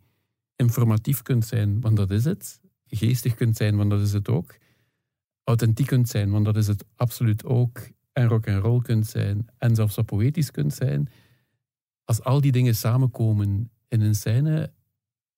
informatief 0.56 1.22
kunt 1.22 1.46
zijn, 1.46 1.80
want 1.80 1.96
dat 1.96 2.10
is 2.10 2.24
het. 2.24 2.60
Geestig 2.86 3.34
kunt 3.34 3.56
zijn, 3.56 3.76
want 3.76 3.90
dat 3.90 4.00
is 4.00 4.12
het 4.12 4.28
ook. 4.28 4.56
Authentiek 5.44 5.86
kunt 5.86 6.08
zijn, 6.08 6.30
want 6.30 6.44
dat 6.44 6.56
is 6.56 6.66
het 6.66 6.84
absoluut 6.96 7.44
ook. 7.44 7.88
En 8.12 8.26
rock 8.26 8.48
and 8.48 8.62
roll 8.62 8.80
kunt 8.80 9.06
zijn. 9.06 9.46
En 9.58 9.74
zelfs 9.74 9.96
wat 9.96 10.06
poëtisch 10.06 10.50
kunt 10.50 10.74
zijn. 10.74 11.08
Als 12.04 12.22
al 12.22 12.40
die 12.40 12.52
dingen 12.52 12.74
samenkomen 12.74 13.70
in 13.90 14.00
een 14.00 14.14
scène, 14.14 14.72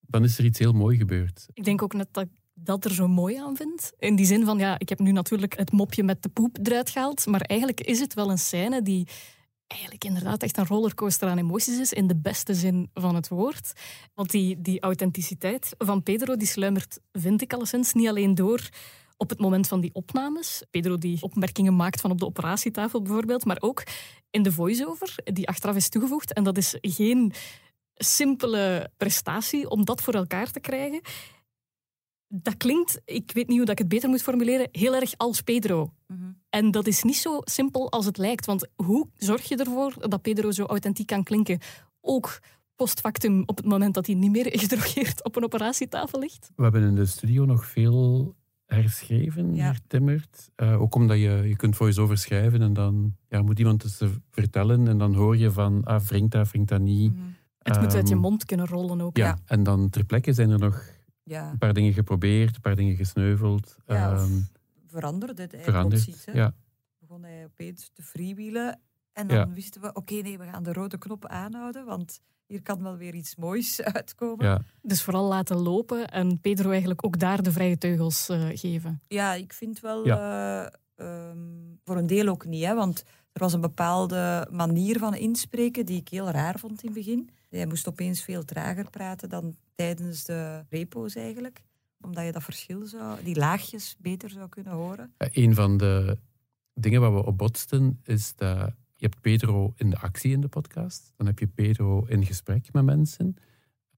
dan 0.00 0.24
is 0.24 0.38
er 0.38 0.44
iets 0.44 0.58
heel 0.58 0.72
mooi 0.72 0.96
gebeurd. 0.96 1.46
Ik 1.52 1.64
denk 1.64 1.82
ook 1.82 1.94
net 1.94 2.08
dat 2.10 2.28
dat 2.54 2.84
er 2.84 2.94
zo 2.94 3.08
mooi 3.08 3.36
aan 3.36 3.56
vind. 3.56 3.92
In 3.98 4.16
die 4.16 4.26
zin 4.26 4.44
van, 4.44 4.58
ja, 4.58 4.78
ik 4.78 4.88
heb 4.88 4.98
nu 4.98 5.12
natuurlijk 5.12 5.58
het 5.58 5.72
mopje 5.72 6.02
met 6.02 6.22
de 6.22 6.28
poep 6.28 6.58
eruit 6.62 6.90
gehaald, 6.90 7.26
maar 7.26 7.40
eigenlijk 7.40 7.80
is 7.80 8.00
het 8.00 8.14
wel 8.14 8.30
een 8.30 8.38
scène 8.38 8.82
die 8.82 9.08
eigenlijk 9.66 10.04
inderdaad 10.04 10.42
echt 10.42 10.56
een 10.56 10.66
rollercoaster 10.66 11.28
aan 11.28 11.38
emoties 11.38 11.78
is, 11.78 11.92
in 11.92 12.06
de 12.06 12.16
beste 12.16 12.54
zin 12.54 12.90
van 12.94 13.14
het 13.14 13.28
woord. 13.28 13.72
Want 14.14 14.30
die, 14.30 14.60
die 14.60 14.80
authenticiteit 14.80 15.74
van 15.78 16.02
Pedro, 16.02 16.36
die 16.36 16.46
sluimert, 16.46 17.00
vind 17.12 17.42
ik 17.42 17.52
alleszins, 17.52 17.92
niet 17.92 18.08
alleen 18.08 18.34
door 18.34 18.68
op 19.16 19.30
het 19.30 19.40
moment 19.40 19.68
van 19.68 19.80
die 19.80 19.94
opnames. 19.94 20.62
Pedro 20.70 20.98
die 20.98 21.22
opmerkingen 21.22 21.76
maakt 21.76 22.00
van 22.00 22.10
op 22.10 22.18
de 22.18 22.26
operatietafel 22.26 23.02
bijvoorbeeld, 23.02 23.44
maar 23.44 23.60
ook 23.60 23.82
in 24.30 24.42
de 24.42 24.52
voice-over 24.52 25.14
die 25.24 25.48
achteraf 25.48 25.76
is 25.76 25.88
toegevoegd. 25.88 26.32
En 26.32 26.44
dat 26.44 26.56
is 26.56 26.76
geen 26.80 27.32
simpele 27.94 28.90
prestatie 28.96 29.68
om 29.70 29.85
dat 29.85 30.02
voor 30.02 30.14
elkaar 30.14 30.50
te 30.50 30.61
krijgen. 30.61 31.00
Dat 32.28 32.57
klinkt, 32.57 33.00
ik 33.05 33.31
weet 33.35 33.46
niet 33.48 33.57
hoe 33.57 33.66
dat 33.66 33.74
ik 33.74 33.78
het 33.78 33.88
beter 33.88 34.09
moet 34.09 34.22
formuleren, 34.22 34.68
heel 34.72 34.94
erg 34.94 35.12
als 35.16 35.40
Pedro. 35.42 35.92
En 36.50 36.70
dat 36.70 36.87
is 36.87 37.02
niet 37.02 37.16
zo 37.16 37.38
simpel 37.44 37.90
als 37.90 38.07
het 38.07 38.16
lijkt. 38.18 38.46
Want 38.46 38.68
hoe 38.74 39.09
zorg 39.16 39.48
je 39.48 39.57
ervoor 39.57 39.94
dat 40.09 40.22
Pedro 40.22 40.50
zo 40.50 40.64
authentiek 40.64 41.07
kan 41.07 41.22
klinken? 41.22 41.59
Ook 42.00 42.38
post 42.76 43.00
factum 43.00 43.42
op 43.46 43.57
het 43.57 43.66
moment 43.66 43.94
dat 43.94 44.07
hij 44.07 44.14
niet 44.14 44.31
meer 44.31 44.46
gedrogeerd 44.61 45.24
op 45.24 45.37
een 45.37 45.44
operatietafel 45.44 46.18
ligt? 46.18 46.50
We 46.57 46.62
hebben 46.62 46.83
in 46.83 46.94
de 46.94 47.07
studio 47.07 47.44
nog 47.44 47.66
veel 47.66 48.35
herschreven, 48.66 49.55
Ja. 49.55 49.64
hertimmerd. 49.64 50.50
Eh, 50.55 50.81
ook 50.81 50.94
omdat 50.94 51.16
je, 51.16 51.42
je 51.46 51.57
kunt 51.57 51.76
voice-over 51.76 52.18
schrijven 52.18 52.62
en 52.62 52.72
dan 52.72 53.16
ja, 53.28 53.42
moet 53.42 53.59
iemand 53.59 53.83
het 53.83 53.98
vertellen 54.31 54.88
en 54.88 54.98
dan 54.98 55.14
hoor 55.14 55.37
je 55.37 55.50
van, 55.50 55.85
ah, 55.85 56.00
wringt 56.00 56.33
dat, 56.33 56.50
wringt 56.50 56.68
dat 56.68 56.81
niet. 56.81 57.12
Het 57.62 57.81
moet 57.81 57.94
uit 57.94 58.09
je 58.09 58.14
Ehm, 58.14 58.22
mond 58.22 58.44
kunnen 58.44 58.66
rollen 58.66 59.01
ook. 59.01 59.16
Ja, 59.16 59.27
Ja. 59.27 59.38
en 59.46 59.62
dan 59.62 59.90
ter 59.90 60.05
plekke 60.05 60.33
zijn 60.33 60.51
er 60.51 60.59
nog 60.59 60.85
Ja, 61.25 61.51
een 61.51 61.59
paar 61.59 61.72
dingen 61.72 61.92
geprobeerd, 61.92 62.55
een 62.55 62.61
paar 62.61 62.77
dingen 62.77 62.96
gesneuveld. 62.96 63.77
Ja, 63.87 64.12
ehm, 64.12 64.31
veranderde 64.87 65.42
het 65.42 65.55
eigenlijk 65.55 65.64
veranderd. 65.77 66.05
plots 66.05 66.16
iets, 66.18 66.27
hè. 66.27 66.33
Ja, 66.33 66.55
begon 66.98 67.22
hij 67.22 67.44
opeens 67.44 67.90
te 67.92 68.03
freewheelen. 68.03 68.81
En 69.12 69.27
dan 69.27 69.37
Ja. 69.37 69.48
wisten 69.48 69.81
we, 69.81 69.92
oké, 69.92 70.14
nee, 70.14 70.38
we 70.38 70.44
gaan 70.44 70.62
de 70.62 70.72
rode 70.72 70.98
knop 70.98 71.27
aanhouden, 71.27 71.85
want 71.85 72.20
hier 72.46 72.62
kan 72.62 72.83
wel 72.83 72.96
weer 72.96 73.14
iets 73.14 73.37
moois 73.37 73.81
uitkomen. 73.98 74.46
ja. 74.46 74.61
Dus 74.83 75.03
vooral 75.03 75.29
laten 75.29 75.57
lopen 75.57 76.09
en 76.09 76.40
Pedro 76.40 76.70
eigenlijk 76.70 77.05
ook 77.07 77.18
daar 77.18 77.42
de 77.42 77.53
vrije 77.53 77.79
teugels 77.79 78.29
eh, 78.29 78.48
geven. 78.53 79.01
Ja, 79.09 79.35
ik 79.35 79.53
vind 79.53 79.81
wel 79.81 80.05
eh, 80.05 80.66
ehm, 80.96 81.38
voor 81.85 81.96
een 81.96 82.07
deel 82.07 82.29
ook 82.29 82.46
niet, 82.46 82.64
hè, 82.64 82.75
want 82.75 83.03
er 83.33 83.40
was 83.40 83.53
een 83.53 83.61
bepaalde 83.61 84.48
manier 84.51 84.98
van 84.98 85.14
inspreken 85.14 85.87
die 85.87 86.01
ik 86.01 86.09
heel 86.09 86.31
raar 86.31 86.59
vond 86.59 86.83
in 86.83 86.88
het 86.88 86.98
begin. 86.98 87.31
Hij 87.58 87.66
moest 87.66 87.88
opeens 87.88 88.22
veel 88.22 88.44
trager 88.44 88.90
praten 88.90 89.28
dan 89.28 89.56
tijdens 89.74 90.24
de 90.24 90.64
repo's 90.68 91.14
eigenlijk, 91.14 91.62
omdat 92.00 92.24
je 92.24 92.32
dat 92.32 92.42
verschil 92.42 92.86
zou, 92.86 93.22
die 93.24 93.36
laagjes 93.36 93.96
beter 93.98 94.30
zou 94.30 94.48
kunnen 94.48 94.72
horen. 94.72 95.12
Een 95.18 95.54
van 95.54 95.76
de 95.76 96.18
dingen 96.74 97.00
waar 97.00 97.14
we 97.14 97.24
op 97.24 97.38
botsten 97.38 98.00
is 98.04 98.34
dat 98.36 98.74
je 98.96 99.06
hebt 99.08 99.20
Pedro 99.20 99.72
in 99.76 99.90
de 99.90 99.98
actie 99.98 100.32
in 100.32 100.40
de 100.40 100.48
podcast. 100.48 101.12
Dan 101.16 101.26
heb 101.26 101.38
je 101.38 101.46
Pedro 101.46 102.04
in 102.04 102.26
gesprek 102.26 102.72
met 102.72 102.84
mensen. 102.84 103.36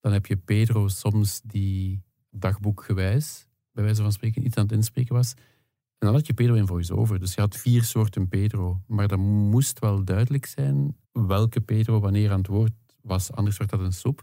Dan 0.00 0.12
heb 0.12 0.26
je 0.26 0.36
Pedro 0.36 0.88
soms 0.88 1.40
die 1.44 2.02
dagboekgewijs, 2.30 3.48
bij 3.72 3.84
wijze 3.84 4.02
van 4.02 4.12
spreken, 4.12 4.46
iets 4.46 4.56
aan 4.56 4.62
het 4.62 4.72
inspreken 4.72 5.14
was. 5.14 5.32
En 5.98 6.06
dan 6.10 6.14
had 6.14 6.26
je 6.26 6.34
Pedro 6.34 6.54
in 6.54 6.66
voice-over. 6.66 7.20
Dus 7.20 7.34
je 7.34 7.40
had 7.40 7.56
vier 7.56 7.82
soorten 7.82 8.28
Pedro. 8.28 8.80
Maar 8.86 9.08
dat 9.08 9.18
moest 9.18 9.78
wel 9.78 10.04
duidelijk 10.04 10.46
zijn 10.46 10.96
welke 11.12 11.60
Pedro 11.60 12.00
wanneer 12.00 12.30
aan 12.30 12.38
het 12.38 12.46
woord 12.46 12.72
was. 13.04 13.32
Anders 13.32 13.56
werd 13.56 13.70
dat 13.70 13.80
een 13.80 13.92
soep. 13.92 14.22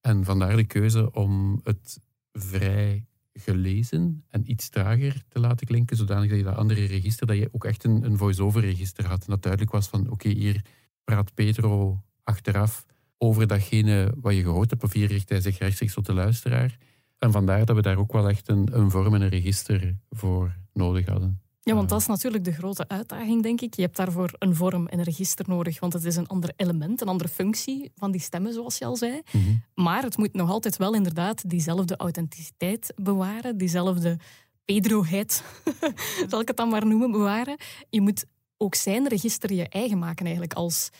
En 0.00 0.24
vandaar 0.24 0.56
de 0.56 0.64
keuze 0.64 1.12
om 1.12 1.60
het 1.62 2.00
vrij 2.32 3.06
gelezen 3.32 4.24
en 4.28 4.50
iets 4.50 4.68
trager 4.68 5.22
te 5.28 5.38
laten 5.38 5.66
klinken, 5.66 5.96
zodanig 5.96 6.28
dat 6.28 6.38
je 6.38 6.44
dat 6.44 6.56
andere 6.56 6.84
register, 6.84 7.26
dat 7.26 7.36
je 7.36 7.48
ook 7.52 7.64
echt 7.64 7.84
een, 7.84 8.04
een 8.04 8.16
voice-over 8.16 8.60
register 8.60 9.06
had. 9.06 9.20
En 9.20 9.30
dat 9.30 9.42
duidelijk 9.42 9.72
was 9.72 9.88
van, 9.88 10.10
oké, 10.10 10.28
hier 10.28 10.64
praat 11.04 11.34
Pedro 11.34 12.02
achteraf 12.22 12.84
over 13.18 13.46
datgene 13.46 14.14
wat 14.20 14.34
je 14.34 14.42
gehoord 14.42 14.70
hebt, 14.70 14.82
of 14.82 14.92
hier 14.92 15.08
richt 15.08 15.28
hij 15.28 15.40
zich 15.40 15.58
rechtstreeks 15.58 15.94
tot 15.94 16.06
de 16.06 16.12
luisteraar. 16.12 16.78
En 17.18 17.32
vandaar 17.32 17.64
dat 17.64 17.76
we 17.76 17.82
daar 17.82 17.98
ook 17.98 18.12
wel 18.12 18.28
echt 18.28 18.48
een, 18.48 18.78
een 18.78 18.90
vorm 18.90 19.14
en 19.14 19.22
een 19.22 19.28
register 19.28 19.96
voor 20.10 20.56
nodig 20.72 21.06
hadden. 21.06 21.43
Ja, 21.64 21.74
want 21.74 21.88
dat 21.88 22.00
is 22.00 22.06
natuurlijk 22.06 22.44
de 22.44 22.52
grote 22.52 22.88
uitdaging, 22.88 23.42
denk 23.42 23.60
ik. 23.60 23.74
Je 23.74 23.82
hebt 23.82 23.96
daarvoor 23.96 24.34
een 24.38 24.54
vorm 24.54 24.86
en 24.86 24.98
een 24.98 25.04
register 25.04 25.48
nodig, 25.48 25.80
want 25.80 25.92
het 25.92 26.04
is 26.04 26.16
een 26.16 26.26
ander 26.26 26.52
element, 26.56 27.00
een 27.00 27.08
andere 27.08 27.28
functie 27.28 27.92
van 27.94 28.10
die 28.10 28.20
stemmen, 28.20 28.52
zoals 28.52 28.78
je 28.78 28.84
al 28.84 28.96
zei. 28.96 29.20
Mhm. 29.32 29.54
Maar 29.74 30.02
het 30.02 30.16
moet 30.16 30.32
nog 30.32 30.50
altijd 30.50 30.76
wel 30.76 30.94
inderdaad 30.94 31.50
diezelfde 31.50 31.96
authenticiteit 31.96 32.92
bewaren, 32.96 33.56
diezelfde 33.58 34.18
Pedroheid, 34.64 35.44
zal 36.30 36.40
ik 36.40 36.48
het 36.48 36.56
dan 36.56 36.68
maar 36.68 36.86
noemen, 36.86 37.10
bewaren. 37.10 37.56
Je 37.90 38.00
moet 38.00 38.24
ook 38.56 38.74
zijn 38.74 39.08
register 39.08 39.52
je 39.52 39.68
eigen 39.68 39.98
maken 39.98 40.24
eigenlijk 40.24 40.54
als 40.54 40.90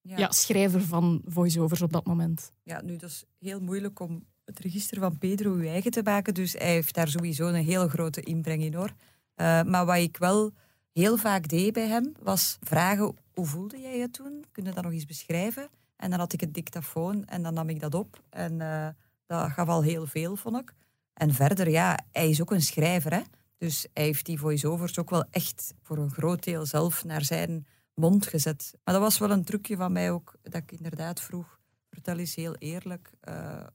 ja. 0.00 0.30
schrijver 0.30 0.82
van 0.82 1.22
voiceovers 1.24 1.82
op 1.82 1.92
dat 1.92 2.06
moment. 2.06 2.52
Ja, 2.62 2.82
nu 2.82 2.96
dat 2.96 3.10
is 3.10 3.24
heel 3.38 3.60
moeilijk 3.60 4.00
om 4.00 4.24
het 4.44 4.58
register 4.58 5.00
van 5.00 5.18
Pedro 5.18 5.52
uw 5.52 5.66
eigen 5.66 5.90
te 5.90 6.02
maken, 6.02 6.34
dus 6.34 6.52
hij 6.52 6.72
heeft 6.72 6.94
daar 6.94 7.08
sowieso 7.08 7.46
een 7.46 7.64
heel 7.64 7.88
grote 7.88 8.20
inbreng 8.20 8.62
in 8.62 8.74
hoor. 8.74 8.94
Uh, 9.36 9.62
maar 9.62 9.86
wat 9.86 9.96
ik 9.96 10.16
wel 10.16 10.52
heel 10.92 11.16
vaak 11.16 11.48
deed 11.48 11.72
bij 11.72 11.88
hem, 11.88 12.12
was 12.22 12.58
vragen 12.60 13.16
hoe 13.34 13.46
voelde 13.46 13.80
jij 13.80 13.98
je 13.98 14.10
toen? 14.10 14.44
Kun 14.52 14.64
je 14.64 14.72
dat 14.72 14.84
nog 14.84 14.92
eens 14.92 15.04
beschrijven? 15.04 15.68
En 15.96 16.10
dan 16.10 16.18
had 16.18 16.32
ik 16.32 16.40
het 16.40 16.54
dictafoon 16.54 17.24
en 17.24 17.42
dan 17.42 17.54
nam 17.54 17.68
ik 17.68 17.80
dat 17.80 17.94
op. 17.94 18.22
En 18.30 18.60
uh, 18.60 18.88
dat 19.26 19.50
gaf 19.50 19.68
al 19.68 19.82
heel 19.82 20.06
veel, 20.06 20.36
vond 20.36 20.56
ik. 20.56 20.74
En 21.12 21.34
verder, 21.34 21.70
ja, 21.70 21.98
hij 22.12 22.28
is 22.28 22.40
ook 22.40 22.50
een 22.50 22.62
schrijver. 22.62 23.12
Hè? 23.12 23.22
Dus 23.58 23.86
hij 23.92 24.04
heeft 24.04 24.26
die 24.26 24.38
voice-overs 24.38 24.98
ook 24.98 25.10
wel 25.10 25.24
echt 25.30 25.74
voor 25.82 25.98
een 25.98 26.10
groot 26.10 26.44
deel 26.44 26.66
zelf 26.66 27.04
naar 27.04 27.24
zijn 27.24 27.66
mond 27.94 28.26
gezet. 28.26 28.74
Maar 28.84 28.94
dat 28.94 29.02
was 29.02 29.18
wel 29.18 29.30
een 29.30 29.44
trucje 29.44 29.76
van 29.76 29.92
mij 29.92 30.10
ook, 30.10 30.34
dat 30.42 30.62
ik 30.62 30.72
inderdaad 30.72 31.20
vroeg, 31.20 31.58
vertel 31.90 32.18
eens 32.18 32.34
heel 32.34 32.54
eerlijk, 32.54 33.10
uh, 33.28 33.66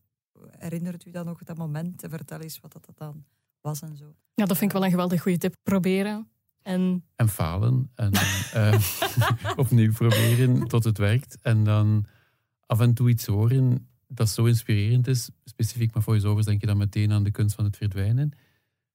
herinnert 0.57 1.05
u 1.05 1.11
dan 1.11 1.25
nog 1.25 1.43
dat 1.43 1.57
moment? 1.57 2.03
Vertel 2.09 2.39
eens 2.39 2.59
wat 2.59 2.73
dat 2.73 2.89
dan 2.95 3.25
was 3.67 3.81
en 3.81 3.97
zo. 3.97 4.15
Ja, 4.33 4.45
dat 4.45 4.57
vind 4.57 4.71
ik 4.71 4.77
wel 4.77 4.85
een 4.85 4.91
geweldig 4.91 5.21
goede 5.21 5.37
tip. 5.37 5.55
Proberen. 5.63 6.29
En, 6.61 7.03
en 7.15 7.29
falen. 7.29 7.91
En 7.95 8.11
uh, 8.55 8.79
opnieuw 9.63 9.91
proberen 9.91 10.67
tot 10.67 10.83
het 10.83 10.97
werkt. 10.97 11.37
En 11.41 11.63
dan 11.63 12.05
af 12.65 12.79
en 12.79 12.93
toe 12.93 13.09
iets 13.09 13.25
horen 13.25 13.89
dat 14.07 14.29
zo 14.29 14.45
inspirerend 14.45 15.07
is. 15.07 15.29
Specifiek 15.43 15.93
met 15.93 16.03
voice-overs 16.03 16.45
denk 16.45 16.61
je 16.61 16.67
dan 16.67 16.77
meteen 16.77 17.11
aan 17.11 17.23
de 17.23 17.31
kunst 17.31 17.55
van 17.55 17.65
het 17.65 17.77
verdwijnen. 17.77 18.31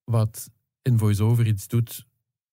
Wat 0.05 0.51
in 0.83 0.99
voice-over 0.99 1.47
iets 1.47 1.69
doet 1.69 2.07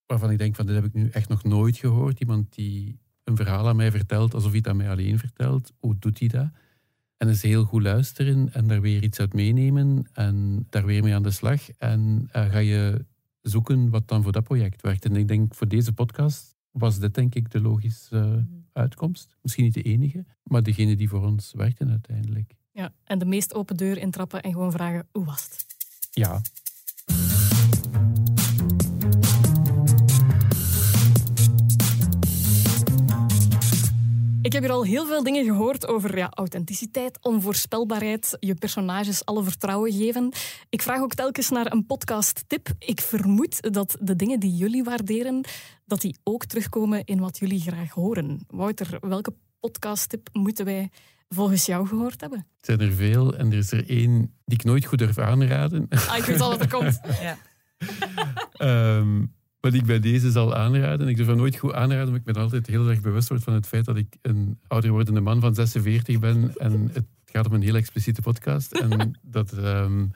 waarvan 0.05 0.31
ik 0.31 0.37
denk 0.37 0.55
van 0.55 0.65
dit 0.65 0.75
heb 0.75 0.85
ik 0.85 0.93
nu 0.93 1.09
echt 1.09 1.29
nog 1.29 1.43
nooit 1.43 1.77
gehoord. 1.77 2.19
Iemand 2.19 2.53
die 2.53 2.99
een 3.23 3.35
verhaal 3.35 3.67
aan 3.67 3.75
mij 3.75 3.91
vertelt 3.91 4.33
alsof 4.33 4.49
hij 4.49 4.57
het 4.57 4.67
aan 4.67 4.77
mij 4.77 4.89
alleen 4.89 5.19
vertelt. 5.19 5.71
Hoe 5.79 5.95
doet 5.99 6.19
hij 6.19 6.27
dat? 6.27 6.49
En 7.19 7.27
is 7.27 7.41
heel 7.41 7.63
goed 7.63 7.81
luisteren 7.81 8.53
en 8.53 8.67
daar 8.67 8.81
weer 8.81 9.03
iets 9.03 9.19
uit 9.19 9.33
meenemen 9.33 10.09
en 10.13 10.65
daar 10.69 10.85
weer 10.85 11.03
mee 11.03 11.13
aan 11.13 11.23
de 11.23 11.31
slag. 11.31 11.71
En 11.77 12.29
uh, 12.35 12.51
ga 12.51 12.57
je 12.57 13.05
zoeken 13.41 13.89
wat 13.89 14.07
dan 14.07 14.23
voor 14.23 14.31
dat 14.31 14.43
project 14.43 14.81
werkt. 14.81 15.05
En 15.05 15.15
ik 15.15 15.27
denk 15.27 15.55
voor 15.55 15.67
deze 15.67 15.93
podcast 15.93 16.55
was 16.71 16.99
dit 16.99 17.13
denk 17.13 17.35
ik 17.35 17.51
de 17.51 17.61
logische 17.61 18.15
uh, 18.15 18.59
uitkomst. 18.73 19.37
Misschien 19.41 19.63
niet 19.63 19.73
de 19.73 19.81
enige, 19.81 20.25
maar 20.43 20.63
degene 20.63 20.95
die 20.95 21.09
voor 21.09 21.25
ons 21.25 21.53
werkte 21.55 21.85
uiteindelijk. 21.85 22.55
Ja, 22.71 22.93
en 23.03 23.19
de 23.19 23.25
meest 23.25 23.53
open 23.53 23.77
deur 23.77 23.97
intrappen 23.97 24.41
en 24.41 24.51
gewoon 24.51 24.71
vragen, 24.71 25.07
hoe 25.11 25.25
was 25.25 25.43
het? 25.43 25.65
Ja. 26.11 26.41
Al 34.79 34.85
heel 34.85 35.05
veel 35.05 35.23
dingen 35.23 35.45
gehoord 35.45 35.87
over 35.87 36.17
ja, 36.17 36.29
authenticiteit, 36.33 37.17
onvoorspelbaarheid, 37.21 38.37
je 38.39 38.55
personages 38.55 39.25
alle 39.25 39.43
vertrouwen 39.43 39.91
geven. 39.91 40.31
Ik 40.69 40.81
vraag 40.81 41.01
ook 41.01 41.13
telkens 41.13 41.49
naar 41.49 41.71
een 41.71 41.85
podcast-tip. 41.85 42.69
Ik 42.79 43.01
vermoed 43.01 43.73
dat 43.73 43.97
de 44.01 44.15
dingen 44.15 44.39
die 44.39 44.55
jullie 44.55 44.83
waarderen, 44.83 45.45
dat 45.85 46.01
die 46.01 46.17
ook 46.23 46.45
terugkomen 46.45 47.03
in 47.05 47.19
wat 47.19 47.37
jullie 47.37 47.59
graag 47.59 47.91
horen. 47.91 48.39
Wouter, 48.47 48.97
welke 49.01 49.33
podcast-tip 49.59 50.29
moeten 50.33 50.65
wij 50.65 50.89
volgens 51.29 51.65
jou 51.65 51.87
gehoord 51.87 52.21
hebben? 52.21 52.47
Het 52.57 52.65
zijn 52.65 52.79
er 52.79 52.93
veel 52.93 53.35
en 53.35 53.51
er 53.51 53.57
is 53.57 53.71
er 53.71 53.89
één 53.89 54.33
die 54.45 54.57
ik 54.57 54.63
nooit 54.63 54.85
goed 54.85 54.99
durf 54.99 55.17
aanraden. 55.17 55.85
Ah, 55.89 56.17
ik 56.17 56.23
weet 56.23 56.41
al 56.41 56.49
wat 56.49 56.61
er 56.61 56.69
komt. 56.69 56.99
Ja. 57.21 57.37
um, 58.97 59.33
wat 59.59 59.73
ik 59.73 59.85
bij 59.85 59.99
deze 59.99 60.31
zal 60.31 60.55
aanraden. 60.55 61.07
Ik 61.07 61.15
durf 61.15 61.27
dat 61.27 61.37
nooit 61.37 61.55
goed 61.57 61.73
aanraden, 61.73 62.09
maar 62.09 62.19
ik 62.19 62.23
ben 62.23 62.35
altijd 62.35 62.67
heel 62.67 62.89
erg 62.89 63.01
bewust 63.01 63.29
word 63.29 63.43
van 63.43 63.53
het 63.53 63.67
feit 63.67 63.85
dat 63.85 63.97
ik 63.97 64.15
een 64.21 64.59
ouder 64.67 64.91
wordende 64.91 65.21
man 65.21 65.41
van 65.41 65.55
46 65.55 66.19
ben. 66.19 66.53
En 66.57 66.89
het 66.93 67.05
gaat 67.25 67.47
om 67.47 67.53
een 67.53 67.61
heel 67.61 67.75
expliciete 67.75 68.21
podcast. 68.21 68.71
En 68.71 69.11
dat... 69.21 69.51
Um, 69.57 70.11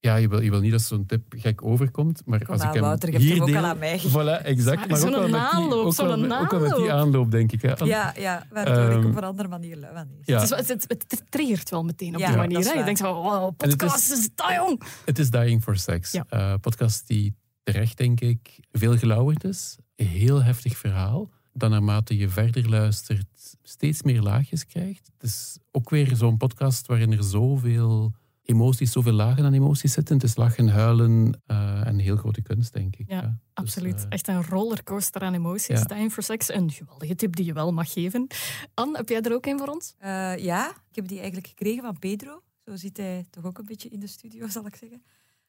ja, 0.00 0.16
je 0.16 0.28
wil, 0.28 0.40
je 0.40 0.50
wil 0.50 0.60
niet 0.60 0.70
dat 0.70 0.82
zo'n 0.82 1.06
tip 1.06 1.22
gek 1.28 1.64
overkomt, 1.64 2.22
maar 2.26 2.38
Kom 2.44 2.52
als 2.52 2.60
aan, 2.60 2.68
ik 2.68 2.74
hem 2.74 2.82
Wouter, 2.82 3.08
je 3.08 3.14
hebt 3.14 3.24
hier 3.24 3.34
hem 3.34 3.42
ook 3.42 3.48
deel, 3.48 3.58
al 3.58 3.64
aan 3.64 3.78
mij 3.78 3.98
Voilà, 4.00 4.44
exact. 4.44 4.88
Maar 4.88 4.98
Zo'n 4.98 5.08
ook 5.08 5.14
wel, 5.14 5.28
met 5.28 5.30
die, 5.30 5.40
aanloop, 5.40 5.86
ook, 5.86 5.94
wel, 5.96 6.18
met- 6.18 6.32
ook 6.38 6.50
wel 6.50 6.60
met 6.60 6.68
die 6.70 6.78
aanloop. 6.78 6.90
aanloop, 7.06 7.30
denk 7.30 7.52
ik. 7.52 7.62
Hè. 7.62 7.84
Ja, 7.84 8.12
ja, 8.16 8.46
waardoor 8.50 8.74
ik 8.90 8.96
Ehm, 8.98 9.06
op 9.06 9.16
een 9.16 9.22
andere 9.24 9.48
manier 9.48 9.76
lui 9.76 9.96
aan 9.96 10.08
is. 10.20 10.26
Ja. 10.26 10.40
Het, 10.40 10.50
is, 10.50 10.56
het, 10.56 10.68
het, 10.68 11.04
het 11.08 11.22
triggert 11.28 11.70
wel 11.70 11.84
meteen 11.84 12.14
op 12.14 12.20
Ja, 12.20 12.26
die 12.28 12.36
manier. 12.36 12.58
is 12.58 12.66
Hè? 12.66 12.72
Je 12.78 12.84
denkt 12.84 13.00
van, 13.00 13.14
wow, 13.14 13.56
podcast 13.56 14.10
is 14.12 14.28
dat 14.34 14.52
jong. 14.54 14.82
Het 15.04 15.18
is 15.18 15.30
Dying 15.30 15.62
for 15.62 15.76
Sex. 15.76 16.12
Ja. 16.12 16.24
Eh, 16.28 16.54
podcast 16.60 17.06
die 17.06 17.34
terecht, 17.72 17.96
denk 17.96 18.20
ik, 18.20 18.58
veel 18.72 18.96
gelauwerd 18.98 19.44
is. 19.44 19.76
Een 19.96 20.06
heel 20.06 20.42
heftig 20.42 20.76
verhaal. 20.76 21.30
Dat 21.52 21.70
naarmate 21.70 22.16
je 22.16 22.28
verder 22.28 22.68
luistert, 22.68 23.56
steeds 23.62 24.02
meer 24.02 24.22
laagjes 24.22 24.66
krijgt. 24.66 25.10
Het 25.18 25.22
is 25.30 25.58
ook 25.70 25.90
weer 25.90 26.16
zo'n 26.16 26.36
podcast 26.36 26.86
waarin 26.86 27.12
er 27.12 27.22
zoveel 27.24 28.12
emoties, 28.42 28.92
zoveel 28.92 29.12
lagen 29.12 29.44
aan 29.44 29.52
emoties 29.52 29.92
zitten. 29.92 30.14
Het 30.14 30.24
is 30.24 30.36
lachen, 30.36 30.68
huilen 30.68 31.40
eh, 31.46 31.86
en 31.86 31.98
heel 31.98 32.16
grote 32.16 32.42
kunst, 32.42 32.72
denk 32.72 32.96
ik. 32.96 33.08
Ja, 33.08 33.20
Dus, 33.20 33.30
Absoluut. 33.54 34.00
eh, 34.00 34.06
Echt 34.08 34.28
een 34.28 34.42
rollercoaster 34.44 35.20
aan 35.22 35.34
emoties. 35.34 35.78
Ja. 35.78 35.84
Dying 35.84 36.12
for 36.12 36.22
Sex. 36.22 36.52
Een 36.52 36.70
geweldige 36.70 37.14
tip 37.14 37.36
die 37.36 37.44
je 37.44 37.52
wel 37.52 37.72
mag 37.72 37.92
geven. 37.92 38.26
Anne, 38.74 38.96
heb 38.96 39.08
jij 39.08 39.20
er 39.20 39.32
ook 39.32 39.46
een 39.46 39.58
voor 39.58 39.68
ons? 39.68 39.94
Eh, 39.98 40.36
ja, 40.36 40.70
ik 40.70 40.94
heb 40.96 41.08
die 41.08 41.16
eigenlijk 41.18 41.46
gekregen 41.46 41.82
van 41.82 41.98
Pedro. 41.98 42.42
Zo 42.64 42.76
zit 42.76 42.96
hij 42.96 43.24
toch 43.30 43.44
ook 43.44 43.58
een 43.58 43.64
beetje 43.64 43.88
in 43.88 44.00
de 44.00 44.06
studio, 44.06 44.48
zal 44.48 44.66
ik 44.66 44.76
zeggen. 44.76 45.02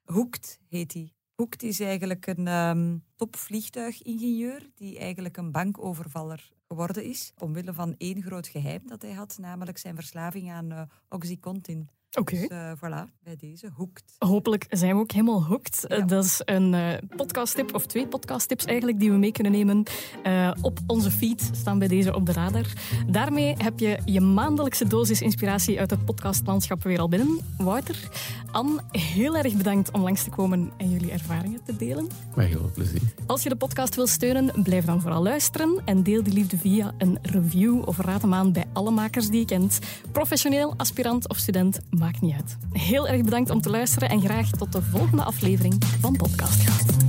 Hoekt 0.04 0.60
heet 0.70 0.94
hij. 0.94 1.14
Hoekt 1.40 1.64
is 1.64 1.80
eigenlijk 1.80 2.28
een 2.28 2.48
ehm, 2.48 2.98
topvliegtuigingenieur 3.16 4.70
die 4.76 5.00
eigenlijk 5.00 5.38
een 5.38 5.52
bankovervaller 5.52 6.52
geworden 6.68 7.04
is. 7.04 7.34
Omwille 7.38 7.74
van 7.74 7.96
één 7.98 8.22
groot 8.22 8.48
geheim 8.48 8.88
dat 8.88 9.02
hij 9.02 9.12
had, 9.12 9.38
namelijk 9.38 9.78
zijn 9.78 9.96
verslaving 9.96 10.52
aan 10.52 10.72
eh, 10.72 10.82
Oxycontin. 11.10 11.90
Oké. 12.18 12.36
Dus 12.36 12.48
eh, 12.48 12.72
voilà, 12.78 13.22
bij 13.24 13.36
deze 13.40 13.70
Hoekt. 13.74 14.16
Hopelijk 14.18 14.66
zijn 14.70 14.96
we 14.96 15.02
ook 15.02 15.12
helemaal 15.12 15.44
hooked. 15.46 15.86
Ja. 15.88 15.96
Eh, 15.98 16.08
Dat 16.08 16.26
is 16.26 16.42
een 16.46 16.74
eh 16.74 16.94
podcasttip, 17.16 17.74
of 17.76 17.86
twee 17.86 18.08
podcasttips 18.08 18.66
eigenlijk, 18.66 19.00
die 19.00 19.12
we 19.12 19.18
mee 19.18 19.32
kunnen 19.32 19.52
nemen. 19.52 19.84
Eh, 20.24 20.52
op 20.62 20.80
onze 20.88 21.12
feed 21.12 21.50
staan 21.54 21.80
bij 21.80 21.88
deze 21.88 22.16
op 22.16 22.26
de 22.26 22.32
radar. 22.32 22.66
Daarmee 23.08 23.56
heb 23.58 23.80
je 23.80 24.00
je 24.06 24.22
maandelijkse 24.22 24.88
dosis 24.88 25.22
inspiratie 25.22 25.80
uit 25.80 25.90
het 25.90 26.06
podcastlandschap 26.06 26.84
weer 26.84 27.00
al 27.00 27.10
binnen. 27.10 27.40
Wouter, 27.58 28.10
Anne, 28.52 28.82
heel 28.92 29.38
erg 29.38 29.54
bedankt 29.56 29.92
om 29.92 30.02
langs 30.02 30.24
te 30.24 30.30
komen 30.30 30.72
en 30.78 30.90
jullie 30.90 31.12
ervaringen 31.12 31.64
te 31.64 31.76
delen. 31.76 32.08
met 32.36 32.48
heel 32.48 32.60
veel 32.60 32.72
plezier. 32.74 33.02
Als 33.26 33.44
je 33.44 33.50
de 33.50 33.56
podcast 33.56 33.96
wil 33.96 34.08
steunen, 34.08 34.64
blijf 34.64 34.86
dan 34.86 35.02
vooral 35.02 35.22
luisteren 35.24 35.82
en 35.86 36.04
deel 36.04 36.24
die 36.24 36.34
liefde 36.34 36.58
via 36.58 36.94
een 36.98 37.18
review 37.22 37.88
of 37.88 37.98
raad 37.98 38.22
hem 38.22 38.34
aan 38.34 38.52
bij 38.52 38.66
alle 38.74 38.92
makers 38.92 39.30
die 39.30 39.40
je 39.40 39.46
kent. 39.46 39.80
Professioneel, 40.12 40.74
aspirant 40.78 41.30
of 41.30 41.38
student, 41.38 41.80
maakt 42.00 42.22
niet 42.22 42.34
uit. 42.34 42.58
Heel 42.72 43.08
erg 43.08 43.22
bedankt 43.22 43.50
om 43.50 43.62
te 43.62 43.70
luisteren 43.70 44.10
en 44.10 44.22
graag 44.22 44.50
tot 44.50 44.72
de 44.72 44.82
volgende 44.82 45.24
aflevering 45.24 45.84
van 46.00 46.16
Podcast 46.16 46.62
Goud. 46.62 47.09